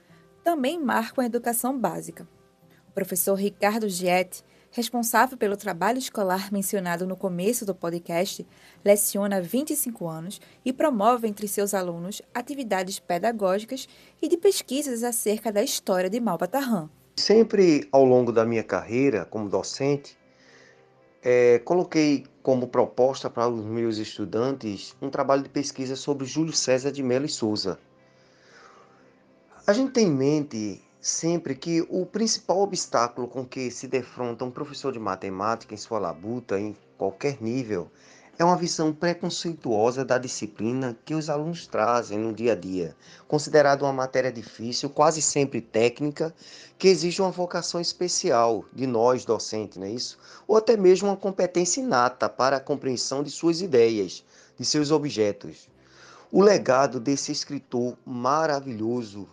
também 0.42 0.76
marcam 0.76 1.22
a 1.22 1.26
educação 1.26 1.78
básica. 1.78 2.28
O 2.88 2.92
professor 2.92 3.34
Ricardo 3.34 3.88
Giet 3.88 4.42
responsável 4.72 5.36
pelo 5.36 5.56
trabalho 5.56 5.98
escolar 5.98 6.50
mencionado 6.50 7.06
no 7.06 7.16
começo 7.16 7.64
do 7.64 7.74
podcast, 7.74 8.44
leciona 8.84 9.36
há 9.36 9.40
25 9.40 10.08
anos 10.08 10.40
e 10.64 10.72
promove 10.72 11.28
entre 11.28 11.46
seus 11.46 11.74
alunos 11.74 12.22
atividades 12.34 12.98
pedagógicas 12.98 13.86
e 14.20 14.28
de 14.28 14.36
pesquisas 14.38 15.04
acerca 15.04 15.52
da 15.52 15.62
história 15.62 16.08
de 16.08 16.18
Malbatarran. 16.18 16.88
Sempre 17.16 17.86
ao 17.92 18.04
longo 18.04 18.32
da 18.32 18.46
minha 18.46 18.64
carreira 18.64 19.26
como 19.26 19.48
docente, 19.48 20.16
é, 21.22 21.58
coloquei 21.60 22.24
como 22.42 22.66
proposta 22.66 23.28
para 23.28 23.48
os 23.48 23.64
meus 23.64 23.98
estudantes 23.98 24.96
um 25.00 25.10
trabalho 25.10 25.42
de 25.42 25.50
pesquisa 25.50 25.94
sobre 25.94 26.24
Júlio 26.24 26.52
César 26.52 26.90
de 26.90 27.02
Mello 27.02 27.26
e 27.26 27.28
Souza. 27.28 27.78
A 29.66 29.72
gente 29.72 29.92
tem 29.92 30.08
em 30.08 30.10
mente 30.10 30.82
sempre 31.02 31.56
que 31.56 31.84
o 31.90 32.06
principal 32.06 32.60
obstáculo 32.60 33.26
com 33.26 33.44
que 33.44 33.72
se 33.72 33.88
defronta 33.88 34.44
um 34.44 34.52
professor 34.52 34.92
de 34.92 35.00
matemática 35.00 35.74
em 35.74 35.76
sua 35.76 35.98
labuta, 35.98 36.60
em 36.60 36.76
qualquer 36.96 37.42
nível, 37.42 37.90
é 38.38 38.44
uma 38.44 38.56
visão 38.56 38.92
preconceituosa 38.92 40.04
da 40.04 40.16
disciplina 40.16 40.96
que 41.04 41.12
os 41.12 41.28
alunos 41.28 41.66
trazem 41.66 42.18
no 42.18 42.32
dia 42.32 42.52
a 42.52 42.54
dia, 42.54 42.96
considerada 43.26 43.84
uma 43.84 43.92
matéria 43.92 44.30
difícil, 44.30 44.88
quase 44.88 45.20
sempre 45.20 45.60
técnica, 45.60 46.32
que 46.78 46.86
exige 46.86 47.20
uma 47.20 47.32
vocação 47.32 47.80
especial 47.80 48.64
de 48.72 48.86
nós 48.86 49.24
docentes, 49.24 49.78
não 49.78 49.86
é 49.88 49.90
isso? 49.90 50.16
Ou 50.46 50.56
até 50.56 50.76
mesmo 50.76 51.08
uma 51.08 51.16
competência 51.16 51.80
inata 51.80 52.28
para 52.28 52.58
a 52.58 52.60
compreensão 52.60 53.24
de 53.24 53.30
suas 53.30 53.60
ideias, 53.60 54.24
de 54.56 54.64
seus 54.64 54.92
objetos. 54.92 55.68
O 56.30 56.40
legado 56.40 57.00
desse 57.00 57.32
escritor 57.32 57.98
maravilhoso, 58.06 59.28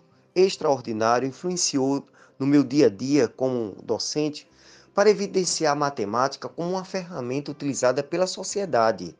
extraordinário 0.46 1.28
influenciou 1.28 2.06
no 2.38 2.48
meu 2.48 2.64
dia 2.64 2.88
a 2.88 2.90
dia 2.90 3.28
como 3.28 3.76
docente 3.84 4.48
para 4.94 5.10
evidenciar 5.10 5.74
a 5.74 5.76
matemática 5.76 6.50
como 6.50 6.72
uma 6.72 6.84
ferramenta 6.84 7.52
utilizada 7.52 8.04
pela 8.04 8.28
sociedade 8.28 9.16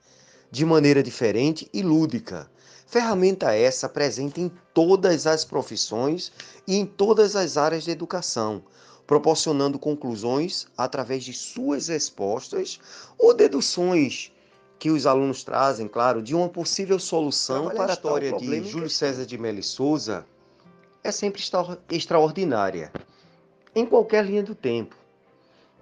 de 0.52 0.66
maneira 0.66 1.04
diferente 1.04 1.70
e 1.74 1.82
lúdica. 1.82 2.50
Ferramenta 2.88 3.54
essa 3.54 3.88
presente 3.88 4.42
em 4.42 4.52
todas 4.74 5.28
as 5.28 5.46
profissões 5.46 6.32
e 6.66 6.76
em 6.76 6.86
todas 6.86 7.36
as 7.36 7.56
áreas 7.56 7.84
de 7.84 7.92
educação, 7.92 8.64
proporcionando 9.06 9.78
conclusões 9.78 10.68
através 10.76 11.24
de 11.24 11.34
suas 11.34 11.88
respostas 11.88 12.80
ou 13.18 13.34
deduções 13.34 14.32
que 14.80 14.90
os 14.90 15.06
alunos 15.06 15.44
trazem, 15.44 15.88
claro, 15.88 16.22
de 16.22 16.34
uma 16.34 16.50
possível 16.50 16.98
solução 16.98 17.70
para 17.70 17.92
a 17.92 17.94
história 17.94 18.34
de 18.34 18.64
Júlio 18.64 18.90
César 18.90 19.26
de 19.26 19.38
Mello 19.38 19.62
Souza 19.62 20.26
é 21.04 21.12
sempre 21.12 21.42
extraordinária, 21.90 22.92
em 23.76 23.86
qualquer 23.86 24.26
linha 24.26 24.44
do 24.44 24.56
tempo. 24.56 24.96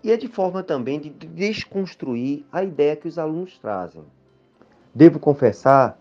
E 0.03 0.11
é 0.11 0.17
de 0.17 0.27
forma 0.27 0.61
também 0.61 0.99
de 0.99 1.09
desconstruir 1.09 2.45
a 2.51 2.63
ideia 2.63 2.95
que 2.95 3.07
os 3.07 3.17
alunos 3.17 3.57
trazem. 3.57 4.03
Devo 4.93 5.19
confessar 5.19 5.99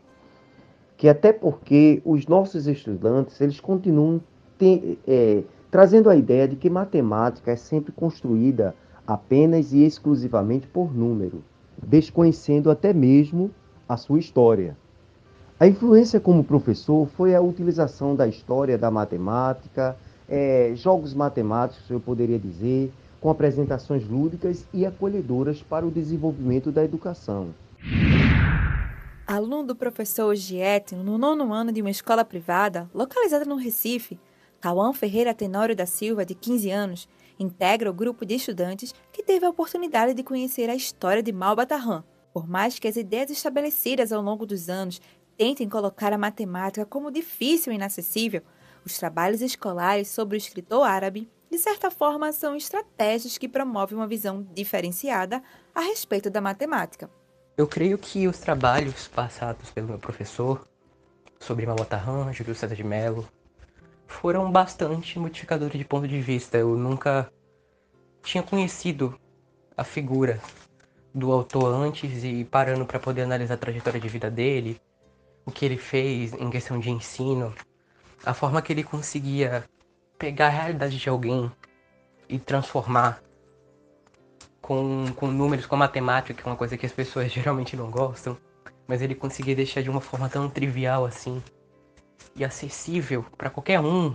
que 0.96 1.08
até 1.08 1.32
porque 1.32 2.00
os 2.04 2.26
nossos 2.26 2.66
estudantes 2.66 3.40
eles 3.40 3.60
continuam 3.60 4.20
é, 5.06 5.42
trazendo 5.70 6.08
a 6.08 6.16
ideia 6.16 6.48
de 6.48 6.56
que 6.56 6.70
matemática 6.70 7.50
é 7.50 7.56
sempre 7.56 7.92
construída 7.92 8.74
apenas 9.06 9.72
e 9.72 9.84
exclusivamente 9.84 10.66
por 10.66 10.94
número, 10.94 11.44
desconhecendo 11.82 12.70
até 12.70 12.92
mesmo 12.92 13.50
a 13.88 13.96
sua 13.96 14.18
história. 14.18 14.76
A 15.58 15.66
influência 15.66 16.20
como 16.20 16.44
professor 16.44 17.08
foi 17.16 17.34
a 17.34 17.40
utilização 17.40 18.14
da 18.14 18.28
história 18.28 18.76
da 18.76 18.90
matemática, 18.90 19.96
é, 20.28 20.72
jogos 20.74 21.14
matemáticos, 21.14 21.88
eu 21.88 21.98
poderia 21.98 22.38
dizer, 22.38 22.92
com 23.22 23.30
apresentações 23.30 24.06
lúdicas 24.06 24.66
e 24.74 24.84
acolhedoras 24.84 25.62
para 25.62 25.86
o 25.86 25.90
desenvolvimento 25.90 26.70
da 26.70 26.84
educação. 26.84 27.54
Aluno 29.26 29.64
do 29.64 29.74
professor 29.74 30.34
Giet 30.36 30.94
no 30.94 31.16
nono 31.16 31.54
ano 31.54 31.72
de 31.72 31.80
uma 31.80 31.90
escola 31.90 32.22
privada, 32.22 32.86
localizada 32.94 33.46
no 33.46 33.56
Recife, 33.56 34.20
Cauã 34.60 34.92
Ferreira 34.92 35.32
Tenório 35.32 35.74
da 35.74 35.86
Silva, 35.86 36.26
de 36.26 36.34
15 36.34 36.70
anos, 36.70 37.08
integra 37.40 37.90
o 37.90 37.94
grupo 37.94 38.26
de 38.26 38.34
estudantes 38.34 38.94
que 39.10 39.22
teve 39.22 39.46
a 39.46 39.50
oportunidade 39.50 40.12
de 40.12 40.22
conhecer 40.22 40.68
a 40.68 40.74
história 40.74 41.22
de 41.22 41.32
Malbatarran. 41.32 42.02
Por 42.36 42.46
mais 42.46 42.78
que 42.78 42.86
as 42.86 42.96
ideias 42.96 43.30
estabelecidas 43.30 44.12
ao 44.12 44.20
longo 44.20 44.44
dos 44.44 44.68
anos 44.68 45.00
tentem 45.36 45.68
colocar 45.68 46.12
a 46.12 46.18
matemática 46.18 46.86
como 46.86 47.10
difícil 47.10 47.72
e 47.72 47.76
inacessível, 47.76 48.42
os 48.84 48.96
trabalhos 48.98 49.40
escolares 49.40 50.08
sobre 50.08 50.36
o 50.36 50.38
escritor 50.38 50.86
árabe, 50.86 51.28
de 51.50 51.58
certa 51.58 51.90
forma, 51.90 52.32
são 52.32 52.56
estratégias 52.56 53.38
que 53.38 53.48
promovem 53.48 53.96
uma 53.96 54.06
visão 54.06 54.46
diferenciada 54.52 55.42
a 55.74 55.80
respeito 55.80 56.28
da 56.28 56.40
matemática. 56.40 57.08
Eu 57.56 57.66
creio 57.66 57.96
que 57.96 58.26
os 58.28 58.38
trabalhos 58.38 59.08
passados 59.08 59.70
pelo 59.70 59.88
meu 59.88 59.98
professor 59.98 60.66
sobre 61.38 61.66
Malbatarran, 61.66 62.32
Júlio 62.32 62.54
César 62.54 62.74
de 62.74 62.84
Mello, 62.84 63.26
foram 64.06 64.50
bastante 64.50 65.18
modificadores 65.18 65.78
de 65.78 65.84
ponto 65.84 66.06
de 66.06 66.20
vista. 66.20 66.58
Eu 66.58 66.76
nunca 66.76 67.30
tinha 68.22 68.42
conhecido 68.42 69.18
a 69.76 69.84
figura 69.84 70.40
do 71.14 71.32
autor 71.32 71.72
antes 71.72 72.24
e 72.24 72.44
parando 72.44 72.84
para 72.84 73.00
poder 73.00 73.22
analisar 73.22 73.54
a 73.54 73.58
trajetória 73.58 74.00
de 74.00 74.08
vida 74.08 74.30
dele, 74.30 74.80
o 75.46 75.50
que 75.52 75.64
ele 75.64 75.78
fez 75.78 76.32
em 76.34 76.50
questão 76.50 76.78
de 76.78 76.90
ensino, 76.90 77.54
a 78.24 78.34
forma 78.34 78.60
que 78.60 78.72
ele 78.72 78.82
conseguia 78.82 79.64
pegar 80.18 80.48
a 80.48 80.50
realidade 80.50 80.98
de 80.98 81.08
alguém 81.08 81.50
e 82.28 82.38
transformar 82.38 83.22
com, 84.60 85.06
com 85.14 85.28
números, 85.28 85.64
com 85.64 85.76
matemática, 85.76 86.34
que 86.34 86.46
é 86.46 86.50
uma 86.50 86.56
coisa 86.56 86.76
que 86.76 86.84
as 86.84 86.92
pessoas 86.92 87.30
geralmente 87.32 87.76
não 87.76 87.88
gostam, 87.88 88.36
mas 88.88 89.00
ele 89.00 89.14
conseguia 89.14 89.54
deixar 89.54 89.82
de 89.82 89.88
uma 89.88 90.00
forma 90.00 90.28
tão 90.28 90.48
trivial 90.50 91.06
assim 91.06 91.40
e 92.34 92.44
acessível 92.44 93.24
para 93.38 93.48
qualquer 93.48 93.80
um, 93.80 94.14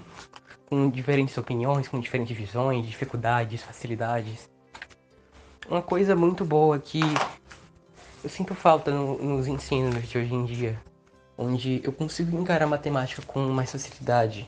com 0.65 0.89
diferentes 0.89 1.37
opiniões, 1.37 1.87
com 1.87 1.99
diferentes 1.99 2.35
visões, 2.35 2.85
dificuldades, 2.85 3.63
facilidades. 3.63 4.49
Uma 5.69 5.81
coisa 5.81 6.15
muito 6.15 6.43
boa 6.43 6.77
que 6.77 7.01
eu 8.23 8.29
sinto 8.29 8.53
falta 8.53 8.91
no, 8.91 9.17
nos 9.17 9.47
ensinos 9.47 10.07
de 10.07 10.17
hoje 10.17 10.33
em 10.33 10.45
dia, 10.45 10.79
onde 11.41 11.81
eu 11.83 11.91
consigo 11.91 12.37
encarar 12.39 12.67
matemática 12.67 13.21
com 13.23 13.39
mais 13.49 13.71
facilidade. 13.71 14.47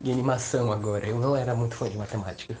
E 0.00 0.12
animação 0.12 0.70
agora, 0.70 1.06
eu 1.06 1.18
não 1.18 1.34
era 1.34 1.54
muito 1.56 1.74
fã 1.74 1.90
de 1.90 1.98
matemática. 1.98 2.56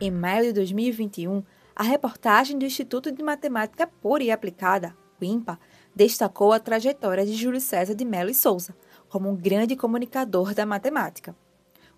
Em 0.00 0.10
maio 0.10 0.46
de 0.46 0.52
2021, 0.54 1.42
a 1.76 1.82
reportagem 1.82 2.58
do 2.58 2.64
Instituto 2.64 3.12
de 3.12 3.22
Matemática 3.22 3.86
Pura 3.86 4.22
e 4.22 4.30
Aplicada, 4.30 4.96
o 5.20 5.24
INPA, 5.24 5.58
destacou 5.94 6.52
a 6.52 6.58
trajetória 6.58 7.26
de 7.26 7.34
Júlio 7.34 7.60
César 7.60 7.94
de 7.94 8.04
Mello 8.04 8.30
e 8.30 8.34
Souza 8.34 8.74
como 9.08 9.30
um 9.30 9.36
grande 9.36 9.76
comunicador 9.76 10.54
da 10.54 10.64
matemática. 10.64 11.36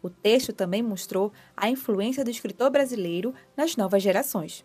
O 0.03 0.11
texto 0.11 0.53
também 0.53 0.83
mostrou 0.83 1.33
a 1.57 1.71
influência 1.71 2.25
do 2.25 2.31
escritor 2.31 2.71
brasileiro 2.71 3.33
nas 3.57 3.77
novas 3.77 4.03
gerações. 4.03 4.65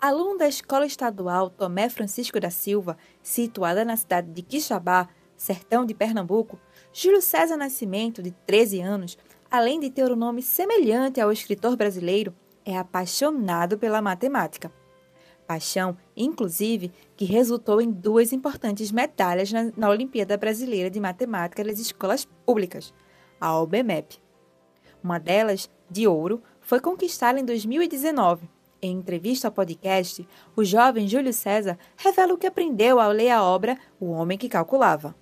Aluno 0.00 0.38
da 0.38 0.48
Escola 0.48 0.86
Estadual 0.86 1.50
Tomé 1.50 1.90
Francisco 1.90 2.40
da 2.40 2.48
Silva, 2.48 2.96
situada 3.22 3.84
na 3.84 3.96
cidade 3.96 4.30
de 4.30 4.40
Quixabá, 4.40 5.08
sertão 5.36 5.84
de 5.84 5.92
Pernambuco, 5.92 6.58
Júlio 6.92 7.20
César 7.20 7.58
Nascimento, 7.58 8.22
de 8.22 8.30
13 8.46 8.80
anos, 8.80 9.18
além 9.50 9.78
de 9.78 9.90
ter 9.90 10.10
um 10.10 10.16
nome 10.16 10.40
semelhante 10.42 11.20
ao 11.20 11.30
escritor 11.30 11.76
brasileiro, 11.76 12.34
é 12.64 12.78
apaixonado 12.78 13.76
pela 13.76 14.00
matemática 14.00 14.72
paixão, 15.50 15.96
inclusive, 16.16 16.92
que 17.16 17.24
resultou 17.24 17.80
em 17.80 17.90
duas 17.90 18.32
importantes 18.32 18.92
medalhas 18.92 19.50
na, 19.50 19.72
na 19.76 19.90
Olimpíada 19.90 20.36
Brasileira 20.36 20.88
de 20.88 21.00
Matemática 21.00 21.64
das 21.64 21.80
Escolas 21.80 22.24
Públicas, 22.46 22.94
a 23.40 23.58
OBMEP. 23.58 24.22
Uma 25.02 25.18
delas, 25.18 25.68
de 25.90 26.06
ouro, 26.06 26.40
foi 26.60 26.78
conquistada 26.78 27.40
em 27.40 27.44
2019. 27.44 28.48
Em 28.82 28.92
entrevista 28.92 29.48
ao 29.48 29.52
podcast, 29.52 30.26
o 30.56 30.64
jovem 30.64 31.06
Júlio 31.06 31.34
César 31.34 31.78
revela 31.98 32.32
o 32.32 32.38
que 32.38 32.46
aprendeu 32.46 32.98
ao 32.98 33.12
ler 33.12 33.30
a 33.30 33.42
obra 33.42 33.76
O 34.00 34.10
Homem 34.10 34.38
que 34.38 34.48
Calculava. 34.48 35.14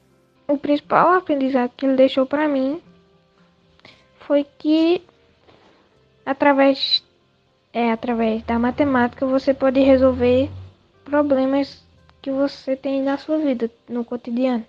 O 0.47 0.57
principal 0.57 1.15
aprendizado 1.15 1.73
que 1.77 1.85
ele 1.85 1.97
deixou 1.97 2.25
para 2.25 2.47
mim 2.47 2.81
foi 4.21 4.47
que, 4.59 5.03
através 6.25 7.03
é 7.73 7.91
através 7.91 8.45
da 8.45 8.59
matemática 8.59 9.27
você 9.27 9.53
pode 9.53 9.81
resolver 9.81 10.49
problemas 11.05 11.85
que 12.23 12.31
você 12.31 12.77
tem 12.77 13.03
na 13.03 13.19
sua 13.19 13.39
vida, 13.39 13.69
no 13.89 14.05
cotidiano. 14.05 14.65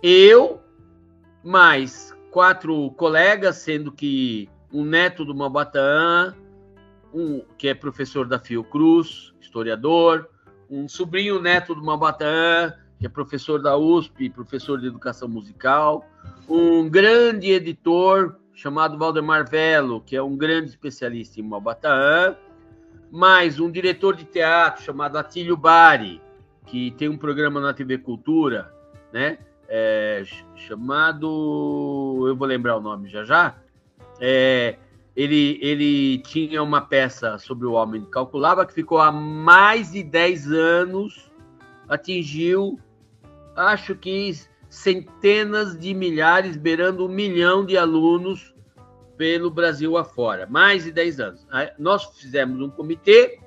eu 0.04 0.60
mais 1.44 2.15
quatro 2.36 2.92
colegas, 2.98 3.56
sendo 3.56 3.94
que 3.94 4.50
um 4.70 4.84
neto 4.84 5.24
do 5.24 5.34
Maubatã, 5.34 6.36
um 7.14 7.42
que 7.58 7.70
é 7.70 7.74
professor 7.74 8.28
da 8.28 8.38
Fiocruz, 8.38 9.34
historiador, 9.40 10.28
um 10.70 10.86
sobrinho 10.86 11.42
neto 11.42 11.74
do 11.74 11.82
Maubatã, 11.82 12.74
que 13.00 13.06
é 13.06 13.10
professor 13.10 13.62
da 13.62 13.78
USP, 13.78 14.30
professor 14.30 14.82
de 14.82 14.88
educação 14.88 15.30
musical, 15.30 16.06
um 16.50 16.90
grande 16.90 17.52
editor 17.52 18.36
chamado 18.54 18.98
Valdemar 18.98 19.50
Velo, 19.50 20.02
que 20.02 20.14
é 20.14 20.22
um 20.22 20.36
grande 20.36 20.72
especialista 20.72 21.40
em 21.40 21.44
Malbataan, 21.44 22.36
mais 23.10 23.62
um 23.62 23.72
diretor 23.72 24.14
de 24.14 24.26
teatro 24.26 24.84
chamado 24.84 25.18
Atílio 25.18 25.56
Bari, 25.56 26.22
que 26.66 26.92
tem 26.98 27.08
um 27.08 27.18
programa 27.18 27.62
na 27.62 27.74
TV 27.74 27.98
Cultura, 27.98 28.74
né? 29.14 29.38
É, 29.68 30.24
chamado. 30.56 32.26
Eu 32.28 32.36
vou 32.36 32.48
lembrar 32.48 32.78
o 32.78 32.82
nome 32.82 33.10
já 33.10 33.24
já. 33.24 33.56
É, 34.20 34.78
ele, 35.16 35.58
ele 35.62 36.20
tinha 36.20 36.62
uma 36.62 36.82
peça 36.82 37.38
sobre 37.38 37.66
o 37.66 37.74
homem 37.74 38.04
calculava 38.06 38.66
que 38.66 38.74
ficou 38.74 39.00
há 39.00 39.12
mais 39.12 39.92
de 39.92 40.04
10 40.04 40.52
anos, 40.52 41.32
atingiu, 41.88 42.78
acho 43.56 43.96
que 43.96 44.34
centenas 44.70 45.80
de 45.80 45.94
milhares, 45.94 46.58
beirando 46.58 47.06
um 47.06 47.10
milhão 47.10 47.66
de 47.66 47.78
alunos 47.78 48.54
pelo 49.16 49.50
Brasil 49.50 49.98
afora, 49.98 50.46
mais 50.46 50.84
de 50.84 50.92
10 50.92 51.20
anos. 51.22 51.48
Nós 51.80 52.04
fizemos 52.20 52.62
um 52.62 52.70
comitê 52.70 53.40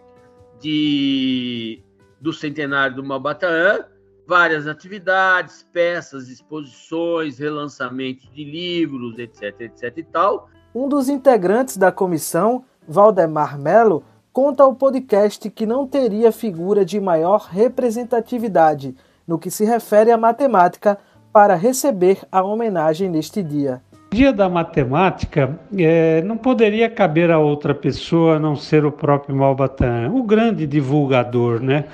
de, 0.59 1.83
do 2.19 2.33
centenário 2.33 2.97
do 2.97 3.05
Malbataan, 3.05 3.85
várias 4.29 4.67
atividades, 4.67 5.67
peças, 5.73 6.29
exposições, 6.29 7.39
relançamentos 7.39 8.31
de 8.31 8.45
livros, 8.45 9.19
etc, 9.19 9.59
etc 9.63 9.97
e 9.97 10.03
tal. 10.03 10.51
Um 10.75 10.87
dos 10.87 11.09
integrantes 11.09 11.79
da 11.79 11.91
comissão, 11.91 12.63
Valdemar 12.87 13.59
Melo, 13.59 14.05
conta 14.31 14.63
ao 14.63 14.75
podcast 14.75 15.49
que 15.49 15.65
não 15.65 15.87
teria 15.87 16.31
figura 16.31 16.85
de 16.85 17.01
maior 17.01 17.49
representatividade 17.51 18.95
no 19.27 19.39
que 19.39 19.51
se 19.51 19.65
refere 19.65 20.11
à 20.11 20.19
matemática 20.19 20.99
para 21.33 21.55
receber 21.55 22.21
a 22.31 22.43
homenagem 22.43 23.09
neste 23.09 23.43
dia. 23.43 23.83
Dia 24.11 24.33
da 24.33 24.49
matemática 24.49 25.61
é, 25.77 26.23
não 26.23 26.39
poderia 26.39 26.89
caber 26.89 27.31
a 27.31 27.39
outra 27.39 27.75
pessoa 27.75 28.37
a 28.37 28.39
não 28.39 28.57
ser 28.57 28.87
o 28.87 28.91
próprio 28.91 29.37
Malbatan, 29.37 30.11
o 30.11 30.23
grande 30.23 30.67
divulgador, 30.67 31.61
né? 31.61 31.85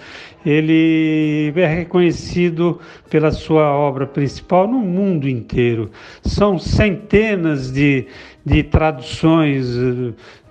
Ele 0.47 1.53
é 1.57 1.67
reconhecido 1.67 2.79
pela 3.11 3.33
sua 3.33 3.75
obra 3.75 4.07
principal 4.07 4.69
no 4.69 4.79
mundo 4.79 5.29
inteiro. 5.29 5.91
São 6.23 6.57
centenas 6.57 7.73
de, 7.73 8.07
de 8.45 8.63
traduções, 8.63 9.67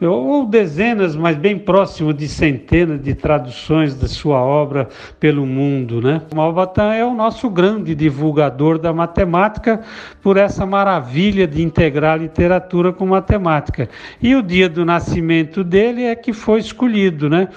eh, 0.01 0.07
ou 0.07 0.45
dezenas, 0.47 1.15
mas 1.15 1.37
bem 1.37 1.59
próximo 1.59 2.11
de 2.11 2.27
centenas 2.27 3.01
de 3.01 3.13
traduções 3.13 3.93
da 3.93 4.07
sua 4.07 4.41
obra 4.41 4.89
pelo 5.19 5.45
mundo. 5.45 6.01
Né? 6.01 6.21
Malbatan 6.33 6.93
é 6.93 7.05
o 7.05 7.13
nosso 7.13 7.49
grande 7.49 7.93
divulgador 7.93 8.79
da 8.79 8.91
matemática 8.91 9.81
por 10.21 10.37
essa 10.37 10.65
maravilha 10.65 11.47
de 11.47 11.61
integrar 11.61 12.19
literatura 12.19 12.91
com 12.91 13.05
matemática. 13.05 13.87
E 14.19 14.35
o 14.35 14.41
dia 14.41 14.67
do 14.67 14.83
nascimento 14.83 15.63
dele 15.63 16.03
é 16.03 16.15
que 16.15 16.33
foi 16.33 16.59
escolhido. 16.59 17.29
Né? 17.29 17.47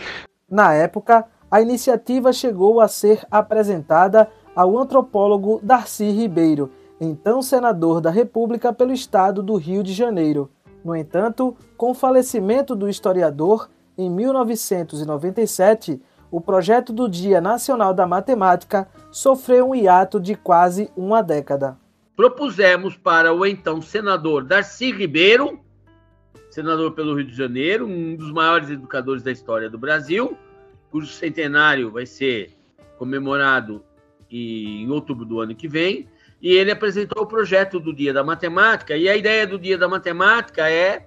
Na 0.51 0.74
época, 0.74 1.24
a 1.51 1.61
iniciativa 1.62 2.32
chegou 2.32 2.80
a 2.80 2.89
ser 2.89 3.20
apresentada 3.30 4.28
ao 4.55 4.78
antropólogo 4.78 5.61
Darcy 5.62 6.11
Ribeiro, 6.11 6.70
então 7.01 7.43
senador 7.43 8.01
da 8.01 8.11
República 8.11 8.73
pelo 8.73 8.93
estado 8.93 9.43
do 9.43 9.57
Rio 9.57 9.83
de 9.83 9.93
Janeiro. 9.93 10.51
No 10.85 10.95
entanto, 10.95 11.57
com 11.77 11.91
o 11.91 11.95
falecimento 11.95 12.75
do 12.75 12.89
historiador, 12.89 13.69
em 13.99 14.09
1997, 14.11 16.01
o 16.31 16.41
projeto 16.41 16.93
do 16.93 17.09
Dia 17.09 17.41
Nacional 17.41 17.95
da 17.95 18.07
Matemática 18.07 18.89
sofreu 19.11 19.71
um 19.71 19.75
hiato 19.75 20.21
de 20.21 20.35
quase 20.35 20.91
uma 20.97 21.23
década. 21.23 21.79
Propusemos 22.15 22.97
para 22.97 23.33
o 23.35 23.45
então 23.45 23.83
senador 23.83 24.45
Darcy 24.45 24.91
Ribeiro, 24.91 25.61
senador 26.51 26.93
pelo 26.93 27.15
Rio 27.15 27.27
de 27.27 27.35
Janeiro, 27.35 27.87
um 27.87 28.17
dos 28.17 28.33
maiores 28.33 28.71
educadores 28.71 29.23
da 29.23 29.31
história 29.31 29.69
do 29.69 29.79
Brasil, 29.79 30.37
cujo 30.91 31.07
centenário 31.07 31.91
vai 31.91 32.07
ser 32.07 32.57
comemorado 32.99 33.85
em 34.31 34.89
outubro 34.91 35.25
do 35.25 35.41
ano 35.41 35.55
que 35.55 35.69
vem, 35.69 36.09
e 36.41 36.53
ele 36.53 36.70
apresentou 36.70 37.22
o 37.22 37.26
projeto 37.26 37.80
do 37.80 37.95
Dia 37.95 38.12
da 38.12 38.22
Matemática, 38.22 38.97
e 38.97 39.09
a 39.09 39.16
ideia 39.16 39.47
do 39.47 39.59
Dia 39.59 39.78
da 39.78 39.89
Matemática 39.89 40.70
é, 40.70 41.07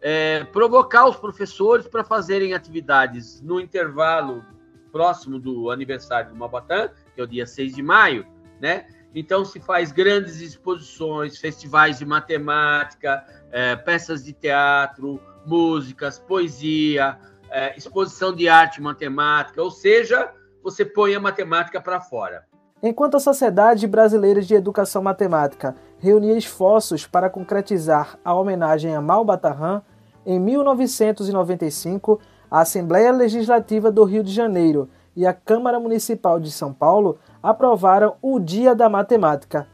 é 0.00 0.44
provocar 0.44 1.06
os 1.06 1.16
professores 1.16 1.86
para 1.86 2.04
fazerem 2.04 2.54
atividades 2.54 3.40
no 3.40 3.60
intervalo 3.60 4.44
próximo 4.92 5.38
do 5.38 5.70
aniversário 5.70 6.30
do 6.30 6.36
Mabatã, 6.36 6.90
que 7.14 7.20
é 7.20 7.24
o 7.24 7.26
dia 7.26 7.46
6 7.46 7.74
de 7.74 7.82
maio, 7.82 8.26
né? 8.60 8.86
Então 9.14 9.44
se 9.44 9.58
faz 9.58 9.90
grandes 9.90 10.40
exposições, 10.40 11.38
festivais 11.38 11.98
de 11.98 12.04
matemática, 12.04 13.24
é, 13.50 13.74
peças 13.76 14.24
de 14.24 14.32
teatro, 14.32 15.20
músicas, 15.46 16.18
poesia, 16.18 17.18
é, 17.50 17.76
exposição 17.76 18.34
de 18.34 18.48
arte 18.48 18.80
matemática, 18.82 19.62
ou 19.62 19.70
seja, 19.70 20.32
você 20.62 20.84
põe 20.84 21.14
a 21.14 21.20
matemática 21.20 21.80
para 21.80 22.00
fora. 22.00 22.46
Enquanto 22.80 23.16
a 23.16 23.20
Sociedade 23.20 23.88
Brasileira 23.88 24.40
de 24.40 24.54
Educação 24.54 25.02
Matemática 25.02 25.74
reunia 25.98 26.38
esforços 26.38 27.06
para 27.06 27.28
concretizar 27.28 28.16
a 28.24 28.32
homenagem 28.32 28.94
a 28.94 29.00
Malbatarran, 29.00 29.82
em 30.24 30.38
1995, 30.38 32.20
a 32.48 32.60
Assembleia 32.60 33.10
Legislativa 33.10 33.90
do 33.90 34.04
Rio 34.04 34.22
de 34.22 34.32
Janeiro 34.32 34.88
e 35.16 35.26
a 35.26 35.32
Câmara 35.32 35.80
Municipal 35.80 36.38
de 36.38 36.52
São 36.52 36.72
Paulo 36.72 37.18
aprovaram 37.42 38.14
o 38.22 38.38
Dia 38.38 38.76
da 38.76 38.88
Matemática. 38.88 39.66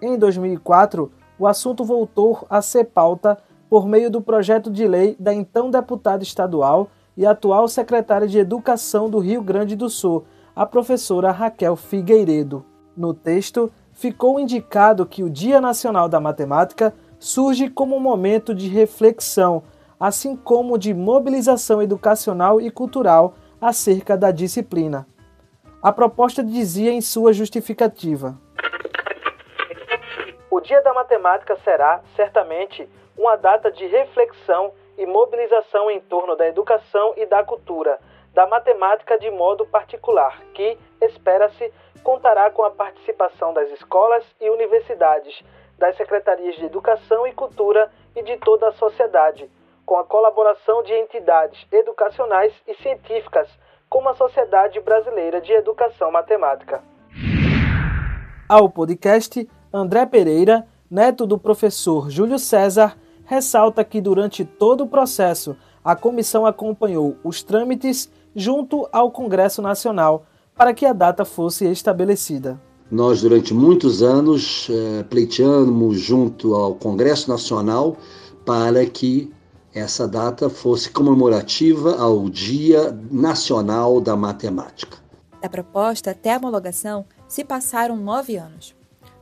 Em 0.00 0.16
2004, 0.16 1.10
o 1.36 1.48
assunto 1.48 1.84
voltou 1.84 2.46
a 2.48 2.62
ser 2.62 2.84
pauta 2.84 3.36
por 3.68 3.88
meio 3.88 4.08
do 4.08 4.20
projeto 4.20 4.70
de 4.70 4.86
lei 4.86 5.16
da 5.18 5.34
então 5.34 5.72
deputada 5.72 6.22
estadual 6.22 6.88
e 7.16 7.26
atual 7.26 7.66
secretária 7.66 8.28
de 8.28 8.38
Educação 8.38 9.10
do 9.10 9.18
Rio 9.18 9.42
Grande 9.42 9.74
do 9.74 9.90
Sul, 9.90 10.24
a 10.54 10.64
professora 10.64 11.30
Raquel 11.32 11.74
Figueiredo. 11.74 12.64
No 12.96 13.12
texto, 13.12 13.72
ficou 13.92 14.38
indicado 14.38 15.04
que 15.04 15.22
o 15.24 15.30
Dia 15.30 15.60
Nacional 15.60 16.08
da 16.08 16.20
Matemática 16.20 16.94
surge 17.18 17.68
como 17.68 17.96
um 17.96 18.00
momento 18.00 18.54
de 18.54 18.68
reflexão, 18.68 19.64
assim 19.98 20.36
como 20.36 20.78
de 20.78 20.94
mobilização 20.94 21.82
educacional 21.82 22.60
e 22.60 22.70
cultural 22.70 23.34
acerca 23.60 24.16
da 24.16 24.30
disciplina. 24.30 25.06
A 25.82 25.90
proposta 25.90 26.42
dizia 26.42 26.92
em 26.92 27.00
sua 27.00 27.32
justificativa: 27.32 28.38
O 30.50 30.60
Dia 30.60 30.82
da 30.82 30.94
Matemática 30.94 31.56
será, 31.64 32.00
certamente, 32.14 32.88
uma 33.18 33.36
data 33.36 33.72
de 33.72 33.86
reflexão 33.86 34.72
e 34.96 35.04
mobilização 35.04 35.90
em 35.90 36.00
torno 36.00 36.36
da 36.36 36.46
educação 36.46 37.14
e 37.16 37.26
da 37.26 37.42
cultura, 37.42 37.98
da 38.34 38.46
matemática 38.46 39.16
de 39.16 39.30
modo 39.30 39.64
particular, 39.64 40.38
que, 40.52 40.76
espera-se, 41.00 41.72
contará 42.02 42.50
com 42.50 42.64
a 42.64 42.70
participação 42.70 43.54
das 43.54 43.70
escolas 43.70 44.24
e 44.40 44.50
universidades, 44.50 45.42
das 45.78 45.96
secretarias 45.96 46.56
de 46.56 46.66
Educação 46.66 47.26
e 47.26 47.32
Cultura 47.32 47.90
e 48.14 48.22
de 48.22 48.36
toda 48.38 48.68
a 48.68 48.72
sociedade, 48.72 49.48
com 49.86 49.96
a 49.96 50.04
colaboração 50.04 50.82
de 50.82 50.92
entidades 50.92 51.64
educacionais 51.70 52.52
e 52.66 52.74
científicas, 52.82 53.48
como 53.88 54.08
a 54.08 54.14
Sociedade 54.14 54.80
Brasileira 54.80 55.40
de 55.40 55.52
Educação 55.52 56.10
Matemática. 56.10 56.82
Ao 58.48 58.68
podcast, 58.68 59.48
André 59.72 60.06
Pereira, 60.06 60.66
neto 60.90 61.26
do 61.26 61.38
professor 61.38 62.10
Júlio 62.10 62.38
César, 62.38 62.96
ressalta 63.24 63.84
que 63.84 64.00
durante 64.00 64.44
todo 64.44 64.84
o 64.84 64.88
processo 64.88 65.56
a 65.84 65.94
comissão 65.94 66.46
acompanhou 66.46 67.16
os 67.22 67.42
trâmites 67.42 68.10
junto 68.34 68.88
ao 68.92 69.10
Congresso 69.10 69.62
Nacional 69.62 70.26
para 70.56 70.72
que 70.72 70.86
a 70.86 70.92
data 70.92 71.24
fosse 71.24 71.64
estabelecida. 71.70 72.60
Nós, 72.90 73.22
durante 73.22 73.52
muitos 73.52 74.02
anos, 74.02 74.68
é, 74.70 75.02
pleiteamos 75.04 75.98
junto 75.98 76.54
ao 76.54 76.74
Congresso 76.74 77.28
Nacional 77.30 77.96
para 78.44 78.84
que 78.86 79.32
essa 79.74 80.06
data 80.06 80.48
fosse 80.48 80.90
comemorativa 80.90 81.96
ao 81.96 82.28
Dia 82.28 82.96
Nacional 83.10 84.00
da 84.00 84.14
Matemática. 84.14 84.98
Da 85.42 85.48
proposta 85.48 86.12
até 86.12 86.34
a 86.34 86.36
homologação 86.36 87.04
se 87.26 87.44
passaram 87.44 87.96
nove 87.96 88.36
anos. 88.36 88.74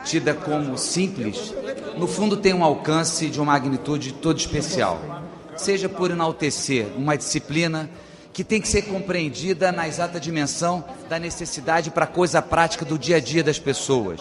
tida 0.05 0.35
como 0.35 0.77
simples, 0.77 1.55
no 1.97 2.07
fundo 2.07 2.37
tem 2.37 2.53
um 2.53 2.63
alcance 2.63 3.29
de 3.29 3.41
uma 3.41 3.53
magnitude 3.53 4.13
toda 4.13 4.39
especial. 4.39 5.01
Seja 5.57 5.89
por 5.89 6.11
enaltecer 6.11 6.87
uma 6.97 7.17
disciplina 7.17 7.89
que 8.33 8.45
tem 8.45 8.61
que 8.61 8.69
ser 8.69 8.83
compreendida 8.83 9.73
na 9.73 9.89
exata 9.89 10.21
dimensão 10.21 10.85
da 11.09 11.19
necessidade 11.19 11.91
para 11.91 12.05
a 12.05 12.09
coisa 12.09 12.43
prática 12.43 12.85
do 12.85 12.99
dia 12.99 13.17
a 13.17 13.21
dia 13.21 13.43
das 13.43 13.59
pessoas 13.59 14.21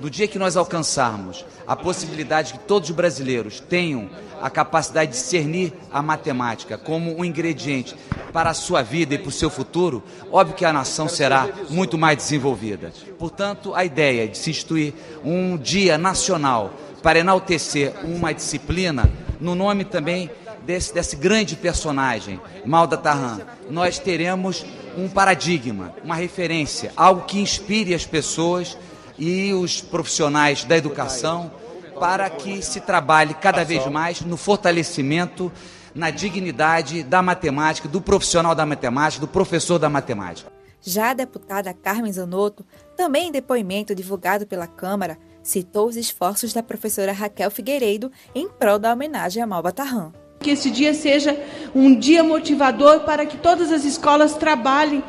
no 0.00 0.10
dia 0.10 0.26
que 0.26 0.38
nós 0.38 0.56
alcançarmos 0.56 1.44
a 1.66 1.76
possibilidade 1.76 2.54
que 2.54 2.58
todos 2.60 2.90
os 2.90 2.96
brasileiros 2.96 3.60
tenham 3.60 4.10
a 4.40 4.50
capacidade 4.50 5.12
de 5.12 5.18
discernir 5.18 5.72
a 5.90 6.02
matemática 6.02 6.76
como 6.76 7.18
um 7.18 7.24
ingrediente 7.24 7.96
para 8.32 8.50
a 8.50 8.54
sua 8.54 8.82
vida 8.82 9.14
e 9.14 9.18
para 9.18 9.28
o 9.28 9.32
seu 9.32 9.48
futuro, 9.48 10.02
óbvio 10.30 10.56
que 10.56 10.64
a 10.64 10.72
nação 10.72 11.08
será 11.08 11.48
muito 11.70 11.96
mais 11.96 12.16
desenvolvida. 12.16 12.92
Portanto, 13.18 13.74
a 13.74 13.84
ideia 13.84 14.28
de 14.28 14.36
se 14.36 14.50
instituir 14.50 14.92
um 15.24 15.56
dia 15.56 15.96
nacional 15.96 16.72
para 17.02 17.18
enaltecer 17.18 17.94
uma 18.02 18.34
disciplina, 18.34 19.10
no 19.40 19.54
nome 19.54 19.84
também 19.84 20.30
desse, 20.64 20.92
desse 20.92 21.16
grande 21.16 21.54
personagem, 21.54 22.40
Malda 22.64 22.96
Tarran, 22.96 23.40
nós 23.70 23.98
teremos 23.98 24.64
um 24.96 25.08
paradigma, 25.08 25.94
uma 26.02 26.14
referência, 26.14 26.92
algo 26.96 27.26
que 27.26 27.38
inspire 27.38 27.94
as 27.94 28.04
pessoas 28.06 28.76
e 29.18 29.52
os 29.52 29.80
profissionais 29.80 30.64
da 30.64 30.76
educação 30.76 31.50
para 31.98 32.28
que 32.28 32.60
se 32.62 32.80
trabalhe 32.80 33.34
cada 33.34 33.64
vez 33.64 33.86
mais 33.86 34.20
no 34.20 34.36
fortalecimento 34.36 35.52
na 35.94 36.10
dignidade 36.10 37.02
da 37.04 37.22
matemática, 37.22 37.88
do 37.88 38.00
profissional 38.00 38.54
da 38.54 38.66
matemática, 38.66 39.20
do 39.20 39.28
professor 39.28 39.78
da 39.78 39.88
matemática. 39.88 40.52
Já 40.80 41.10
a 41.10 41.14
deputada 41.14 41.72
Carmen 41.72 42.12
Zanotto, 42.12 42.66
também 42.96 43.28
em 43.28 43.32
depoimento 43.32 43.94
divulgado 43.94 44.46
pela 44.46 44.66
Câmara, 44.66 45.16
citou 45.42 45.88
os 45.88 45.96
esforços 45.96 46.52
da 46.52 46.62
professora 46.62 47.12
Raquel 47.12 47.50
Figueiredo 47.50 48.10
em 48.34 48.48
prol 48.48 48.78
da 48.78 48.92
homenagem 48.92 49.42
a 49.42 49.46
Malba 49.46 49.72
Tarran. 49.72 50.12
Que 50.40 50.50
esse 50.50 50.70
dia 50.70 50.92
seja 50.92 51.40
um 51.74 51.98
dia 51.98 52.22
motivador 52.22 53.00
para 53.00 53.24
que 53.24 53.38
todas 53.38 53.72
as 53.72 53.84
escolas 53.84 54.34
trabalhem 54.34 55.02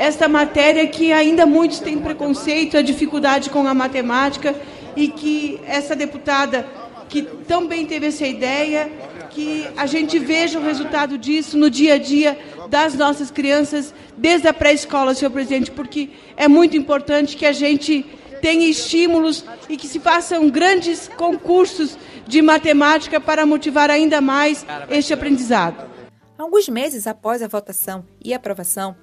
esta 0.00 0.26
matéria 0.26 0.86
que 0.86 1.12
ainda 1.12 1.44
muitos 1.44 1.78
têm 1.78 1.98
preconceito, 1.98 2.74
a 2.78 2.80
dificuldade 2.80 3.50
com 3.50 3.68
a 3.68 3.74
matemática 3.74 4.54
e 4.96 5.08
que 5.08 5.60
essa 5.66 5.94
deputada 5.94 6.66
que 7.06 7.20
também 7.20 7.84
teve 7.84 8.06
essa 8.06 8.26
ideia, 8.26 8.90
que 9.28 9.68
a 9.76 9.84
gente 9.84 10.18
veja 10.18 10.58
o 10.58 10.62
resultado 10.62 11.18
disso 11.18 11.58
no 11.58 11.68
dia 11.68 11.94
a 11.94 11.98
dia 11.98 12.38
das 12.70 12.94
nossas 12.94 13.30
crianças, 13.30 13.92
desde 14.16 14.48
a 14.48 14.54
pré-escola, 14.54 15.12
senhor 15.12 15.32
presidente, 15.32 15.70
porque 15.70 16.08
é 16.34 16.48
muito 16.48 16.78
importante 16.78 17.36
que 17.36 17.44
a 17.44 17.52
gente 17.52 18.06
tenha 18.40 18.66
estímulos 18.66 19.44
e 19.68 19.76
que 19.76 19.86
se 19.86 20.00
façam 20.00 20.48
grandes 20.48 21.08
concursos 21.08 21.98
de 22.26 22.40
matemática 22.40 23.20
para 23.20 23.44
motivar 23.44 23.90
ainda 23.90 24.18
mais 24.22 24.64
este 24.88 25.12
aprendizado. 25.12 25.90
Alguns 26.38 26.70
meses 26.70 27.06
após 27.06 27.42
a 27.42 27.48
votação 27.48 28.02
e 28.24 28.32
aprovação, 28.32 28.96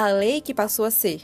a 0.00 0.10
lei 0.10 0.40
que 0.40 0.54
passou 0.54 0.86
a 0.86 0.90
ser 0.90 1.20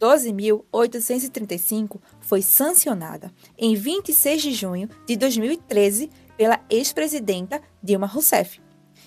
12.835 0.00 2.00
foi 2.20 2.42
sancionada 2.42 3.32
em 3.56 3.76
26 3.76 4.42
de 4.42 4.52
junho 4.52 4.90
de 5.06 5.16
2013 5.16 6.10
pela 6.36 6.60
ex-presidenta 6.68 7.62
Dilma 7.82 8.06
Rousseff. 8.06 8.60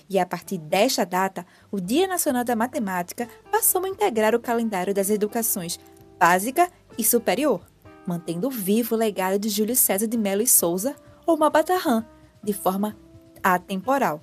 E 0.08 0.18
a 0.18 0.24
partir 0.24 0.56
desta 0.58 1.04
data, 1.04 1.44
o 1.70 1.78
Dia 1.78 2.08
Nacional 2.08 2.44
da 2.44 2.56
Matemática 2.56 3.28
passou 3.52 3.84
a 3.84 3.88
integrar 3.88 4.34
o 4.34 4.40
calendário 4.40 4.94
das 4.94 5.10
educações 5.10 5.78
básica 6.18 6.70
e 6.96 7.04
superior, 7.04 7.60
mantendo 8.06 8.48
vivo 8.50 8.94
o 8.94 8.98
legado 8.98 9.38
de 9.38 9.50
Júlio 9.50 9.76
César 9.76 10.08
de 10.08 10.16
Mello 10.16 10.40
e 10.42 10.46
Souza 10.46 10.96
ou 11.26 11.36
Mabatarran, 11.36 12.06
de 12.42 12.54
forma 12.54 12.96
atemporal. 13.42 14.22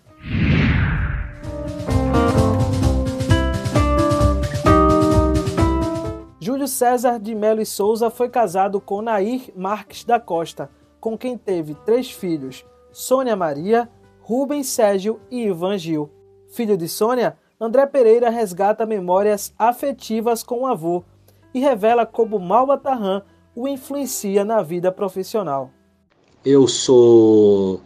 Júlio 6.47 6.65
César 6.65 7.19
de 7.19 7.35
Melo 7.35 7.61
e 7.61 7.65
Souza 7.65 8.09
foi 8.09 8.29
casado 8.29 8.79
com 8.79 9.01
Nair 9.01 9.51
Marques 9.53 10.05
da 10.05 10.17
Costa, 10.17 10.69
com 10.97 11.17
quem 11.17 11.37
teve 11.37 11.75
três 11.85 12.09
filhos: 12.09 12.63
Sônia 12.89 13.35
Maria, 13.35 13.89
Rubens 14.21 14.67
Sérgio 14.67 15.19
e 15.29 15.43
Ivan 15.43 15.77
Gil. 15.77 16.09
Filho 16.47 16.77
de 16.77 16.87
Sônia, 16.87 17.35
André 17.59 17.85
Pereira 17.85 18.29
resgata 18.29 18.85
memórias 18.85 19.53
afetivas 19.59 20.41
com 20.41 20.61
o 20.61 20.65
avô 20.65 21.03
e 21.53 21.59
revela 21.59 22.05
como 22.05 22.39
Malba 22.39 22.77
Tarran 22.77 23.23
o 23.53 23.67
influencia 23.67 24.45
na 24.45 24.61
vida 24.61 24.89
profissional. 24.89 25.69
Eu 26.45 26.65
sou 26.65 27.81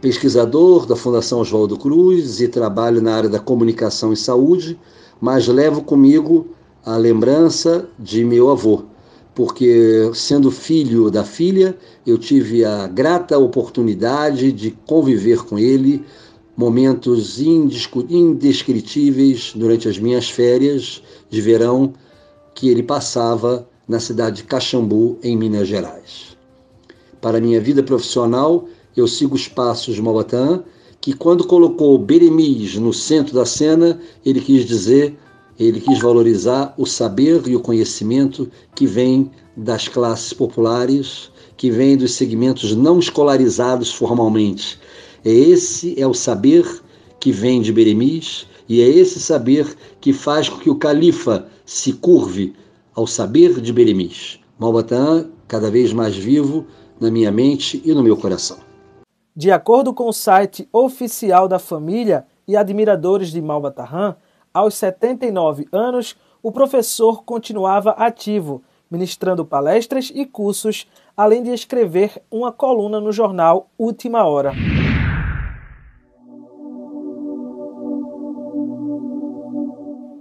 pesquisador 0.00 0.86
da 0.86 0.96
Fundação 0.96 1.40
Oswaldo 1.40 1.76
Cruz 1.76 2.40
e 2.40 2.48
trabalho 2.48 3.02
na 3.02 3.14
área 3.14 3.28
da 3.28 3.38
comunicação 3.38 4.14
e 4.14 4.16
saúde, 4.16 4.80
mas 5.20 5.46
levo 5.46 5.82
comigo 5.82 6.56
a 6.84 6.96
lembrança 6.96 7.88
de 7.98 8.24
meu 8.24 8.50
avô, 8.50 8.84
porque 9.34 10.10
sendo 10.14 10.50
filho 10.50 11.10
da 11.10 11.24
filha, 11.24 11.76
eu 12.06 12.18
tive 12.18 12.64
a 12.64 12.86
grata 12.86 13.38
oportunidade 13.38 14.52
de 14.52 14.70
conviver 14.86 15.44
com 15.44 15.58
ele 15.58 16.04
momentos 16.56 17.38
indescritíveis 17.38 19.52
durante 19.54 19.88
as 19.88 19.98
minhas 19.98 20.28
férias 20.28 21.02
de 21.30 21.40
verão 21.40 21.92
que 22.54 22.68
ele 22.68 22.82
passava 22.82 23.68
na 23.86 24.00
cidade 24.00 24.38
de 24.38 24.44
Caxambu, 24.44 25.18
em 25.22 25.36
Minas 25.36 25.68
Gerais. 25.68 26.36
Para 27.20 27.40
minha 27.40 27.60
vida 27.60 27.82
profissional, 27.82 28.66
eu 28.96 29.06
sigo 29.06 29.36
os 29.36 29.46
passos 29.46 29.94
de 29.94 30.02
Maubatã, 30.02 30.64
que 31.00 31.12
quando 31.12 31.46
colocou 31.46 31.96
Beremis 31.96 32.74
no 32.74 32.92
centro 32.92 33.34
da 33.34 33.46
cena, 33.46 34.00
ele 34.26 34.40
quis 34.40 34.64
dizer 34.64 35.16
ele 35.58 35.80
quis 35.80 35.98
valorizar 35.98 36.72
o 36.76 36.86
saber 36.86 37.46
e 37.46 37.56
o 37.56 37.60
conhecimento 37.60 38.50
que 38.74 38.86
vem 38.86 39.30
das 39.56 39.88
classes 39.88 40.32
populares, 40.32 41.30
que 41.56 41.70
vem 41.70 41.96
dos 41.96 42.14
segmentos 42.14 42.74
não 42.76 42.98
escolarizados 42.98 43.92
formalmente. 43.92 44.78
É 45.24 45.30
esse 45.30 46.00
é 46.00 46.06
o 46.06 46.14
saber 46.14 46.64
que 47.18 47.32
vem 47.32 47.60
de 47.60 47.72
Beremis 47.72 48.46
e 48.68 48.80
é 48.80 48.88
esse 48.88 49.18
saber 49.18 49.76
que 50.00 50.12
faz 50.12 50.48
com 50.48 50.58
que 50.58 50.70
o 50.70 50.76
califa 50.76 51.48
se 51.66 51.92
curve 51.92 52.54
ao 52.94 53.06
saber 53.06 53.60
de 53.60 53.72
Beremis. 53.72 54.38
Malbatã, 54.58 55.28
cada 55.48 55.70
vez 55.70 55.92
mais 55.92 56.16
vivo 56.16 56.66
na 57.00 57.10
minha 57.10 57.32
mente 57.32 57.82
e 57.84 57.92
no 57.92 58.02
meu 58.02 58.16
coração. 58.16 58.58
De 59.34 59.50
acordo 59.50 59.94
com 59.94 60.08
o 60.08 60.12
site 60.12 60.68
oficial 60.72 61.48
da 61.48 61.58
família 61.58 62.26
e 62.46 62.56
admiradores 62.56 63.30
de 63.30 63.40
Malbatarran, 63.40 64.16
aos 64.52 64.74
79 64.74 65.66
anos, 65.72 66.14
o 66.42 66.52
professor 66.52 67.24
continuava 67.24 67.92
ativo, 67.92 68.62
ministrando 68.90 69.44
palestras 69.44 70.10
e 70.14 70.24
cursos, 70.24 70.86
além 71.16 71.42
de 71.42 71.50
escrever 71.50 72.22
uma 72.30 72.52
coluna 72.52 73.00
no 73.00 73.10
jornal 73.12 73.68
Última 73.76 74.24
Hora. 74.24 74.52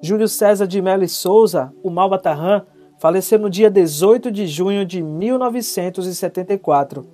Júlio 0.01 0.27
César 0.27 0.67
de 0.67 0.81
Melo 0.81 1.07
Souza, 1.07 1.71
o 1.83 1.89
Malbatarran, 1.89 2.63
faleceu 2.99 3.39
no 3.39 3.49
dia 3.49 3.69
18 3.69 4.31
de 4.31 4.47
junho 4.47 4.85
de 4.85 5.01
1974. 5.01 7.05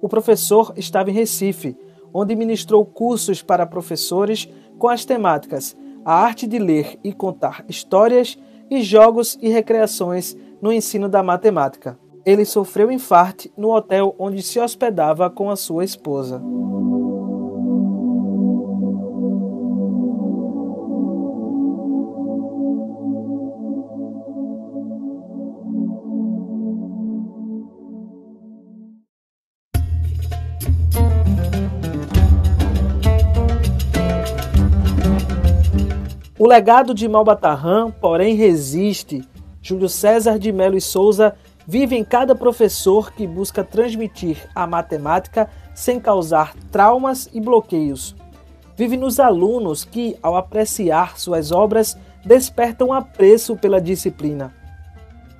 O 0.00 0.08
professor 0.08 0.72
estava 0.76 1.10
em 1.10 1.14
Recife, 1.14 1.76
onde 2.12 2.36
ministrou 2.36 2.84
cursos 2.84 3.42
para 3.42 3.66
professores 3.66 4.48
com 4.78 4.88
as 4.88 5.04
temáticas 5.04 5.76
a 6.04 6.14
arte 6.14 6.46
de 6.46 6.58
ler 6.58 6.98
e 7.02 7.12
contar 7.12 7.64
histórias 7.68 8.38
e 8.70 8.82
jogos 8.82 9.38
e 9.40 9.48
recreações 9.48 10.36
no 10.60 10.72
ensino 10.72 11.08
da 11.08 11.22
matemática. 11.22 11.98
Ele 12.24 12.44
sofreu 12.44 12.90
infarte 12.90 13.52
no 13.56 13.70
hotel 13.74 14.14
onde 14.18 14.42
se 14.42 14.58
hospedava 14.58 15.28
com 15.28 15.50
a 15.50 15.56
sua 15.56 15.84
esposa. 15.84 16.42
O 36.44 36.46
legado 36.46 36.92
de 36.92 37.08
Malbatarran, 37.08 37.90
porém, 37.90 38.34
resiste. 38.34 39.26
Júlio 39.62 39.88
César 39.88 40.38
de 40.38 40.52
Melo 40.52 40.76
e 40.76 40.80
Souza 40.80 41.34
vive 41.66 41.96
em 41.96 42.04
cada 42.04 42.34
professor 42.34 43.14
que 43.14 43.26
busca 43.26 43.64
transmitir 43.64 44.46
a 44.54 44.66
matemática 44.66 45.48
sem 45.74 45.98
causar 45.98 46.54
traumas 46.70 47.30
e 47.32 47.40
bloqueios. 47.40 48.14
Vive 48.76 48.94
nos 48.98 49.18
alunos 49.18 49.86
que, 49.86 50.18
ao 50.22 50.36
apreciar 50.36 51.18
suas 51.18 51.50
obras, 51.50 51.96
despertam 52.22 52.92
apreço 52.92 53.56
pela 53.56 53.80
disciplina. 53.80 54.52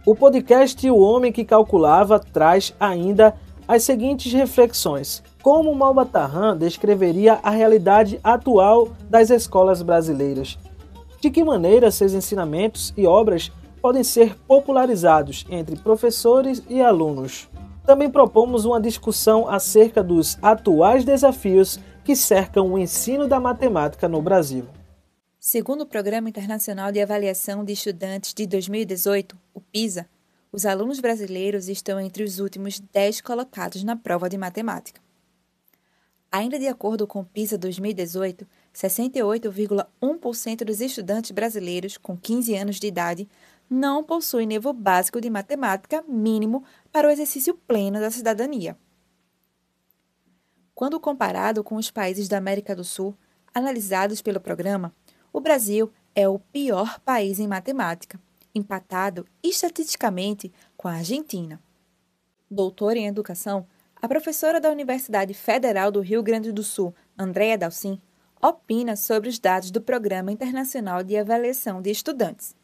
O 0.07 0.15
podcast 0.15 0.89
O 0.89 1.01
Homem 1.01 1.31
que 1.31 1.45
Calculava 1.45 2.19
traz 2.19 2.75
ainda 2.81 3.35
as 3.69 3.83
seguintes 3.83 4.33
reflexões. 4.33 5.23
Como 5.43 5.75
Malbatarran 5.75 6.57
descreveria 6.57 7.41
a 7.43 7.51
realidade 7.51 8.19
atual 8.25 8.89
das 9.11 9.29
escolas 9.29 9.83
brasileiras? 9.83 10.59
De 11.25 11.31
que 11.31 11.43
maneira 11.43 11.91
seus 11.91 12.13
ensinamentos 12.13 12.93
e 12.99 13.07
obras 13.07 13.51
podem 13.81 14.05
ser 14.05 14.37
popularizados 14.41 15.47
entre 15.49 15.75
professores 15.75 16.63
e 16.69 16.83
alunos. 16.83 17.49
Também 17.87 18.11
propomos 18.11 18.67
uma 18.67 18.79
discussão 18.79 19.49
acerca 19.49 20.03
dos 20.03 20.37
atuais 20.43 21.03
desafios 21.03 21.81
que 22.05 22.15
cercam 22.15 22.71
o 22.71 22.79
ensino 22.79 23.27
da 23.27 23.41
matemática 23.41 24.07
no 24.07 24.21
Brasil. 24.21 24.67
Segundo 25.41 25.81
o 25.81 25.87
Programa 25.87 26.29
Internacional 26.29 26.93
de 26.93 27.01
Avaliação 27.01 27.65
de 27.65 27.73
Estudantes 27.73 28.35
de 28.35 28.47
2018, 28.47 29.35
o 29.55 29.63
PISA, 29.63 30.07
os 30.53 30.67
alunos 30.67 31.01
brasileiros 31.01 31.71
estão 31.71 31.99
entre 31.99 32.23
os 32.23 32.39
últimos 32.39 32.79
10 32.93 33.23
colocados 33.23 33.83
na 33.83 33.97
prova 33.97 34.29
de 34.29 34.37
matemática. 34.37 35.01
Ainda 36.31 36.59
de 36.59 36.69
acordo 36.69 37.07
com 37.07 37.21
o 37.21 37.25
PISA 37.25 37.57
2018, 37.57 38.47
68,1% 38.75 40.65
dos 40.65 40.81
estudantes 40.81 41.31
brasileiros 41.31 41.97
com 41.97 42.17
15 42.17 42.57
anos 42.57 42.81
de 42.81 42.89
idade 42.89 43.29
não 43.71 44.03
possuem 44.03 44.47
nível 44.47 44.73
básico 44.73 45.21
de 45.21 45.31
matemática 45.31 46.05
mínimo 46.09 46.65
para 46.91 47.07
o 47.09 47.11
exercício 47.11 47.55
pleno 47.55 48.01
da 48.01 48.11
cidadania. 48.11 48.77
Quando 50.75 50.99
comparado 50.99 51.63
com 51.63 51.77
os 51.77 51.91
países 51.91 52.29
da 52.29 52.37
América 52.37 52.75
do 52.75 52.83
Sul, 52.83 53.17
analisados 53.55 54.21
pelo 54.21 54.41
programa, 54.41 54.93
o 55.33 55.41
Brasil 55.41 55.93
é 56.15 56.29
o 56.29 56.39
pior 56.39 56.99
país 57.01 57.39
em 57.39 57.47
matemática, 57.47 58.21
empatado 58.53 59.25
estatisticamente 59.43 60.53
com 60.77 60.89
a 60.89 60.95
Argentina. 60.95 61.61
Doutora 62.51 62.99
em 62.99 63.07
educação, 63.07 63.67
a 64.03 64.09
professora 64.09 64.61
da 64.61 64.71
Universidade 64.71 65.33
Federal 65.33 65.91
do 65.91 66.01
Rio 66.01 66.23
Grande 66.23 66.53
do 66.53 66.63
Sul, 66.63 66.95
Andréa 67.17 67.57
Dalcin, 67.57 68.01
opina 68.47 68.95
sobre 68.95 69.31
os 69.31 69.39
dados 69.39 69.71
do 69.71 69.81
Programa 69.81 70.31
Internacional 70.31 71.03
de 71.03 71.17
Avaliação 71.17 71.81
de 71.81 71.91
Estudantes, 71.91 72.55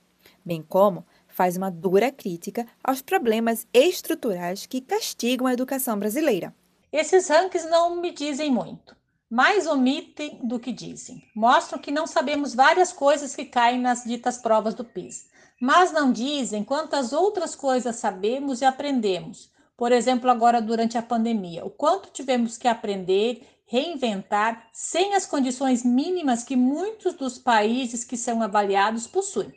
bem 0.45 0.63
como 0.63 1.07
faz 1.27 1.57
uma 1.57 1.71
dura 1.71 2.13
crítica 2.13 2.67
aos 2.85 3.01
problemas 3.01 3.67
estruturais 3.73 4.67
que 4.67 4.83
castigam 4.83 5.47
a 5.47 5.55
educação 5.55 5.99
brasileira. 5.99 6.55
Esses 6.93 7.29
rankings 7.29 7.67
não 7.71 7.99
me 7.99 8.13
dizem 8.13 8.51
muito, 8.51 8.95
mais 9.31 9.67
omitem 9.67 10.39
do 10.45 10.61
que 10.61 10.71
dizem. 10.71 11.25
Mostram 11.35 11.79
que 11.79 11.91
não 11.91 12.07
sabemos 12.07 12.55
várias 12.55 12.93
coisas 12.93 13.35
que 13.35 13.47
caem 13.47 13.81
nas 13.81 14.05
ditas 14.05 14.37
provas 14.37 14.75
do 14.75 14.85
PISA, 14.85 15.25
mas 15.59 15.93
não 15.93 16.13
dizem 16.13 16.63
quantas 16.63 17.15
outras 17.15 17.55
coisas 17.55 17.97
sabemos 17.97 18.61
e 18.61 18.67
aprendemos. 18.67 19.51
Por 19.79 19.93
exemplo, 19.93 20.31
agora 20.31 20.61
durante 20.61 20.99
a 20.99 21.03
pandemia, 21.03 21.65
o 21.65 21.71
quanto 21.71 22.11
tivemos 22.11 22.59
que 22.59 22.69
aprender, 22.69 23.47
reinventar, 23.71 24.69
sem 24.73 25.15
as 25.15 25.25
condições 25.25 25.85
mínimas 25.85 26.43
que 26.43 26.57
muitos 26.57 27.15
dos 27.15 27.39
países 27.39 28.03
que 28.03 28.17
são 28.17 28.43
avaliados 28.43 29.07
possuem. 29.07 29.55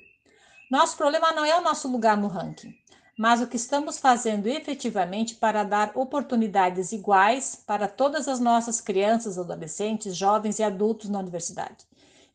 Nosso 0.70 0.96
problema 0.96 1.32
não 1.32 1.44
é 1.44 1.58
o 1.58 1.64
nosso 1.64 1.88
lugar 1.88 2.16
no 2.16 2.28
ranking, 2.28 2.76
mas 3.18 3.42
o 3.42 3.48
que 3.48 3.56
estamos 3.56 3.98
fazendo 3.98 4.46
efetivamente 4.46 5.34
para 5.34 5.64
dar 5.64 5.94
oportunidades 5.96 6.92
iguais 6.92 7.56
para 7.66 7.88
todas 7.88 8.28
as 8.28 8.40
nossas 8.40 8.80
crianças, 8.80 9.40
adolescentes, 9.40 10.16
jovens 10.16 10.60
e 10.60 10.64
adultos 10.64 11.10
na 11.10 11.18
universidade. 11.18 11.84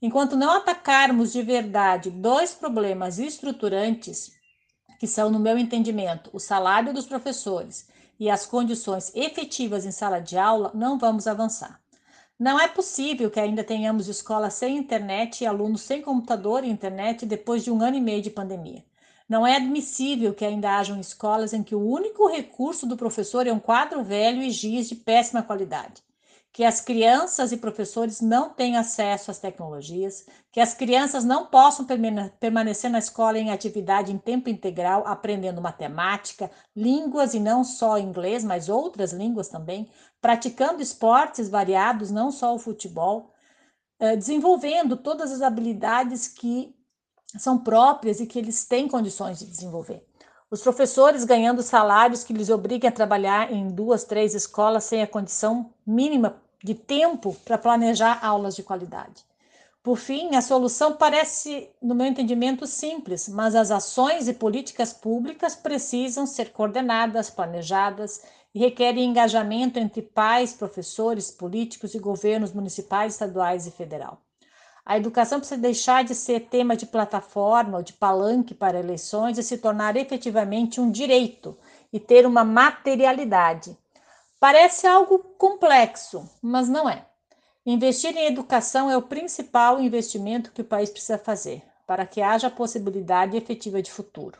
Enquanto 0.02 0.36
não 0.36 0.50
atacarmos 0.50 1.32
de 1.32 1.42
verdade 1.42 2.10
dois 2.10 2.54
problemas 2.54 3.20
estruturantes, 3.20 4.32
que 4.98 5.06
são, 5.06 5.30
no 5.30 5.38
meu 5.38 5.56
entendimento, 5.56 6.28
o 6.32 6.40
salário 6.40 6.92
dos 6.92 7.06
professores 7.06 7.86
e 8.18 8.30
as 8.30 8.46
condições 8.46 9.12
efetivas 9.14 9.86
em 9.86 9.90
sala 9.90 10.20
de 10.20 10.36
aula, 10.36 10.70
não 10.74 10.98
vamos 10.98 11.26
avançar. 11.26 11.80
Não 12.38 12.58
é 12.58 12.68
possível 12.68 13.30
que 13.30 13.40
ainda 13.40 13.64
tenhamos 13.64 14.08
escolas 14.08 14.54
sem 14.54 14.76
internet 14.76 15.42
e 15.42 15.46
alunos 15.46 15.82
sem 15.82 16.02
computador 16.02 16.64
e 16.64 16.70
internet 16.70 17.26
depois 17.26 17.64
de 17.64 17.70
um 17.70 17.82
ano 17.82 17.96
e 17.96 18.00
meio 18.00 18.22
de 18.22 18.30
pandemia. 18.30 18.84
Não 19.28 19.46
é 19.46 19.56
admissível 19.56 20.32
que 20.32 20.44
ainda 20.44 20.78
hajam 20.78 20.98
escolas 20.98 21.52
em 21.52 21.62
que 21.62 21.74
o 21.74 21.86
único 21.86 22.26
recurso 22.28 22.86
do 22.86 22.96
professor 22.96 23.46
é 23.46 23.52
um 23.52 23.60
quadro 23.60 24.02
velho 24.02 24.42
e 24.42 24.50
giz 24.50 24.88
de 24.88 24.94
péssima 24.94 25.42
qualidade 25.42 26.07
que 26.58 26.64
as 26.64 26.80
crianças 26.80 27.52
e 27.52 27.56
professores 27.56 28.20
não 28.20 28.50
têm 28.50 28.76
acesso 28.76 29.30
às 29.30 29.38
tecnologias, 29.38 30.26
que 30.50 30.58
as 30.58 30.74
crianças 30.74 31.22
não 31.22 31.46
possam 31.46 31.86
permanecer 32.40 32.90
na 32.90 32.98
escola 32.98 33.38
em 33.38 33.52
atividade 33.52 34.10
em 34.10 34.18
tempo 34.18 34.48
integral, 34.48 35.06
aprendendo 35.06 35.62
matemática, 35.62 36.50
línguas 36.74 37.32
e 37.32 37.38
não 37.38 37.62
só 37.62 37.96
inglês, 37.96 38.42
mas 38.42 38.68
outras 38.68 39.12
línguas 39.12 39.48
também, 39.48 39.88
praticando 40.20 40.82
esportes 40.82 41.48
variados, 41.48 42.10
não 42.10 42.32
só 42.32 42.52
o 42.52 42.58
futebol, 42.58 43.32
eh, 44.00 44.16
desenvolvendo 44.16 44.96
todas 44.96 45.30
as 45.30 45.42
habilidades 45.42 46.26
que 46.26 46.74
são 47.38 47.56
próprias 47.56 48.18
e 48.18 48.26
que 48.26 48.36
eles 48.36 48.66
têm 48.66 48.88
condições 48.88 49.38
de 49.38 49.46
desenvolver. 49.46 50.04
Os 50.50 50.60
professores 50.60 51.22
ganhando 51.22 51.62
salários 51.62 52.24
que 52.24 52.32
lhes 52.32 52.50
obriguem 52.50 52.88
a 52.88 52.92
trabalhar 52.92 53.52
em 53.52 53.68
duas, 53.68 54.02
três 54.02 54.34
escolas 54.34 54.82
sem 54.82 55.02
a 55.02 55.06
condição 55.06 55.72
mínima 55.86 56.47
de 56.62 56.74
tempo 56.74 57.34
para 57.44 57.58
planejar 57.58 58.18
aulas 58.22 58.56
de 58.56 58.62
qualidade. 58.62 59.24
Por 59.82 59.96
fim, 59.96 60.34
a 60.34 60.42
solução 60.42 60.96
parece, 60.96 61.70
no 61.80 61.94
meu 61.94 62.06
entendimento, 62.06 62.66
simples, 62.66 63.28
mas 63.28 63.54
as 63.54 63.70
ações 63.70 64.28
e 64.28 64.34
políticas 64.34 64.92
públicas 64.92 65.54
precisam 65.54 66.26
ser 66.26 66.52
coordenadas, 66.52 67.30
planejadas 67.30 68.22
e 68.54 68.58
requerem 68.58 69.04
engajamento 69.04 69.78
entre 69.78 70.02
pais, 70.02 70.52
professores, 70.52 71.30
políticos 71.30 71.94
e 71.94 71.98
governos 71.98 72.52
municipais, 72.52 73.14
estaduais 73.14 73.66
e 73.66 73.70
federal. 73.70 74.20
A 74.84 74.96
educação 74.96 75.38
precisa 75.38 75.60
deixar 75.60 76.02
de 76.02 76.14
ser 76.14 76.48
tema 76.48 76.74
de 76.74 76.86
plataforma 76.86 77.76
ou 77.76 77.82
de 77.82 77.92
palanque 77.92 78.54
para 78.54 78.80
eleições 78.80 79.38
e 79.38 79.42
se 79.42 79.58
tornar 79.58 79.96
efetivamente 79.96 80.80
um 80.80 80.90
direito 80.90 81.56
e 81.92 82.00
ter 82.00 82.26
uma 82.26 82.42
materialidade. 82.42 83.76
Parece 84.40 84.86
algo 84.86 85.18
complexo, 85.36 86.28
mas 86.40 86.68
não 86.68 86.88
é. 86.88 87.04
Investir 87.66 88.16
em 88.16 88.26
educação 88.26 88.88
é 88.88 88.96
o 88.96 89.02
principal 89.02 89.80
investimento 89.80 90.52
que 90.52 90.62
o 90.62 90.64
país 90.64 90.90
precisa 90.90 91.18
fazer 91.18 91.62
para 91.84 92.06
que 92.06 92.22
haja 92.22 92.48
possibilidade 92.48 93.36
efetiva 93.36 93.82
de 93.82 93.90
futuro. 93.90 94.38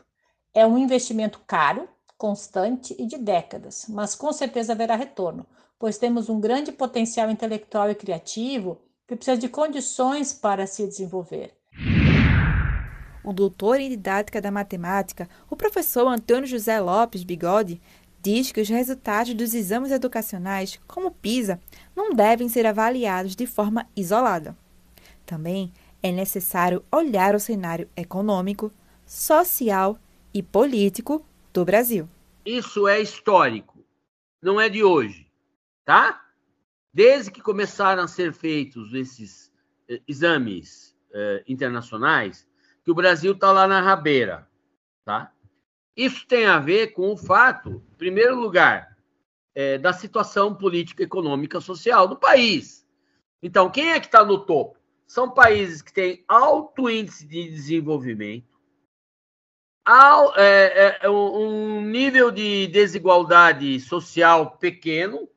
É 0.54 0.64
um 0.64 0.78
investimento 0.78 1.40
caro, 1.46 1.88
constante 2.16 2.94
e 2.98 3.06
de 3.06 3.18
décadas, 3.18 3.86
mas 3.88 4.14
com 4.14 4.32
certeza 4.32 4.72
haverá 4.72 4.94
retorno, 4.94 5.44
pois 5.78 5.98
temos 5.98 6.28
um 6.28 6.38
grande 6.38 6.70
potencial 6.70 7.28
intelectual 7.28 7.90
e 7.90 7.94
criativo 7.94 8.78
que 9.06 9.16
precisa 9.16 9.36
de 9.36 9.48
condições 9.48 10.32
para 10.32 10.66
se 10.66 10.86
desenvolver. 10.86 11.56
O 13.24 13.32
doutor 13.32 13.80
em 13.80 13.90
didática 13.90 14.40
da 14.40 14.50
matemática, 14.50 15.28
o 15.50 15.56
professor 15.56 16.06
Antônio 16.06 16.46
José 16.46 16.78
Lopes 16.80 17.24
Bigode, 17.24 17.80
diz 18.22 18.52
que 18.52 18.60
os 18.60 18.68
resultados 18.68 19.34
dos 19.34 19.54
exames 19.54 19.90
educacionais, 19.90 20.78
como 20.86 21.10
PISA, 21.10 21.60
não 21.94 22.12
devem 22.12 22.48
ser 22.48 22.66
avaliados 22.66 23.36
de 23.36 23.46
forma 23.46 23.86
isolada. 23.96 24.56
Também 25.24 25.72
é 26.02 26.10
necessário 26.10 26.84
olhar 26.90 27.34
o 27.34 27.40
cenário 27.40 27.88
econômico, 27.96 28.72
social 29.04 29.98
e 30.32 30.42
político 30.42 31.24
do 31.52 31.64
Brasil. 31.64 32.08
Isso 32.44 32.86
é 32.86 33.00
histórico, 33.00 33.84
não 34.42 34.60
é 34.60 34.68
de 34.68 34.82
hoje, 34.82 35.30
tá? 35.84 36.24
Desde 36.92 37.30
que 37.30 37.42
começaram 37.42 38.02
a 38.02 38.08
ser 38.08 38.32
feitos 38.32 38.94
esses 38.94 39.52
eh, 39.88 40.00
exames 40.06 40.96
eh, 41.12 41.44
internacionais, 41.46 42.46
que 42.84 42.90
o 42.90 42.94
Brasil 42.94 43.32
está 43.32 43.52
lá 43.52 43.66
na 43.66 43.80
rabeira, 43.80 44.48
tá? 45.04 45.32
Isso 45.98 46.24
tem 46.28 46.46
a 46.46 46.60
ver 46.60 46.92
com 46.92 47.12
o 47.12 47.16
fato, 47.16 47.82
em 47.92 47.96
primeiro 47.96 48.38
lugar, 48.38 48.96
é, 49.52 49.76
da 49.78 49.92
situação 49.92 50.54
política, 50.54 51.02
econômica, 51.02 51.60
social 51.60 52.06
do 52.06 52.14
país. 52.14 52.86
Então, 53.42 53.68
quem 53.68 53.90
é 53.90 53.98
que 53.98 54.06
está 54.06 54.24
no 54.24 54.38
topo? 54.38 54.78
São 55.08 55.28
países 55.28 55.82
que 55.82 55.92
têm 55.92 56.24
alto 56.28 56.88
índice 56.88 57.26
de 57.26 57.50
desenvolvimento, 57.50 58.46
é, 60.36 60.98
é, 61.02 61.10
um 61.10 61.80
nível 61.80 62.30
de 62.30 62.68
desigualdade 62.68 63.80
social 63.80 64.52
pequeno. 64.52 65.28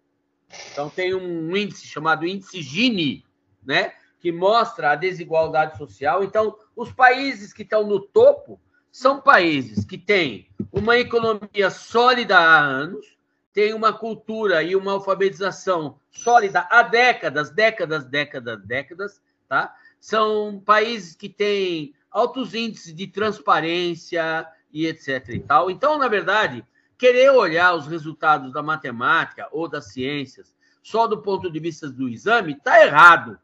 Então, 0.71 0.91
tem 0.91 1.15
um 1.15 1.57
índice 1.57 1.87
chamado 1.87 2.27
índice 2.27 2.61
Gini, 2.61 3.25
né, 3.65 3.93
que 4.19 4.31
mostra 4.31 4.91
a 4.91 4.95
desigualdade 4.95 5.75
social. 5.75 6.23
Então, 6.23 6.55
os 6.75 6.91
países 6.93 7.51
que 7.51 7.63
estão 7.63 7.87
no 7.87 7.99
topo 7.99 8.61
são 8.91 9.21
países 9.21 9.85
que 9.85 9.97
têm 9.97 10.49
uma 10.71 10.97
economia 10.97 11.69
sólida 11.69 12.37
há 12.37 12.59
anos, 12.59 13.17
têm 13.53 13.73
uma 13.73 13.93
cultura 13.93 14.61
e 14.61 14.75
uma 14.75 14.91
alfabetização 14.93 15.99
sólida 16.11 16.67
há 16.69 16.83
décadas, 16.83 17.49
décadas, 17.49 18.05
décadas, 18.05 18.61
décadas, 18.65 19.21
tá? 19.47 19.73
São 19.99 20.61
países 20.65 21.15
que 21.15 21.29
têm 21.29 21.93
altos 22.09 22.53
índices 22.53 22.93
de 22.93 23.07
transparência 23.07 24.45
e 24.73 24.85
etc 24.85 25.29
e 25.29 25.39
tal. 25.39 25.71
Então, 25.71 25.97
na 25.97 26.07
verdade, 26.07 26.65
querer 26.97 27.31
olhar 27.31 27.73
os 27.75 27.87
resultados 27.87 28.51
da 28.51 28.61
matemática 28.61 29.47
ou 29.51 29.67
das 29.67 29.91
ciências 29.91 30.53
só 30.83 31.07
do 31.07 31.21
ponto 31.21 31.49
de 31.51 31.59
vista 31.59 31.89
do 31.89 32.09
exame 32.09 32.53
está 32.53 32.83
errado. 32.83 33.39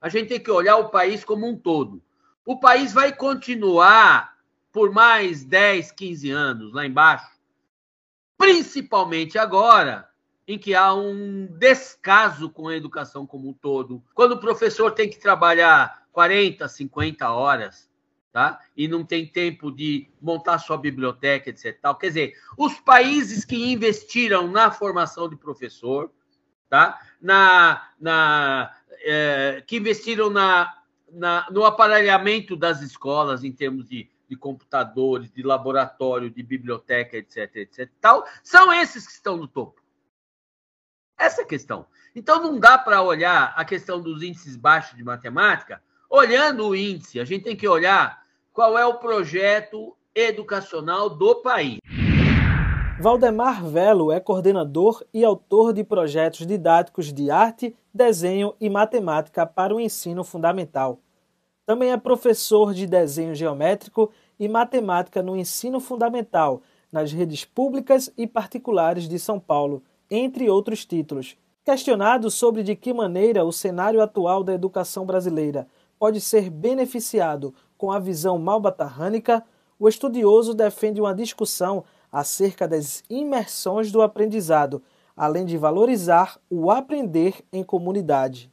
A 0.00 0.08
gente 0.08 0.28
tem 0.28 0.40
que 0.40 0.50
olhar 0.50 0.76
o 0.76 0.90
país 0.90 1.24
como 1.24 1.48
um 1.48 1.56
todo. 1.56 2.02
O 2.44 2.60
país 2.60 2.92
vai 2.92 3.12
continuar 3.12 4.35
por 4.76 4.92
mais 4.92 5.42
10, 5.42 5.90
15 5.92 6.30
anos 6.30 6.74
lá 6.74 6.84
embaixo, 6.84 7.30
principalmente 8.36 9.38
agora, 9.38 10.06
em 10.46 10.58
que 10.58 10.74
há 10.74 10.92
um 10.92 11.46
descaso 11.46 12.50
com 12.50 12.68
a 12.68 12.76
educação 12.76 13.26
como 13.26 13.48
um 13.48 13.54
todo. 13.54 14.04
Quando 14.12 14.32
o 14.32 14.38
professor 14.38 14.92
tem 14.92 15.08
que 15.08 15.18
trabalhar 15.18 16.02
40, 16.12 16.68
50 16.68 17.30
horas, 17.30 17.88
tá? 18.30 18.60
E 18.76 18.86
não 18.86 19.02
tem 19.02 19.26
tempo 19.26 19.72
de 19.72 20.10
montar 20.20 20.58
sua 20.58 20.76
biblioteca, 20.76 21.48
etc. 21.48 21.80
Tal. 21.80 21.96
Quer 21.96 22.08
dizer, 22.08 22.34
os 22.58 22.78
países 22.78 23.46
que 23.46 23.72
investiram 23.72 24.46
na 24.46 24.70
formação 24.70 25.26
de 25.26 25.36
professor, 25.36 26.12
tá? 26.68 27.00
Na, 27.18 27.92
na 27.98 28.76
é, 29.00 29.64
que 29.66 29.78
investiram 29.78 30.28
na, 30.28 30.70
na, 31.10 31.46
no 31.50 31.64
aparelhamento 31.64 32.54
das 32.54 32.82
escolas 32.82 33.42
em 33.42 33.52
termos 33.52 33.88
de 33.88 34.14
de 34.28 34.36
computadores, 34.36 35.30
de 35.30 35.42
laboratório, 35.42 36.30
de 36.30 36.42
biblioteca, 36.42 37.16
etc, 37.16 37.56
etc, 37.56 37.90
tal, 38.00 38.26
são 38.42 38.72
esses 38.72 39.06
que 39.06 39.12
estão 39.12 39.36
no 39.36 39.46
topo. 39.46 39.80
Essa 41.18 41.42
é 41.42 41.44
a 41.44 41.48
questão. 41.48 41.86
Então 42.14 42.42
não 42.42 42.58
dá 42.58 42.76
para 42.76 43.02
olhar 43.02 43.54
a 43.56 43.64
questão 43.64 44.00
dos 44.00 44.22
índices 44.22 44.56
baixos 44.56 44.96
de 44.96 45.04
matemática 45.04 45.82
olhando 46.08 46.68
o 46.68 46.76
índice. 46.76 47.20
A 47.20 47.24
gente 47.24 47.44
tem 47.44 47.56
que 47.56 47.68
olhar 47.68 48.22
qual 48.52 48.78
é 48.78 48.86
o 48.86 48.94
projeto 48.94 49.96
educacional 50.14 51.10
do 51.10 51.36
país. 51.36 51.78
Valdemar 52.98 53.62
Velo 53.62 54.10
é 54.10 54.18
coordenador 54.18 55.04
e 55.12 55.22
autor 55.22 55.74
de 55.74 55.84
projetos 55.84 56.46
didáticos 56.46 57.12
de 57.12 57.30
arte, 57.30 57.76
desenho 57.92 58.54
e 58.58 58.70
matemática 58.70 59.44
para 59.44 59.74
o 59.74 59.80
ensino 59.80 60.24
fundamental. 60.24 60.98
Também 61.66 61.90
é 61.90 61.96
professor 61.96 62.72
de 62.72 62.86
desenho 62.86 63.34
geométrico 63.34 64.12
e 64.38 64.48
matemática 64.48 65.20
no 65.20 65.36
ensino 65.36 65.80
fundamental, 65.80 66.62
nas 66.92 67.12
redes 67.12 67.44
públicas 67.44 68.08
e 68.16 68.24
particulares 68.24 69.08
de 69.08 69.18
São 69.18 69.40
Paulo, 69.40 69.82
entre 70.08 70.48
outros 70.48 70.84
títulos. 70.84 71.36
Questionado 71.64 72.30
sobre 72.30 72.62
de 72.62 72.76
que 72.76 72.94
maneira 72.94 73.44
o 73.44 73.50
cenário 73.50 74.00
atual 74.00 74.44
da 74.44 74.54
educação 74.54 75.04
brasileira 75.04 75.66
pode 75.98 76.20
ser 76.20 76.48
beneficiado 76.48 77.52
com 77.76 77.90
a 77.90 77.98
visão 77.98 78.38
malbatarrânica, 78.38 79.42
o 79.76 79.88
estudioso 79.88 80.54
defende 80.54 81.00
uma 81.00 81.12
discussão 81.12 81.82
acerca 82.12 82.68
das 82.68 83.02
imersões 83.10 83.90
do 83.90 84.00
aprendizado, 84.00 84.80
além 85.16 85.44
de 85.44 85.58
valorizar 85.58 86.38
o 86.48 86.70
aprender 86.70 87.44
em 87.52 87.64
comunidade. 87.64 88.52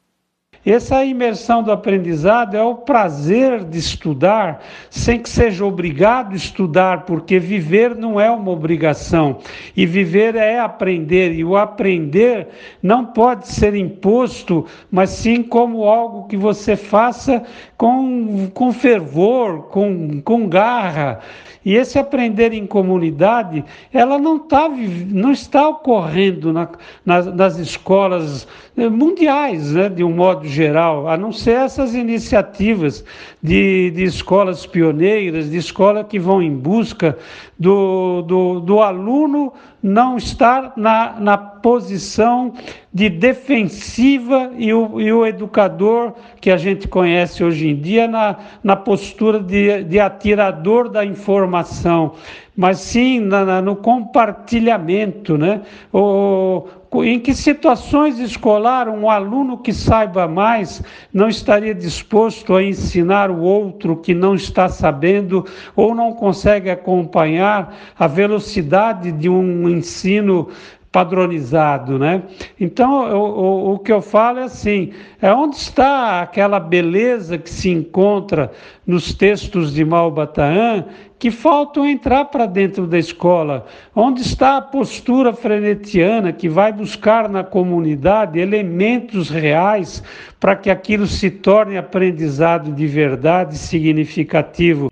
Essa 0.65 1.03
imersão 1.03 1.61
do 1.61 1.73
aprendizado 1.73 2.55
é 2.55 2.63
o 2.63 2.75
prazer 2.75 3.65
de 3.65 3.77
estudar 3.77 4.63
sem 4.89 5.19
que 5.19 5.29
seja 5.29 5.65
obrigado 5.65 6.31
a 6.31 6.37
estudar, 6.37 7.03
porque 7.05 7.37
viver 7.37 7.95
não 7.95 8.19
é 8.19 8.31
uma 8.31 8.49
obrigação. 8.49 9.39
E 9.75 9.85
viver 9.85 10.35
é 10.35 10.59
aprender, 10.59 11.33
e 11.33 11.43
o 11.43 11.57
aprender 11.57 12.47
não 12.81 13.05
pode 13.05 13.49
ser 13.49 13.75
imposto, 13.75 14.65
mas 14.89 15.09
sim 15.09 15.43
como 15.43 15.83
algo 15.83 16.27
que 16.29 16.37
você 16.37 16.77
faça 16.77 17.43
com, 17.83 18.49
com 18.53 18.71
fervor, 18.71 19.63
com, 19.63 20.21
com 20.21 20.47
garra. 20.47 21.19
E 21.65 21.75
esse 21.75 21.99
aprender 21.99 22.53
em 22.53 22.65
comunidade, 22.65 23.61
ela 23.91 24.17
não, 24.17 24.39
tá, 24.39 24.69
não 24.69 25.33
está 25.33 25.67
ocorrendo 25.67 26.53
na, 26.53 26.69
nas, 27.05 27.25
nas 27.35 27.59
escolas 27.59 28.47
eh, 28.77 28.87
mundiais, 28.87 29.73
né, 29.73 29.89
de 29.89 30.01
um 30.01 30.15
modo 30.15 30.47
geral, 30.47 31.09
a 31.09 31.17
não 31.17 31.33
ser 31.33 31.57
essas 31.57 31.93
iniciativas 31.93 33.03
de, 33.41 33.91
de 33.91 34.03
escolas 34.03 34.65
pioneiras, 34.65 35.51
de 35.51 35.57
escolas 35.57 36.07
que 36.07 36.17
vão 36.17 36.41
em 36.41 36.55
busca 36.55 37.17
do, 37.59 38.21
do, 38.21 38.59
do 38.61 38.79
aluno 38.79 39.51
não 39.83 40.15
estar 40.15 40.71
na, 40.77 41.19
na 41.19 41.37
posição 41.37 42.53
de 42.93 43.09
defensiva 43.09 44.51
e 44.57 44.73
o, 44.73 45.01
e 45.01 45.11
o 45.11 45.25
educador 45.25 46.13
que 46.39 46.49
a 46.49 46.55
gente 46.55 46.87
conhece 46.87 47.43
hoje 47.43 47.67
em 47.67 47.75
dia 47.75 48.07
na, 48.07 48.37
na 48.63 48.77
postura 48.77 49.41
de, 49.41 49.83
de 49.83 49.99
atirador 49.99 50.87
da 50.87 51.03
informação, 51.03 52.13
mas 52.55 52.79
sim 52.79 53.19
na, 53.19 53.43
na, 53.43 53.61
no 53.61 53.75
compartilhamento, 53.75 55.37
né? 55.37 55.61
O, 55.91 56.65
em 57.01 57.17
que 57.17 57.33
situações 57.33 58.19
escolar 58.19 58.89
um 58.89 59.09
aluno 59.09 59.57
que 59.57 59.71
saiba 59.71 60.27
mais 60.27 60.83
não 61.13 61.29
estaria 61.29 61.73
disposto 61.73 62.53
a 62.53 62.61
ensinar 62.61 63.31
o 63.31 63.39
outro 63.39 63.95
que 63.95 64.13
não 64.13 64.35
está 64.35 64.67
sabendo 64.67 65.45
ou 65.77 65.95
não 65.95 66.11
consegue 66.11 66.69
acompanhar 66.69 67.73
a 67.97 68.05
velocidade 68.05 69.13
de 69.13 69.29
um 69.29 69.69
ensino 69.69 70.49
padronizado, 70.93 71.97
né? 71.97 72.21
Então, 72.59 73.11
o, 73.17 73.73
o, 73.73 73.79
que 73.79 73.91
eu 73.91 73.99
falo 73.99 74.37
é 74.37 74.43
assim, 74.43 74.93
é 75.19 75.33
onde 75.33 75.55
está 75.55 76.21
aquela 76.21 76.59
beleza 76.59 77.35
que 77.35 77.49
se 77.49 77.71
encontra 77.71 78.51
nos 78.85 79.11
textos 79.11 79.73
de 79.73 79.83
Malbataan 79.83 80.85
que 81.23 81.31
faltam 81.31 81.85
entrar 81.85 82.25
para 82.25 82.45
dentro 82.45 82.85
da 82.85 82.99
escola? 82.99 83.65
Onde 83.95 84.21
está 84.21 84.57
a 84.57 84.61
postura 84.61 85.31
frenetiana 85.31 86.33
que 86.33 86.49
vai 86.49 86.73
buscar 86.73 87.29
na 87.29 87.45
comunidade 87.45 88.41
elementos 88.41 89.29
reais 89.29 90.03
para 90.37 90.53
que 90.53 90.69
aquilo 90.69 91.07
se 91.07 91.31
torne 91.31 91.77
aprendizado 91.77 92.73
de 92.73 92.85
verdade 92.85 93.57
significativo? 93.57 94.89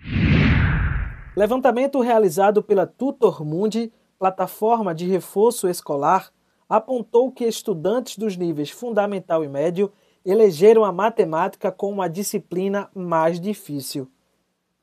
Levantamento 1.36 1.99
realizado 1.99 2.63
pela 2.63 2.88
Tutor 2.88 3.43
Mundi 3.43 3.91
plataforma 4.17 4.95
de 4.95 5.05
reforço 5.09 5.67
escolar, 5.67 6.29
apontou 6.69 7.29
que 7.29 7.43
estudantes 7.43 8.17
dos 8.17 8.38
níveis 8.38 8.69
fundamental 8.69 9.43
e 9.43 9.49
médio 9.49 9.91
elegeram 10.25 10.86
a 10.86 10.93
matemática 10.93 11.73
como 11.73 12.01
a 12.01 12.07
disciplina 12.07 12.89
mais 12.95 13.38
difícil. 13.38 14.07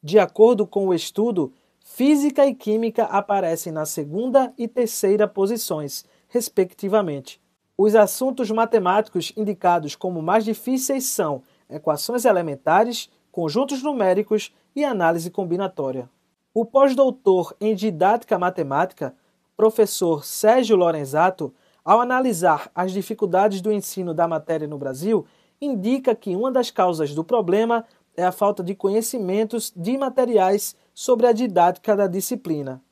De 0.03 0.18
acordo 0.18 0.66
com 0.66 0.86
o 0.86 0.94
estudo, 0.94 1.53
física 1.80 2.46
e 2.46 2.55
química 2.55 3.05
aparecem 3.05 3.72
na 3.72 3.84
segunda 3.84 4.53
e 4.57 4.68
terceira 4.68 5.26
posições, 5.26 6.05
respectivamente. 6.28 7.40
Os 7.76 7.94
assuntos 7.94 8.51
matemáticos 8.51 9.32
indicados 9.36 9.96
como 9.96 10.22
mais 10.22 10.44
difíceis 10.44 11.05
são 11.05 11.42
equações 11.68 12.24
elementares, 12.24 13.11
conjuntos 13.30 13.82
numéricos 13.82 14.53
e 14.74 14.84
análise 14.84 15.30
combinatória. 15.30 16.09
O 16.55 16.64
pós-doutor 16.64 17.55
em 17.61 17.74
didática 17.74 18.38
matemática 18.38 19.14
professor 19.57 20.24
Sérgio 20.24 20.76
Lorenzato, 20.76 21.53
ao 21.84 22.01
analisar 22.01 22.70
as 22.72 22.92
dificuldades 22.92 23.61
do 23.61 23.72
ensino 23.72 24.14
da 24.14 24.28
matéria 24.28 24.68
no 24.68 24.78
Brasil, 24.78 25.26
indica 25.61 26.14
que 26.14 26.36
uma 26.36 26.53
das 26.53 26.70
causas 26.70 27.12
do 27.12 27.24
problema 27.24 27.84
é 28.19 28.25
a 28.25 28.33
falta 28.33 28.64
de 28.64 28.75
conhecimentos 28.75 29.73
de 29.77 29.97
materiais 29.97 30.75
sobre 30.93 31.29
a 31.29 31.33
didática 31.33 31.95
da 31.95 32.09
disciplina. 32.09 32.83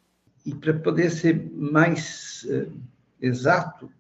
E 0.45 0.55
para 0.55 0.73
poder 0.73 1.11
ser 1.11 1.51
mais 1.51 2.45
uh, 2.45 2.73
exato, 3.21 3.91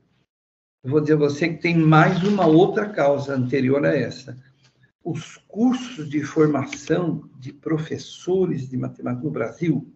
eu 0.84 0.90
vou 0.92 1.00
dizer 1.00 1.14
a 1.14 1.16
você 1.16 1.48
que 1.48 1.60
tem 1.60 1.76
mais 1.76 2.22
uma 2.22 2.46
outra 2.46 2.88
causa 2.88 3.34
anterior 3.34 3.84
a 3.84 3.92
essa. 3.92 4.38
Os 5.02 5.36
cursos 5.48 6.08
de 6.08 6.22
formação 6.22 7.28
de 7.40 7.52
professores 7.52 8.70
de 8.70 8.76
matemática 8.76 9.24
no 9.24 9.32
Brasil, 9.32 9.92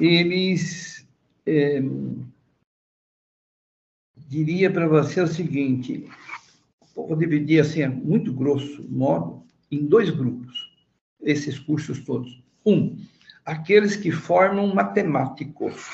eles 0.00 1.06
é, 1.46 1.80
diria 4.16 4.68
para 4.68 4.88
você 4.88 5.20
o 5.20 5.28
seguinte: 5.28 6.10
vou 6.92 7.14
dividir 7.14 7.60
assim, 7.60 7.86
muito 7.86 8.32
grosso 8.32 8.84
modo, 8.88 9.42
em 9.72 9.86
dois 9.86 10.10
grupos, 10.10 10.70
esses 11.20 11.58
cursos 11.58 12.00
todos. 12.00 12.42
Um, 12.64 12.96
aqueles 13.44 13.96
que 13.96 14.12
formam 14.12 14.72
matemáticos. 14.74 15.88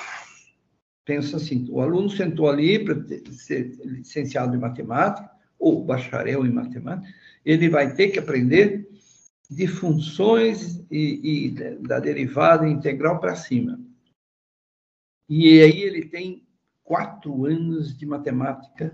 Pensa 1.04 1.36
assim: 1.36 1.66
o 1.70 1.80
aluno 1.80 2.10
sentou 2.10 2.50
ali 2.50 2.84
para 2.84 2.96
ser 3.32 3.78
licenciado 3.84 4.54
em 4.54 4.58
matemática 4.58 5.30
ou 5.58 5.84
bacharel 5.84 6.44
em 6.44 6.52
matemática, 6.52 7.08
ele 7.44 7.68
vai 7.68 7.94
ter 7.94 8.08
que 8.08 8.18
aprender 8.18 8.88
de 9.50 9.66
funções 9.66 10.84
e, 10.90 11.46
e 11.46 11.78
da 11.80 11.98
derivada 11.98 12.68
integral 12.68 13.18
para 13.18 13.34
cima. 13.34 13.80
E 15.28 15.60
aí 15.60 15.82
ele 15.82 16.04
tem 16.04 16.46
quatro 16.84 17.46
anos 17.46 17.96
de 17.96 18.06
matemática 18.06 18.92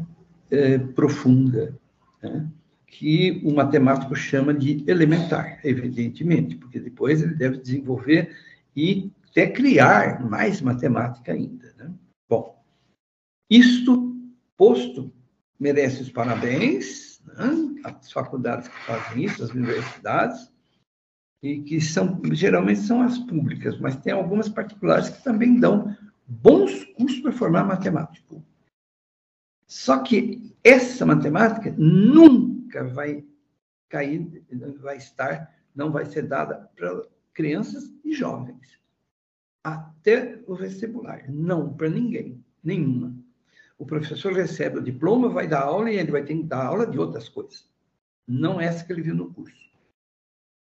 é, 0.51 0.79
profunda, 0.79 1.79
né? 2.23 2.51
Que 2.95 3.41
o 3.45 3.53
matemático 3.53 4.15
chama 4.15 4.55
de 4.55 4.85
elementar, 4.89 5.59
evidentemente, 5.65 6.55
porque 6.55 6.79
depois 6.79 7.21
ele 7.21 7.35
deve 7.35 7.59
desenvolver 7.59 8.37
e 8.77 9.11
até 9.29 9.49
criar 9.49 10.25
mais 10.25 10.61
matemática 10.61 11.33
ainda. 11.33 11.75
Né? 11.77 11.93
Bom, 12.29 12.63
isto 13.51 14.17
posto 14.57 15.13
merece 15.59 16.03
os 16.03 16.11
parabéns, 16.11 17.21
né? 17.27 17.81
as 17.83 18.13
faculdades 18.13 18.69
que 18.69 18.81
fazem 18.85 19.25
isso, 19.25 19.43
as 19.43 19.51
universidades, 19.51 20.53
e 21.43 21.63
que 21.63 21.81
são 21.81 22.23
geralmente 22.31 22.79
são 22.79 23.03
as 23.03 23.19
públicas, 23.19 23.77
mas 23.81 23.97
tem 23.97 24.13
algumas 24.13 24.49
particulares 24.49 25.09
que 25.09 25.25
também 25.25 25.59
dão 25.59 25.97
bons 26.29 26.85
cursos 26.97 27.19
para 27.19 27.33
formar 27.33 27.65
matemático. 27.65 28.41
Só 29.67 29.99
que 29.99 30.55
essa 30.63 31.05
matemática 31.05 31.75
nunca 31.77 32.54
vai 32.83 33.25
cair, 33.89 34.45
vai 34.81 34.97
estar, 34.97 35.55
não 35.75 35.93
vai 35.93 36.07
ser 36.07 36.23
dada 36.23 36.71
para 36.75 37.07
crianças 37.33 37.93
e 38.05 38.13
jovens. 38.13 38.81
Até 39.63 40.43
o 40.47 40.55
vestibular. 40.55 41.31
Não 41.31 41.73
para 41.73 41.89
ninguém, 41.89 42.45
nenhuma. 42.63 43.15
O 43.79 43.87
professor 43.87 44.33
recebe 44.33 44.79
o 44.79 44.83
diploma, 44.83 45.29
vai 45.29 45.47
dar 45.47 45.63
aula 45.63 45.91
e 45.91 45.97
ele 45.97 46.11
vai 46.11 46.25
ter 46.25 46.37
que 46.37 46.43
dar 46.43 46.67
aula 46.67 46.87
de 46.87 46.99
outras 46.99 47.29
coisas. 47.29 47.69
Não 48.27 48.61
essa 48.61 48.85
que 48.85 48.93
ele 48.93 49.03
viu 49.03 49.15
no 49.15 49.33
curso. 49.33 49.71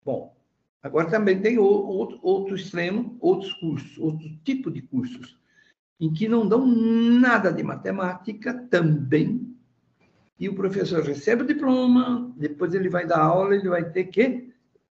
Bom, 0.04 0.36
agora 0.82 1.10
também 1.10 1.40
tem 1.40 1.58
outro, 1.58 2.18
outro 2.22 2.54
extremo, 2.54 3.16
outros 3.20 3.52
cursos, 3.54 3.98
outro 3.98 4.28
tipo 4.44 4.70
de 4.70 4.82
cursos 4.82 5.38
em 6.00 6.12
que 6.12 6.28
não 6.28 6.46
dão 6.46 6.66
nada 6.66 7.52
de 7.52 7.62
matemática 7.62 8.52
também, 8.68 9.53
e 10.38 10.48
o 10.48 10.54
professor 10.54 11.02
recebe 11.02 11.42
o 11.42 11.46
diploma, 11.46 12.32
depois 12.36 12.74
ele 12.74 12.88
vai 12.88 13.06
dar 13.06 13.20
aula, 13.20 13.54
ele 13.54 13.68
vai 13.68 13.88
ter 13.90 14.04
que 14.04 14.52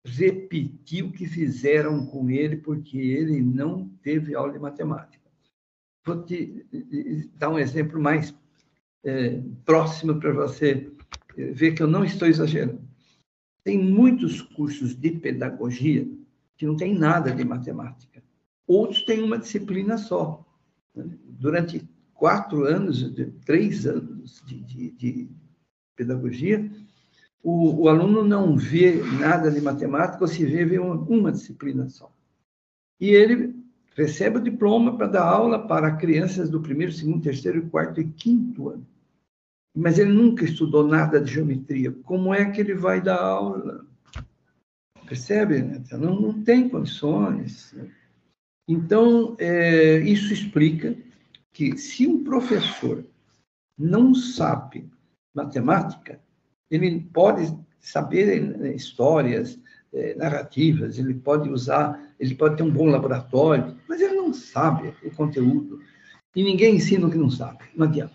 repetir 0.05 1.03
o 1.03 1.11
que 1.11 1.25
fizeram 1.25 2.05
com 2.05 2.29
ele, 2.29 2.57
porque 2.57 2.97
ele 2.97 3.41
não 3.41 3.89
teve 4.01 4.35
aula 4.35 4.53
de 4.53 4.59
matemática. 4.59 5.25
Vou 6.05 6.23
te 6.23 6.65
dar 7.33 7.49
um 7.49 7.59
exemplo 7.59 7.99
mais 7.99 8.33
é, 9.03 9.41
próximo 9.65 10.19
para 10.19 10.31
você 10.31 10.91
ver 11.35 11.73
que 11.73 11.81
eu 11.81 11.87
não 11.87 12.05
estou 12.05 12.27
exagerando. 12.27 12.81
Tem 13.63 13.79
muitos 13.79 14.41
cursos 14.41 14.95
de 14.95 15.11
pedagogia 15.11 16.07
que 16.55 16.65
não 16.65 16.77
tem 16.77 16.93
nada 16.93 17.31
de 17.31 17.43
matemática. 17.43 18.23
Outros 18.67 19.03
têm 19.03 19.23
uma 19.23 19.39
disciplina 19.39 19.97
só. 19.97 20.45
Durante 20.93 21.87
quatro 22.25 22.65
anos, 22.65 23.13
três 23.45 23.85
anos 23.85 24.41
de, 24.47 24.59
de, 24.61 24.89
de 24.89 25.29
pedagogia, 25.95 26.67
o, 27.43 27.83
o, 27.83 27.87
aluno 27.87 28.23
não 28.23 28.57
vê 28.57 28.95
nada 29.19 29.51
de 29.51 29.61
matemática, 29.61 30.23
ou 30.23 30.27
se 30.27 30.43
vê, 30.43 30.65
vê 30.65 30.79
uma, 30.79 30.95
uma 30.95 31.31
disciplina 31.31 31.87
só. 31.87 32.11
E 32.99 33.09
ele 33.09 33.55
recebe 33.95 34.39
o 34.39 34.43
diploma 34.43 34.97
para 34.97 35.05
dar 35.05 35.23
aula 35.23 35.67
para 35.67 35.97
crianças 35.97 36.49
do 36.49 36.59
primeiro, 36.61 36.91
segundo, 36.91 37.21
terceiro, 37.21 37.69
quarto 37.69 38.01
e 38.01 38.05
quinto 38.05 38.69
ano 38.69 38.87
mas 39.75 39.99
ele 39.99 40.13
nunca 40.13 40.45
estudou 40.45 40.87
nada 40.87 41.19
de 41.19 41.33
geometria. 41.33 41.91
Como 41.91 42.33
é 42.33 42.49
que 42.49 42.61
ele 42.61 42.73
vai 42.73 43.01
dar 43.01 43.19
aula? 43.19 43.85
Percebe? 45.05 45.61
Né? 45.61 45.83
Então, 45.85 45.99
não, 45.99 46.17
não 46.17 46.43
tem 46.43 46.69
condições. 46.69 47.75
Então, 48.65 49.35
é, 49.37 49.99
isso 49.99 50.31
explica 50.31 50.95
que 51.55 51.77
se 51.77 52.05
um 52.05 52.21
professor 52.21 53.05
não 53.77 54.13
sabe 54.13 54.89
matemática, 55.33 56.19
ele 56.69 56.99
pode 57.13 57.57
saber 57.79 58.41
né, 58.41 58.75
histórias, 58.75 59.57
é, 59.93 60.15
narrativas, 60.15 60.99
ele 60.99 61.13
pode 61.13 61.49
usar, 61.49 62.13
ele 62.19 62.35
pode 62.35 62.57
ter 62.57 62.63
um 62.63 62.69
bom 62.69 62.87
laboratório, 62.87 63.77
mas 63.87 64.01
ele 64.01 64.15
não 64.15 64.33
sabe 64.33 64.93
o 65.01 65.11
conteúdo. 65.11 65.79
E 66.35 66.43
ninguém 66.43 66.75
ensina 66.75 67.07
o 67.07 67.09
que 67.09 67.17
não 67.17 67.29
sabe, 67.29 67.63
não 67.73 67.87
adianta. 67.87 68.13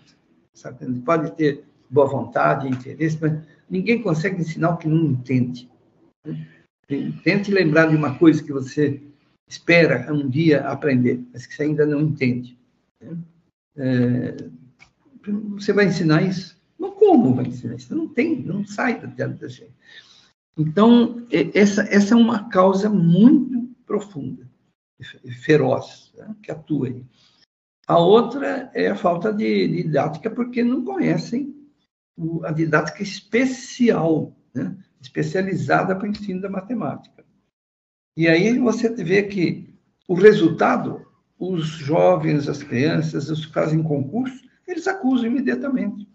Sabe? 0.53 0.85
Ele 0.85 0.99
pode 0.99 1.31
ter 1.35 1.63
boa 1.89 2.07
vontade, 2.07 2.67
interesse, 2.67 3.17
mas 3.19 3.41
ninguém 3.67 4.03
consegue 4.03 4.39
ensinar 4.39 4.69
o 4.69 4.77
que 4.77 4.87
não 4.87 5.03
entende. 5.03 5.67
Tente 7.23 7.49
lembrar 7.49 7.87
de 7.87 7.95
uma 7.95 8.19
coisa 8.19 8.43
que 8.43 8.53
você 8.53 9.01
espera 9.47 10.13
um 10.13 10.29
dia 10.29 10.61
aprender, 10.67 11.25
mas 11.33 11.47
que 11.47 11.55
você 11.55 11.63
ainda 11.63 11.87
não 11.87 12.01
entende. 12.01 12.61
É, 13.75 14.35
você 15.51 15.73
vai 15.73 15.85
ensinar 15.85 16.21
isso? 16.23 16.59
Como 17.01 17.33
vai 17.33 17.45
ensinar 17.45 17.75
isso? 17.75 17.95
Não 17.95 18.07
tem, 18.07 18.43
não 18.43 18.63
sai 18.63 19.01
da 19.01 19.47
gente. 19.47 19.73
Então, 20.55 21.25
essa, 21.53 21.81
essa 21.83 22.13
é 22.13 22.17
uma 22.17 22.47
causa 22.47 22.89
muito 22.89 23.67
profunda, 23.87 24.47
feroz, 25.41 26.13
né, 26.15 26.35
que 26.43 26.51
atua 26.51 26.87
aí. 26.87 27.03
A 27.87 27.97
outra 27.97 28.69
é 28.75 28.87
a 28.87 28.95
falta 28.95 29.33
de, 29.33 29.67
didática, 29.67 30.29
porque 30.29 30.63
não 30.63 30.85
conhecem 30.85 31.55
o, 32.15 32.45
a 32.45 32.51
didática 32.51 33.01
especial, 33.01 34.37
né? 34.53 34.77
especializada 35.01 35.95
para 35.95 36.05
o 36.05 36.11
ensino 36.11 36.39
da 36.39 36.49
matemática. 36.49 37.25
E 38.15 38.27
aí 38.27 38.59
você 38.59 38.89
vê 38.89 39.23
que 39.23 39.73
o 40.07 40.13
resultado, 40.13 41.05
os 41.41 41.65
jovens, 41.65 42.47
as 42.47 42.61
crianças, 42.61 43.31
os 43.31 43.47
que 43.47 43.51
fazem 43.51 43.81
concurso, 43.81 44.47
eles 44.67 44.87
acusam 44.87 45.25
imediatamente. 45.25 46.07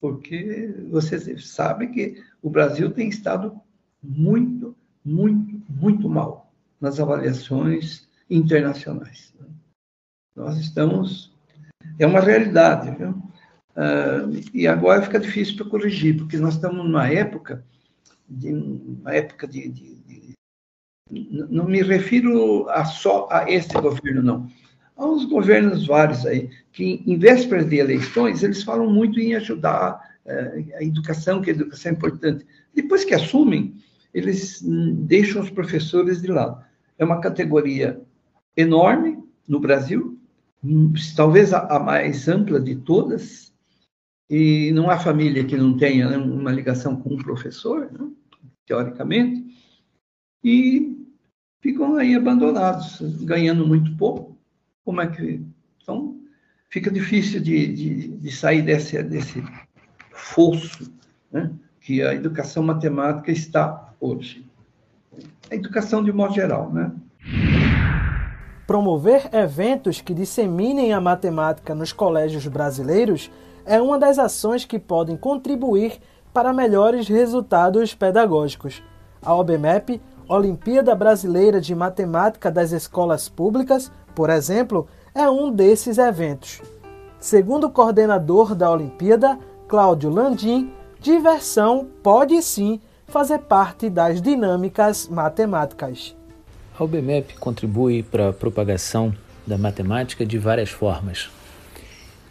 Porque 0.00 0.72
você 0.88 1.36
sabe 1.40 1.88
que 1.88 2.22
o 2.40 2.48
Brasil 2.48 2.92
tem 2.92 3.08
estado 3.08 3.60
muito, 4.00 4.76
muito, 5.04 5.60
muito 5.68 6.08
mal 6.08 6.52
nas 6.80 7.00
avaliações 7.00 8.08
internacionais. 8.30 9.34
Nós 10.36 10.56
estamos. 10.56 11.34
É 11.98 12.06
uma 12.06 12.20
realidade, 12.20 12.96
viu? 12.96 13.10
Uh, 13.10 14.40
e 14.54 14.68
agora 14.68 15.02
fica 15.02 15.18
difícil 15.18 15.56
para 15.56 15.68
corrigir, 15.68 16.16
porque 16.16 16.38
nós 16.38 16.54
estamos 16.54 16.84
numa 16.84 17.08
época, 17.08 17.64
de, 18.28 18.52
uma 18.52 19.12
época 19.12 19.48
de, 19.48 19.68
de, 19.68 19.94
de, 19.96 20.34
Não 21.10 21.66
me 21.66 21.82
refiro 21.82 22.68
a 22.68 22.84
só 22.84 23.28
a 23.30 23.50
este 23.50 23.74
governo, 23.74 24.22
não. 24.22 24.48
Há 24.96 25.06
uns 25.06 25.24
governos 25.24 25.86
vários 25.86 26.26
aí, 26.26 26.50
que 26.72 27.02
em 27.06 27.18
vésperas 27.18 27.68
de 27.68 27.76
eleições, 27.76 28.42
eles 28.42 28.62
falam 28.62 28.90
muito 28.90 29.18
em 29.18 29.34
ajudar 29.34 29.98
uh, 30.26 30.76
a 30.76 30.84
educação, 30.84 31.40
que 31.40 31.50
a 31.50 31.54
educação 31.54 31.90
é 31.90 31.94
importante. 31.94 32.46
Depois 32.74 33.04
que 33.04 33.14
assumem, 33.14 33.74
eles 34.12 34.62
hum, 34.62 35.04
deixam 35.06 35.42
os 35.42 35.50
professores 35.50 36.20
de 36.20 36.28
lado. 36.28 36.62
É 36.98 37.04
uma 37.04 37.20
categoria 37.20 38.00
enorme 38.56 39.18
no 39.48 39.58
Brasil, 39.58 40.18
talvez 41.16 41.52
a, 41.52 41.78
mais 41.78 42.28
ampla 42.28 42.60
de 42.60 42.76
todas, 42.76 43.52
e 44.28 44.70
não 44.72 44.90
há 44.90 44.98
família 44.98 45.44
que 45.44 45.56
não 45.56 45.76
tenha 45.76 46.08
né, 46.08 46.16
uma 46.16 46.52
ligação 46.52 46.94
com 46.94 47.14
um 47.14 47.18
professor, 47.18 47.90
né, 47.90 48.08
teoricamente, 48.66 49.46
e 50.44 50.99
ficam 51.60 51.96
aí 51.96 52.14
abandonados, 52.14 53.00
ganhando 53.22 53.66
muito 53.66 53.96
pouco. 53.96 54.36
Como 54.84 55.00
é 55.00 55.06
que. 55.06 55.44
Então, 55.82 56.16
fica 56.68 56.90
difícil 56.90 57.40
de, 57.40 57.66
de, 57.72 58.08
de 58.08 58.32
sair 58.32 58.62
desse, 58.62 59.02
desse 59.02 59.42
fosso 60.12 60.92
né, 61.30 61.50
que 61.80 62.02
a 62.02 62.14
educação 62.14 62.62
matemática 62.62 63.30
está 63.30 63.92
hoje. 64.00 64.46
A 65.50 65.54
educação 65.54 66.02
de 66.02 66.12
modo 66.12 66.34
geral, 66.34 66.72
né? 66.72 66.92
Promover 68.66 69.28
eventos 69.34 70.00
que 70.00 70.14
disseminem 70.14 70.92
a 70.92 71.00
matemática 71.00 71.74
nos 71.74 71.92
colégios 71.92 72.46
brasileiros 72.46 73.30
é 73.66 73.80
uma 73.80 73.98
das 73.98 74.18
ações 74.18 74.64
que 74.64 74.78
podem 74.78 75.16
contribuir 75.16 75.98
para 76.32 76.52
melhores 76.52 77.08
resultados 77.08 77.94
pedagógicos. 77.94 78.80
A 79.20 79.34
OBMEP, 79.34 80.00
Olimpíada 80.30 80.94
Brasileira 80.94 81.60
de 81.60 81.74
Matemática 81.74 82.52
das 82.52 82.70
Escolas 82.70 83.28
Públicas, 83.28 83.90
por 84.14 84.30
exemplo, 84.30 84.86
é 85.12 85.28
um 85.28 85.50
desses 85.50 85.98
eventos. 85.98 86.62
Segundo 87.18 87.66
o 87.66 87.70
coordenador 87.70 88.54
da 88.54 88.70
Olimpíada, 88.70 89.36
Cláudio 89.66 90.08
Landim, 90.08 90.72
diversão 91.00 91.88
pode 92.00 92.40
sim 92.42 92.80
fazer 93.08 93.40
parte 93.40 93.90
das 93.90 94.22
dinâmicas 94.22 95.08
matemáticas. 95.08 96.14
A 96.78 96.84
UBMEP 96.84 97.34
contribui 97.34 98.04
para 98.04 98.28
a 98.28 98.32
propagação 98.32 99.12
da 99.44 99.58
matemática 99.58 100.24
de 100.24 100.38
várias 100.38 100.70
formas. 100.70 101.28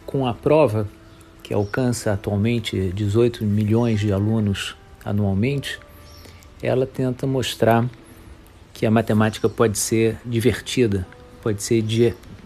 Com 0.06 0.26
a 0.26 0.32
prova, 0.32 0.88
que 1.42 1.52
alcança 1.52 2.14
atualmente 2.14 2.90
18 2.94 3.44
milhões 3.44 4.00
de 4.00 4.10
alunos 4.10 4.74
anualmente, 5.04 5.78
ela 6.62 6.86
tenta 6.86 7.26
mostrar 7.26 7.88
que 8.72 8.84
a 8.84 8.90
matemática 8.90 9.48
pode 9.48 9.78
ser 9.78 10.18
divertida, 10.24 11.06
pode 11.42 11.62
ser 11.62 11.84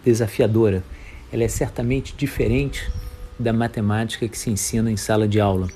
desafiadora. 0.05 0.85
Ela 1.33 1.45
é 1.45 1.49
certamente 1.49 2.15
diferente 2.17 2.91
da 3.39 3.53
matemática 3.53 4.29
que 4.29 4.39
se 4.39 4.51
ensina 4.51 4.91
em 4.91 4.97
sala 4.97 5.27
de 5.27 5.41
aula. 5.41 5.69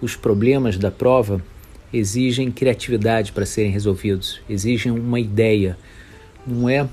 Os 0.00 0.16
problemas 0.16 0.76
da 0.76 0.90
prova 0.90 1.42
exigem 1.92 2.50
criatividade 2.50 3.32
para 3.32 3.46
serem 3.46 3.70
resolvidos, 3.70 4.40
exigem 4.48 4.92
uma 4.92 5.18
ideia. 5.18 5.78
Não 6.46 6.68
é 6.68 6.88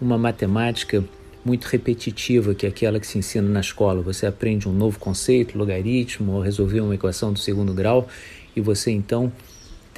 uma 0.00 0.18
matemática 0.18 1.04
muito 1.44 1.64
repetitiva 1.66 2.54
que 2.54 2.66
é 2.66 2.68
aquela 2.68 3.00
que 3.00 3.06
se 3.06 3.18
ensina 3.18 3.48
na 3.48 3.60
escola. 3.60 4.02
Você 4.02 4.26
aprende 4.26 4.68
um 4.68 4.72
novo 4.72 4.98
conceito, 4.98 5.56
logaritmo, 5.56 6.32
ou 6.32 6.42
resolver 6.42 6.80
uma 6.80 6.94
equação 6.94 7.32
do 7.32 7.38
segundo 7.38 7.72
grau, 7.72 8.08
e 8.54 8.60
você 8.60 8.90
então 8.90 9.32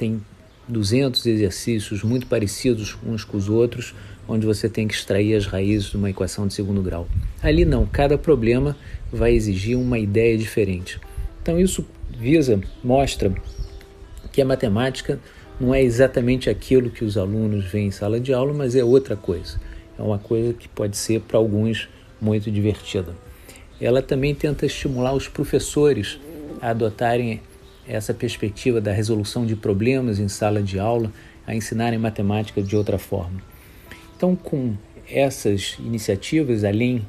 tem 0.01 0.19
200 0.67 1.23
exercícios 1.27 2.01
muito 2.01 2.25
parecidos 2.25 2.97
uns 3.05 3.23
com 3.23 3.37
os 3.37 3.47
outros, 3.47 3.93
onde 4.27 4.47
você 4.47 4.67
tem 4.67 4.87
que 4.87 4.95
extrair 4.95 5.35
as 5.35 5.45
raízes 5.45 5.91
de 5.91 5.97
uma 5.97 6.09
equação 6.09 6.47
de 6.47 6.55
segundo 6.55 6.81
grau. 6.81 7.07
Ali 7.43 7.65
não, 7.65 7.85
cada 7.85 8.17
problema 8.17 8.75
vai 9.13 9.35
exigir 9.35 9.77
uma 9.77 9.99
ideia 9.99 10.35
diferente. 10.35 10.99
Então 11.39 11.59
isso 11.59 11.85
visa, 12.17 12.59
mostra 12.83 13.31
que 14.31 14.41
a 14.41 14.45
matemática 14.45 15.19
não 15.59 15.71
é 15.71 15.83
exatamente 15.83 16.49
aquilo 16.49 16.89
que 16.89 17.05
os 17.05 17.15
alunos 17.15 17.65
veem 17.65 17.87
em 17.87 17.91
sala 17.91 18.19
de 18.19 18.33
aula, 18.33 18.53
mas 18.55 18.75
é 18.75 18.83
outra 18.83 19.15
coisa. 19.15 19.61
É 19.99 20.01
uma 20.01 20.17
coisa 20.17 20.51
que 20.51 20.67
pode 20.67 20.97
ser 20.97 21.21
para 21.21 21.37
alguns 21.37 21.87
muito 22.19 22.49
divertida. 22.49 23.13
Ela 23.79 24.01
também 24.01 24.33
tenta 24.33 24.65
estimular 24.65 25.13
os 25.13 25.27
professores 25.27 26.17
a 26.59 26.69
adotarem 26.69 27.39
essa 27.91 28.13
perspectiva 28.13 28.79
da 28.79 28.93
resolução 28.93 29.45
de 29.45 29.55
problemas 29.55 30.17
em 30.17 30.29
sala 30.29 30.63
de 30.63 30.79
aula, 30.79 31.11
a 31.45 31.53
ensinarem 31.53 31.99
matemática 31.99 32.61
de 32.61 32.75
outra 32.75 32.97
forma. 32.97 33.41
Então, 34.15 34.33
com 34.33 34.75
essas 35.09 35.75
iniciativas, 35.79 36.63
além 36.63 37.05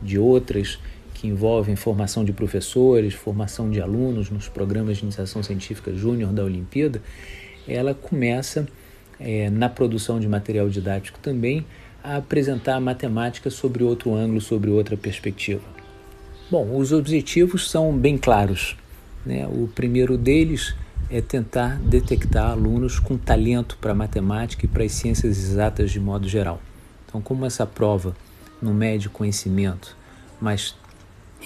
de 0.00 0.18
outras 0.18 0.78
que 1.14 1.26
envolvem 1.26 1.74
formação 1.74 2.24
de 2.24 2.32
professores, 2.32 3.14
formação 3.14 3.70
de 3.70 3.80
alunos 3.80 4.30
nos 4.30 4.48
programas 4.48 4.98
de 4.98 5.02
iniciação 5.02 5.42
científica 5.42 5.92
júnior 5.92 6.32
da 6.32 6.44
Olimpíada, 6.44 7.02
ela 7.66 7.92
começa 7.92 8.68
é, 9.18 9.50
na 9.50 9.68
produção 9.68 10.20
de 10.20 10.28
material 10.28 10.68
didático 10.68 11.18
também 11.18 11.66
a 12.04 12.18
apresentar 12.18 12.76
a 12.76 12.80
matemática 12.80 13.50
sobre 13.50 13.82
outro 13.82 14.14
ângulo, 14.14 14.40
sobre 14.40 14.70
outra 14.70 14.96
perspectiva. 14.96 15.62
Bom, 16.50 16.76
os 16.76 16.92
objetivos 16.92 17.68
são 17.68 17.96
bem 17.96 18.18
claros. 18.18 18.76
Né? 19.24 19.46
O 19.46 19.68
primeiro 19.68 20.18
deles 20.18 20.74
é 21.10 21.20
tentar 21.20 21.78
detectar 21.78 22.50
alunos 22.50 22.98
com 22.98 23.16
talento 23.16 23.78
para 23.80 23.94
matemática 23.94 24.64
e 24.64 24.68
para 24.68 24.84
as 24.84 24.92
ciências 24.92 25.38
exatas 25.38 25.90
de 25.90 26.00
modo 26.00 26.28
geral. 26.28 26.60
Então, 27.06 27.20
como 27.20 27.44
essa 27.44 27.66
prova 27.66 28.16
não 28.60 28.74
mede 28.74 29.08
conhecimento, 29.08 29.96
mas 30.40 30.74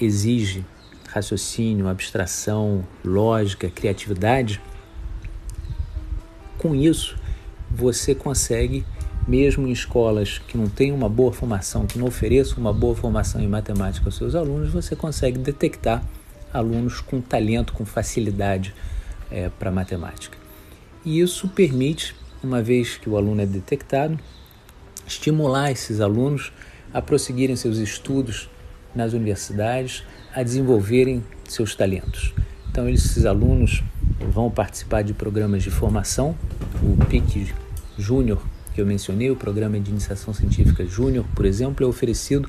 exige 0.00 0.64
raciocínio, 1.08 1.88
abstração, 1.88 2.84
lógica, 3.04 3.68
criatividade, 3.68 4.60
com 6.58 6.74
isso 6.74 7.16
você 7.70 8.14
consegue, 8.14 8.84
mesmo 9.26 9.66
em 9.66 9.72
escolas 9.72 10.38
que 10.38 10.56
não 10.56 10.68
têm 10.68 10.92
uma 10.92 11.08
boa 11.08 11.32
formação, 11.32 11.86
que 11.86 11.98
não 11.98 12.06
ofereçam 12.06 12.58
uma 12.58 12.72
boa 12.72 12.94
formação 12.94 13.40
em 13.40 13.48
matemática 13.48 14.06
aos 14.06 14.16
seus 14.16 14.34
alunos, 14.34 14.72
você 14.72 14.96
consegue 14.96 15.38
detectar 15.38 16.02
alunos 16.52 17.00
com 17.00 17.20
talento, 17.20 17.72
com 17.72 17.84
facilidade 17.84 18.74
é, 19.30 19.48
para 19.48 19.70
matemática. 19.70 20.36
E 21.04 21.20
isso 21.20 21.48
permite, 21.48 22.14
uma 22.42 22.62
vez 22.62 22.96
que 22.96 23.08
o 23.08 23.16
aluno 23.16 23.40
é 23.40 23.46
detectado, 23.46 24.18
estimular 25.06 25.70
esses 25.70 26.00
alunos 26.00 26.52
a 26.92 27.00
prosseguirem 27.00 27.56
seus 27.56 27.78
estudos 27.78 28.48
nas 28.94 29.12
universidades, 29.12 30.02
a 30.34 30.42
desenvolverem 30.42 31.24
seus 31.46 31.74
talentos. 31.74 32.34
Então, 32.70 32.88
esses 32.88 33.24
alunos 33.24 33.82
vão 34.30 34.50
participar 34.50 35.02
de 35.02 35.14
programas 35.14 35.62
de 35.62 35.70
formação, 35.70 36.36
o 36.82 37.04
PIC 37.06 37.52
Júnior, 37.96 38.42
que 38.74 38.80
eu 38.80 38.86
mencionei, 38.86 39.30
o 39.30 39.36
programa 39.36 39.78
de 39.80 39.90
iniciação 39.90 40.32
científica 40.32 40.84
Júnior, 40.84 41.24
por 41.34 41.44
exemplo, 41.44 41.84
é 41.84 41.88
oferecido 41.88 42.48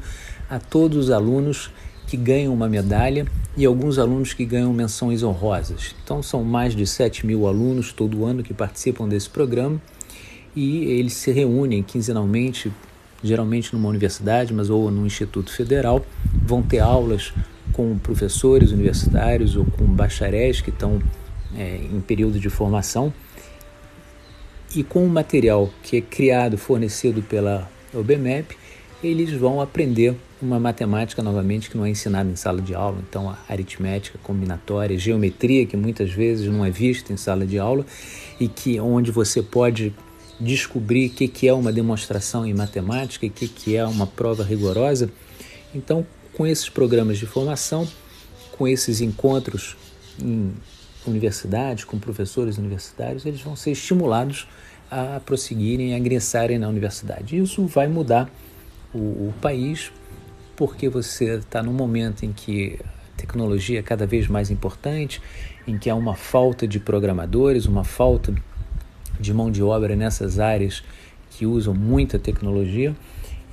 a 0.50 0.60
todos 0.60 1.06
os 1.06 1.12
alunos 1.12 1.72
que 2.10 2.18
ganham 2.18 2.52
uma 2.52 2.68
medalha 2.68 3.28
e 3.56 3.66
alguns 3.66 4.00
alunos 4.00 4.34
que 4.34 4.44
ganham 4.44 4.74
menções 4.74 5.22
honrosas. 5.22 5.96
Então, 6.04 6.24
são 6.24 6.44
mais 6.44 6.76
de 6.76 6.88
7 6.88 7.24
mil 7.24 7.48
alunos 7.48 7.94
todo 7.94 8.26
ano 8.26 8.42
que 8.42 8.52
participam 8.52 9.08
desse 9.08 9.30
programa 9.30 9.80
e 10.56 10.86
eles 10.86 11.14
se 11.14 11.32
reúnem 11.32 11.84
quinzenalmente, 11.84 12.72
geralmente 13.24 13.74
numa 13.74 13.88
universidade, 13.88 14.52
mas 14.52 14.72
ou 14.72 14.90
no 14.90 15.06
Instituto 15.06 15.52
Federal, 15.52 16.04
vão 16.44 16.64
ter 16.64 16.80
aulas 16.80 17.32
com 17.74 17.96
professores 18.00 18.72
universitários 18.72 19.56
ou 19.56 19.66
com 19.66 19.86
bacharéis 19.86 20.62
que 20.62 20.72
estão 20.72 21.00
é, 21.56 21.76
em 21.76 22.02
período 22.02 22.40
de 22.40 22.50
formação 22.50 23.14
e 24.76 24.84
com 24.84 25.06
o 25.06 25.10
material 25.10 25.70
que 25.84 25.98
é 25.98 26.02
criado, 26.02 26.58
fornecido 26.58 27.22
pela 27.22 27.70
OBMEP, 27.94 28.58
eles 29.04 29.32
vão 29.32 29.62
aprender 29.62 30.16
uma 30.42 30.60
matemática 30.60 31.22
novamente 31.22 31.70
que 31.70 31.78
não 31.78 31.86
é 31.86 31.90
ensinada 31.90 32.30
em 32.30 32.36
sala 32.36 32.62
de 32.62 32.74
aula, 32.74 32.98
então 33.08 33.36
aritmética 33.48 34.18
combinatória, 34.24 34.98
geometria 34.98 35.66
que 35.66 35.76
muitas 35.76 36.12
vezes 36.12 36.48
não 36.48 36.66
é 36.66 36.70
vista 36.70 37.12
em 37.12 37.18
sala 37.18 37.46
de 37.46 37.58
aula 37.58 37.86
e 38.40 38.48
que 38.48 38.80
onde 38.80 39.12
você 39.12 39.42
pode 39.42 39.94
descobrir 40.40 41.08
o 41.08 41.10
que, 41.14 41.28
que 41.28 41.48
é 41.48 41.54
uma 41.54 41.72
demonstração 41.72 42.46
em 42.46 42.54
matemática 42.54 43.26
e 43.26 43.30
o 43.30 43.32
que, 43.32 43.48
que 43.48 43.76
é 43.76 43.86
uma 43.86 44.08
prova 44.08 44.44
rigorosa. 44.44 45.10
Então, 45.76 46.06
com 46.34 46.48
esses 46.48 46.70
programas 46.70 47.18
de 47.18 47.26
formação, 47.26 47.86
com 48.58 48.68
esses 48.68 49.02
encontros 49.02 49.76
em 50.18 50.54
universidades, 51.06 51.84
com 51.84 52.00
professores 52.00 52.58
universitários, 52.58 53.26
eles 53.26 53.42
vão 53.42 53.56
ser 53.56 53.72
estimulados 53.72 54.48
a 54.90 55.20
prosseguirem, 55.26 55.94
a 55.94 55.98
ingressarem 55.98 56.58
na 56.58 56.68
universidade. 56.68 57.38
Isso 57.38 57.66
vai 57.66 57.88
mudar 57.88 58.30
o, 58.94 58.98
o 58.98 59.34
país, 59.42 59.92
porque 60.56 60.90
você 60.90 61.36
está 61.38 61.64
num 61.64 61.74
momento 61.74 62.26
em 62.26 62.34
que 62.34 62.80
a 62.84 63.18
tecnologia 63.18 63.80
é 63.80 63.84
cada 63.84 64.06
vez 64.06 64.28
mais 64.28 64.50
importante, 64.50 65.22
em 65.68 65.78
que 65.78 65.90
há 65.90 65.96
uma 65.96 66.16
falta 66.16 66.68
de 66.68 66.80
programadores, 66.80 67.66
uma 67.66 67.84
falta 67.84 68.34
de 69.20 69.34
mão 69.34 69.52
de 69.52 69.62
obra 69.62 69.96
nessas 69.96 70.40
áreas 70.40 70.84
que 71.32 71.46
usam 71.46 71.74
muita 71.74 72.18
tecnologia, 72.18 72.96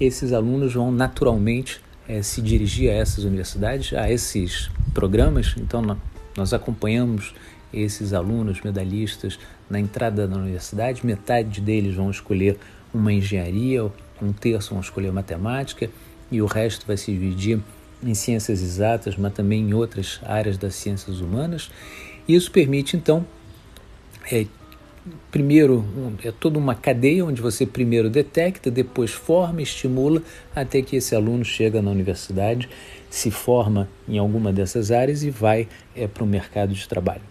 esses 0.01 0.33
alunos 0.33 0.75
vão 0.75 0.91
naturalmente 0.91 1.81
é, 2.09 2.23
se 2.23 2.41
dirigir 2.41 2.91
a 2.91 2.95
essas 2.95 3.25
universidades, 3.25 3.93
a 3.93 4.11
esses 4.11 4.71
programas. 4.95 5.55
Então, 5.59 5.97
nós 6.37 6.53
acompanhamos 6.53 7.35
esses 7.73 8.13
alunos 8.13 8.61
medalhistas 8.63 9.39
na 9.69 9.81
entrada 9.81 10.27
da 10.27 10.37
universidade, 10.37 11.05
metade 11.05 11.61
deles 11.61 11.95
vão 11.95 12.11
escolher 12.11 12.59
uma 12.95 13.13
engenharia, 13.13 13.91
um 14.21 14.33
terço 14.33 14.71
vão 14.71 14.81
escolher 14.81 15.13
matemática 15.13 15.91
e 16.31 16.41
o 16.43 16.47
resto 16.47 16.87
vai 16.87 16.97
se 16.97 17.13
dividir 17.13 17.61
em 18.03 18.15
ciências 18.15 18.63
exatas, 18.63 19.17
mas 19.17 19.33
também 19.33 19.63
em 19.63 19.75
outras 19.75 20.21
áreas 20.25 20.59
das 20.59 20.75
ciências 20.75 21.21
humanas. 21.21 21.71
Isso 22.29 22.51
permite, 22.51 22.97
então, 22.97 23.25
é, 24.31 24.47
primeiro, 25.31 25.85
é 26.25 26.33
toda 26.33 26.59
uma 26.59 26.75
cadeia 26.75 27.25
onde 27.25 27.41
você 27.41 27.65
primeiro 27.65 28.11
detecta, 28.11 28.71
depois 28.71 29.13
forma, 29.13 29.63
estimula, 29.63 30.23
até 30.55 30.83
que 30.83 30.97
esse 30.97 31.15
aluno 31.15 31.45
chega 31.45 31.81
na 31.81 31.91
universidade, 31.91 32.69
se 33.09 33.31
forma 33.31 33.89
em 34.09 34.19
alguma 34.19 34.53
dessas 34.53 34.91
áreas 34.91 35.23
e 35.23 35.31
vai 35.31 35.69
é, 35.95 36.07
para 36.07 36.25
o 36.25 36.27
mercado 36.27 36.75
de 36.75 36.87
trabalho. 36.89 37.23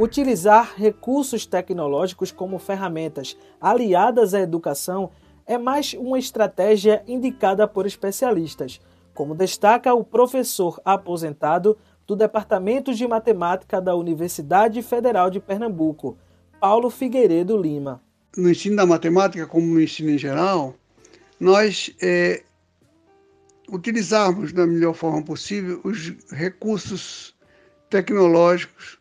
Utilizar 0.00 0.74
recursos 0.76 1.44
tecnológicos 1.44 2.30
como 2.30 2.56
ferramentas 2.60 3.36
aliadas 3.60 4.32
à 4.32 4.40
educação 4.40 5.10
é 5.48 5.56
mais 5.56 5.94
uma 5.94 6.18
estratégia 6.18 7.02
indicada 7.08 7.66
por 7.66 7.86
especialistas, 7.86 8.78
como 9.14 9.34
destaca 9.34 9.94
o 9.94 10.04
professor 10.04 10.78
aposentado 10.84 11.76
do 12.06 12.14
Departamento 12.14 12.94
de 12.94 13.08
Matemática 13.08 13.80
da 13.80 13.96
Universidade 13.96 14.82
Federal 14.82 15.30
de 15.30 15.40
Pernambuco, 15.40 16.18
Paulo 16.60 16.90
Figueiredo 16.90 17.56
Lima. 17.56 18.02
No 18.36 18.50
ensino 18.50 18.76
da 18.76 18.84
matemática, 18.84 19.46
como 19.46 19.66
no 19.66 19.80
ensino 19.80 20.10
em 20.10 20.18
geral, 20.18 20.74
nós 21.40 21.94
é, 22.02 22.42
utilizarmos 23.72 24.52
da 24.52 24.66
melhor 24.66 24.92
forma 24.92 25.22
possível 25.22 25.80
os 25.82 26.14
recursos 26.30 27.34
tecnológicos 27.88 28.98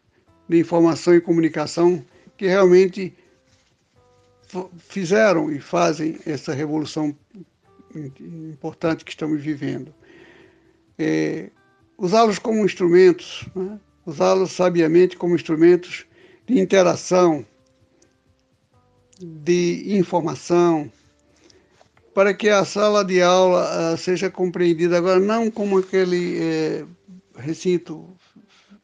de 0.48 0.60
informação 0.60 1.14
e 1.14 1.20
comunicação 1.20 2.02
que 2.38 2.48
realmente 2.48 3.14
fizeram 4.80 5.52
e 5.52 5.60
fazem 5.60 6.20
essa 6.26 6.54
revolução 6.54 7.16
importante 7.96 9.04
que 9.04 9.12
estamos 9.12 9.42
vivendo. 9.42 9.94
É, 10.98 11.50
usá-los 11.98 12.40
como 12.40 12.66
instrumentos, 12.66 13.48
né? 13.56 13.80
usá-los 14.06 14.52
sabiamente 14.52 15.18
como 15.18 15.36
instrumentos 15.36 16.06
de 16.46 16.60
interação, 16.60 17.46
de 19.20 19.98
informação, 19.98 20.92
para 22.14 22.34
que 22.34 22.50
a 22.50 22.66
sala 22.66 23.04
de 23.04 23.22
aula 23.22 23.94
uh, 23.94 23.98
seja 23.98 24.30
compreendida 24.30 24.98
agora 24.98 25.20
não 25.20 25.52
como 25.52 25.78
aquele 25.78 26.40
é, 26.42 26.86
recinto 27.36 28.10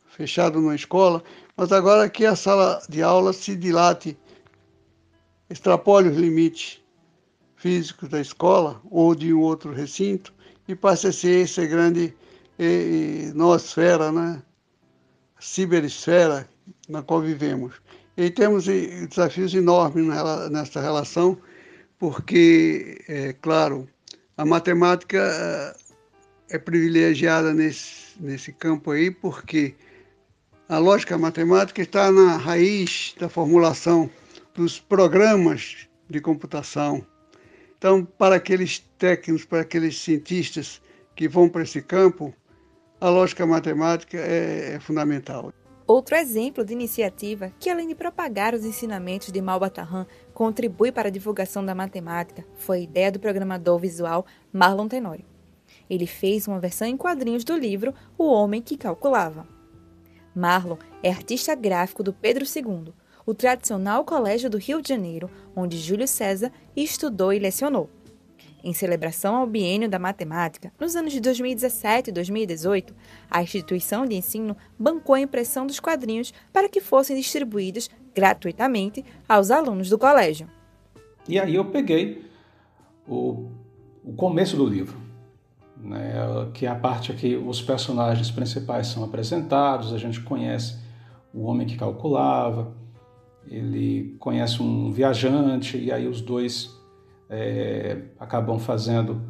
fechado 0.06 0.61
numa 0.61 0.76
escola, 0.76 1.23
mas 1.57 1.72
agora 1.72 2.10
que 2.10 2.26
a 2.26 2.35
sala 2.35 2.81
de 2.88 3.02
aula 3.02 3.34
se 3.34 3.56
dilate, 3.56 4.18
extrapole 5.49 6.10
os 6.10 6.18
limites 6.18 6.82
físicos 7.56 8.10
da 8.10 8.20
escola 8.20 8.82
ou 8.90 9.15
de 9.15 9.34
um 9.34 9.40
outro 9.40 9.72
recinto 9.72 10.34
e 10.68 10.76
passe 10.76 11.07
a 11.07 11.11
ser 11.11 11.44
essa 11.44 11.65
grande 11.65 12.14
eh, 12.60 13.32
noosfera, 13.34 14.11
né? 14.11 14.41
ciberesfera 15.40 16.48
na 16.88 17.02
qual 17.02 17.22
vivemos. 17.22 17.74
E 18.15 18.30
temos 18.30 18.65
desafios 18.65 19.53
enormes 19.53 20.06
nessa 20.52 20.82
relação, 20.82 21.38
porque, 21.98 23.02
é 23.07 23.34
claro, 23.34 23.88
a 24.38 24.45
matemática 24.45 25.76
é 26.49 26.60
privilegiada 26.60 27.53
nesse, 27.53 28.14
nesse 28.20 28.53
campo 28.53 28.91
aí, 28.91 29.10
porque 29.10 29.74
a 30.70 30.78
lógica 30.78 31.18
matemática 31.18 31.82
está 31.82 32.11
na 32.11 32.38
raiz 32.38 33.15
da 33.20 33.28
formulação 33.28 34.10
dos 34.53 34.80
programas 34.80 35.88
de 36.09 36.21
computação. 36.21 37.05
Então, 37.77 38.05
para 38.05 38.35
aqueles 38.35 38.80
técnicos, 38.97 39.45
para 39.45 39.61
aqueles 39.61 39.99
cientistas 39.99 40.81
que 41.15 41.27
vão 41.27 41.49
para 41.49 41.63
esse 41.63 41.81
campo, 41.81 42.34
a 42.99 43.09
lógica 43.09 43.45
matemática 43.45 44.17
é, 44.17 44.75
é 44.75 44.80
fundamental. 44.80 45.51
Outro 45.85 46.15
exemplo 46.15 46.63
de 46.63 46.71
iniciativa 46.71 47.51
que, 47.59 47.69
além 47.69 47.89
de 47.89 47.95
propagar 47.95 48.53
os 48.53 48.63
ensinamentos 48.63 49.31
de 49.31 49.41
Malbatarran, 49.41 50.05
contribui 50.34 50.93
para 50.93 51.09
a 51.09 51.11
divulgação 51.11 51.65
da 51.65 51.75
matemática 51.75 52.45
foi 52.55 52.77
a 52.77 52.81
ideia 52.81 53.11
do 53.11 53.19
programador 53.19 53.77
visual 53.77 54.25
Marlon 54.51 54.88
Tenório. 54.88 55.25
Ele 55.89 56.07
fez 56.07 56.47
uma 56.47 56.59
versão 56.59 56.88
em 56.88 56.95
quadrinhos 56.95 57.43
do 57.43 57.57
livro 57.57 57.93
O 58.17 58.25
Homem 58.31 58.61
que 58.61 58.77
Calculava. 58.77 59.45
Marlon 60.34 60.77
é 61.03 61.09
artista 61.09 61.53
gráfico 61.53 62.01
do 62.01 62.13
Pedro 62.13 62.45
II, 62.45 62.93
o 63.26 63.34
tradicional 63.34 64.04
colégio 64.04 64.50
do 64.50 64.58
Rio 64.58 64.82
de 64.82 64.90
Janeiro, 64.90 65.30
onde 65.56 65.78
Júlio 65.78 66.08
César 66.08 66.52
estudou 66.76 67.32
e 67.32 67.40
lecionou. 67.40 67.90
Em 68.64 68.74
celebração 68.74 69.36
ao 69.36 69.45
biênio 69.45 69.90
da 69.90 70.00
matemática, 70.00 70.72
nos 70.80 70.95
anos 70.95 71.12
de 71.12 71.20
2017 71.20 72.10
e 72.10 72.14
2018, 72.14 72.95
a 73.30 73.44
instituição 73.44 74.06
de 74.06 74.16
ensino 74.16 74.56
bancou 74.80 75.16
a 75.16 75.20
impressão 75.20 75.68
dos 75.68 75.82
quadrinhos 75.82 76.34
para 76.52 76.70
que 76.70 76.80
fossem 76.80 77.18
distribuídos 77.18 77.90
gratuitamente 78.16 79.04
aos 79.28 79.52
alunos 79.52 79.90
do 79.90 79.98
colégio. 79.98 80.48
E 81.28 81.38
aí 81.38 81.56
eu 81.56 81.66
peguei 81.66 82.26
o, 83.08 83.50
o 84.04 84.14
começo 84.14 84.56
do 84.56 84.66
livro, 84.66 84.98
né, 85.78 86.14
que 86.54 86.66
é 86.66 86.70
a 86.70 86.76
parte 86.76 87.14
que 87.14 87.36
os 87.36 87.62
personagens 87.62 88.32
principais 88.32 88.88
são 88.88 89.04
apresentados, 89.04 89.94
a 89.94 89.98
gente 89.98 90.22
conhece 90.22 90.78
o 91.34 91.44
homem 91.44 91.68
que 91.68 91.76
calculava, 91.76 92.74
ele 93.48 94.15
conhece 94.20 94.61
um 94.61 94.91
viajante, 94.91 95.78
e 95.78 95.91
aí 95.91 96.07
os 96.07 96.22
dois 96.22 96.80
é, 97.30 98.02
acabam 98.20 98.60
fazendo 98.60 99.22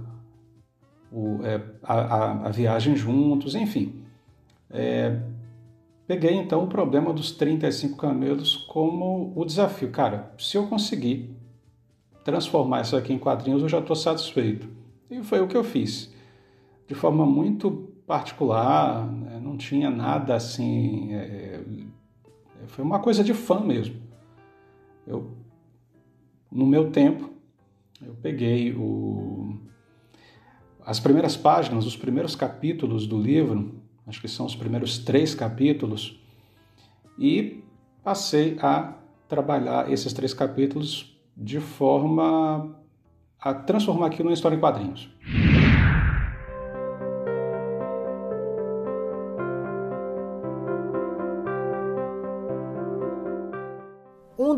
o, 1.12 1.40
é, 1.44 1.62
a, 1.84 2.48
a, 2.48 2.50
viagem 2.50 2.96
juntos, 2.96 3.56
enfim. 3.56 4.04
É, 4.70 5.20
peguei 6.08 6.34
então 6.34 6.64
o 6.64 6.68
problema 6.68 7.14
dos 7.14 7.32
35 7.32 7.98
camelos 7.98 8.58
como 8.68 9.32
o 9.36 9.46
desafio. 9.46 9.92
Cara, 9.92 10.34
se 10.38 10.58
eu 10.58 10.68
conseguir 10.68 11.36
transformar 12.24 12.82
isso 12.82 12.96
aqui 12.96 13.14
em 13.14 13.20
quadrinhos, 13.20 13.62
eu 13.62 13.70
já 13.70 13.80
estou 13.80 13.96
satisfeito. 13.96 14.68
E 15.10 15.22
foi 15.24 15.40
o 15.42 15.48
que 15.48 15.56
eu 15.56 15.64
fiz. 15.64 16.12
De 16.88 16.96
forma 16.96 17.26
muito 17.26 17.94
particular, 18.08 19.06
né? 19.08 19.40
não 19.42 19.58
tinha 19.58 19.90
nada 19.90 20.36
assim. 20.36 21.14
É, 21.14 21.62
é, 22.62 22.68
foi 22.68 22.84
uma 22.84 23.00
coisa 23.00 23.24
de 23.24 23.34
fã 23.34 23.60
mesmo. 23.60 23.96
Eu, 25.06 25.32
no 26.52 26.66
meu 26.66 26.92
tempo, 26.92 27.30
eu 28.02 28.16
peguei 28.22 28.74
o, 28.74 29.58
as 30.86 31.00
primeiras 31.00 31.38
páginas, 31.38 31.86
os 31.86 31.96
primeiros 31.96 32.36
capítulos 32.36 33.08
do 33.08 33.18
livro, 33.18 33.82
acho 34.06 34.20
que 34.20 34.28
são 34.28 34.46
os 34.46 34.56
primeiros 34.56 34.98
três 34.98 35.34
capítulos, 35.34 36.20
e 37.18 37.64
passei 38.04 38.58
a 38.62 38.94
trabalhar 39.28 39.92
esses 39.92 40.14
três 40.14 40.34
capítulos 40.34 41.18
de 41.36 41.60
forma 41.60 42.76
a 43.40 43.54
transformar 43.54 44.08
aquilo 44.08 44.26
numa 44.26 44.34
história 44.34 44.56
em 44.56 44.60
quadrinhos. 44.60 45.10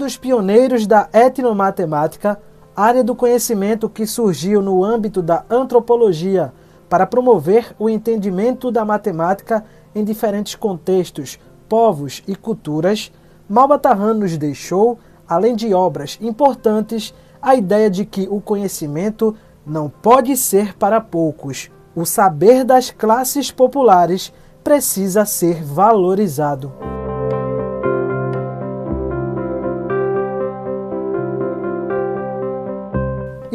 Dos 0.06 0.18
pioneiros 0.18 0.86
da 0.86 1.10
etnomatemática 1.12 2.40
área 2.76 3.04
do 3.04 3.16
conhecimento 3.16 3.90
que 3.90 4.06
surgiu 4.06 4.62
no 4.62 4.84
âmbito 4.84 5.20
da 5.20 5.44
antropologia 5.50 6.54
para 6.88 7.08
promover 7.08 7.76
o 7.80 7.90
entendimento 7.90 8.70
da 8.70 8.86
matemática 8.86 9.66
em 9.96 10.04
diferentes 10.04 10.54
contextos, 10.54 11.40
povos 11.68 12.22
e 12.28 12.36
culturas, 12.36 13.12
Malbatarran 13.50 14.14
nos 14.14 14.38
deixou, 14.38 15.00
além 15.28 15.56
de 15.56 15.74
obras 15.74 16.20
importantes, 16.22 17.12
a 17.42 17.56
ideia 17.56 17.90
de 17.90 18.06
que 18.06 18.28
o 18.30 18.40
conhecimento 18.40 19.36
não 19.66 19.90
pode 19.90 20.38
ser 20.38 20.78
para 20.78 21.02
poucos. 21.02 21.72
O 21.96 22.06
saber 22.06 22.64
das 22.64 22.92
classes 22.92 23.50
populares 23.50 24.32
precisa 24.64 25.26
ser 25.26 25.64
valorizado. 25.64 26.95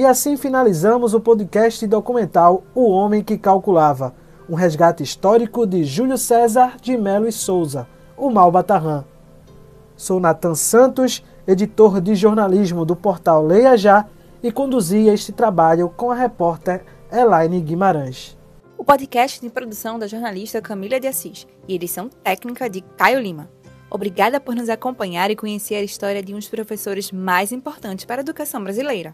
E 0.00 0.06
assim 0.06 0.34
finalizamos 0.34 1.12
o 1.12 1.20
podcast 1.20 1.86
documental 1.86 2.64
O 2.74 2.88
Homem 2.88 3.22
que 3.22 3.36
Calculava, 3.36 4.14
um 4.48 4.54
resgate 4.54 5.02
histórico 5.02 5.66
de 5.66 5.84
Júlio 5.84 6.16
César 6.16 6.78
de 6.80 6.96
Melo 6.96 7.28
e 7.28 7.32
Souza, 7.32 7.86
o 8.16 8.30
Malbatarran. 8.30 9.04
Sou 9.94 10.18
Natan 10.18 10.54
Santos, 10.54 11.22
editor 11.46 12.00
de 12.00 12.14
jornalismo 12.14 12.86
do 12.86 12.96
portal 12.96 13.44
Leia 13.44 13.76
Já 13.76 14.06
e 14.42 14.50
conduzia 14.50 15.12
este 15.12 15.32
trabalho 15.32 15.90
com 15.90 16.10
a 16.10 16.14
repórter 16.14 16.82
Elaine 17.12 17.60
Guimarães. 17.60 18.38
O 18.78 18.84
podcast 18.86 19.38
tem 19.38 19.50
produção 19.50 19.98
da 19.98 20.06
jornalista 20.06 20.62
Camila 20.62 20.98
de 20.98 21.08
Assis 21.08 21.46
e 21.68 21.74
edição 21.74 22.08
técnica 22.08 22.70
de 22.70 22.80
Caio 22.96 23.20
Lima. 23.20 23.50
Obrigada 23.90 24.40
por 24.40 24.54
nos 24.54 24.70
acompanhar 24.70 25.30
e 25.30 25.36
conhecer 25.36 25.74
a 25.74 25.82
história 25.82 26.22
de 26.22 26.32
um 26.32 26.38
dos 26.38 26.48
professores 26.48 27.12
mais 27.12 27.52
importantes 27.52 28.06
para 28.06 28.22
a 28.22 28.24
educação 28.24 28.64
brasileira. 28.64 29.12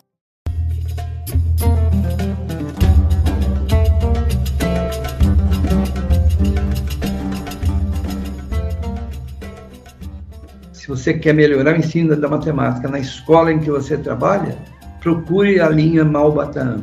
Se 10.86 10.90
você 10.90 11.14
quer 11.14 11.34
melhorar 11.34 11.74
o 11.74 11.80
ensino 11.80 12.14
da 12.14 12.28
matemática 12.28 12.86
na 12.86 13.00
escola 13.00 13.52
em 13.52 13.58
que 13.58 13.68
você 13.68 13.96
trabalha, 13.96 14.56
procure 15.00 15.58
a 15.58 15.68
linha 15.68 16.04
Malbataan. 16.04 16.82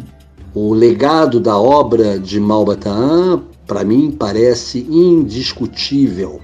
O 0.54 0.74
legado 0.74 1.40
da 1.40 1.58
obra 1.58 2.20
de 2.20 2.38
Malbataan, 2.38 3.42
para 3.66 3.86
mim, 3.86 4.12
parece 4.12 4.86
indiscutível. 4.90 6.42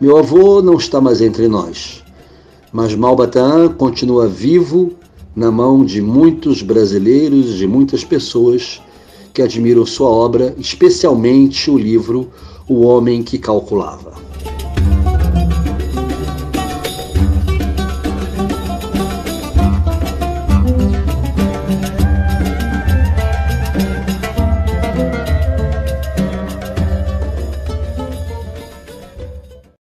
Meu 0.00 0.18
avô 0.18 0.60
não 0.60 0.74
está 0.74 1.00
mais 1.00 1.20
entre 1.20 1.46
nós, 1.46 2.02
mas 2.72 2.96
Malbataan 2.96 3.68
continua 3.74 4.26
vivo 4.26 4.94
na 5.36 5.52
mão 5.52 5.84
de 5.84 6.02
muitos 6.02 6.62
brasileiros, 6.62 7.54
de 7.54 7.66
muitas 7.68 8.02
pessoas 8.02 8.82
que 9.32 9.40
admiram 9.40 9.86
sua 9.86 10.08
obra, 10.08 10.52
especialmente 10.58 11.70
o 11.70 11.78
livro 11.78 12.28
O 12.68 12.80
Homem 12.80 13.22
que 13.22 13.38
Calculava. 13.38 14.31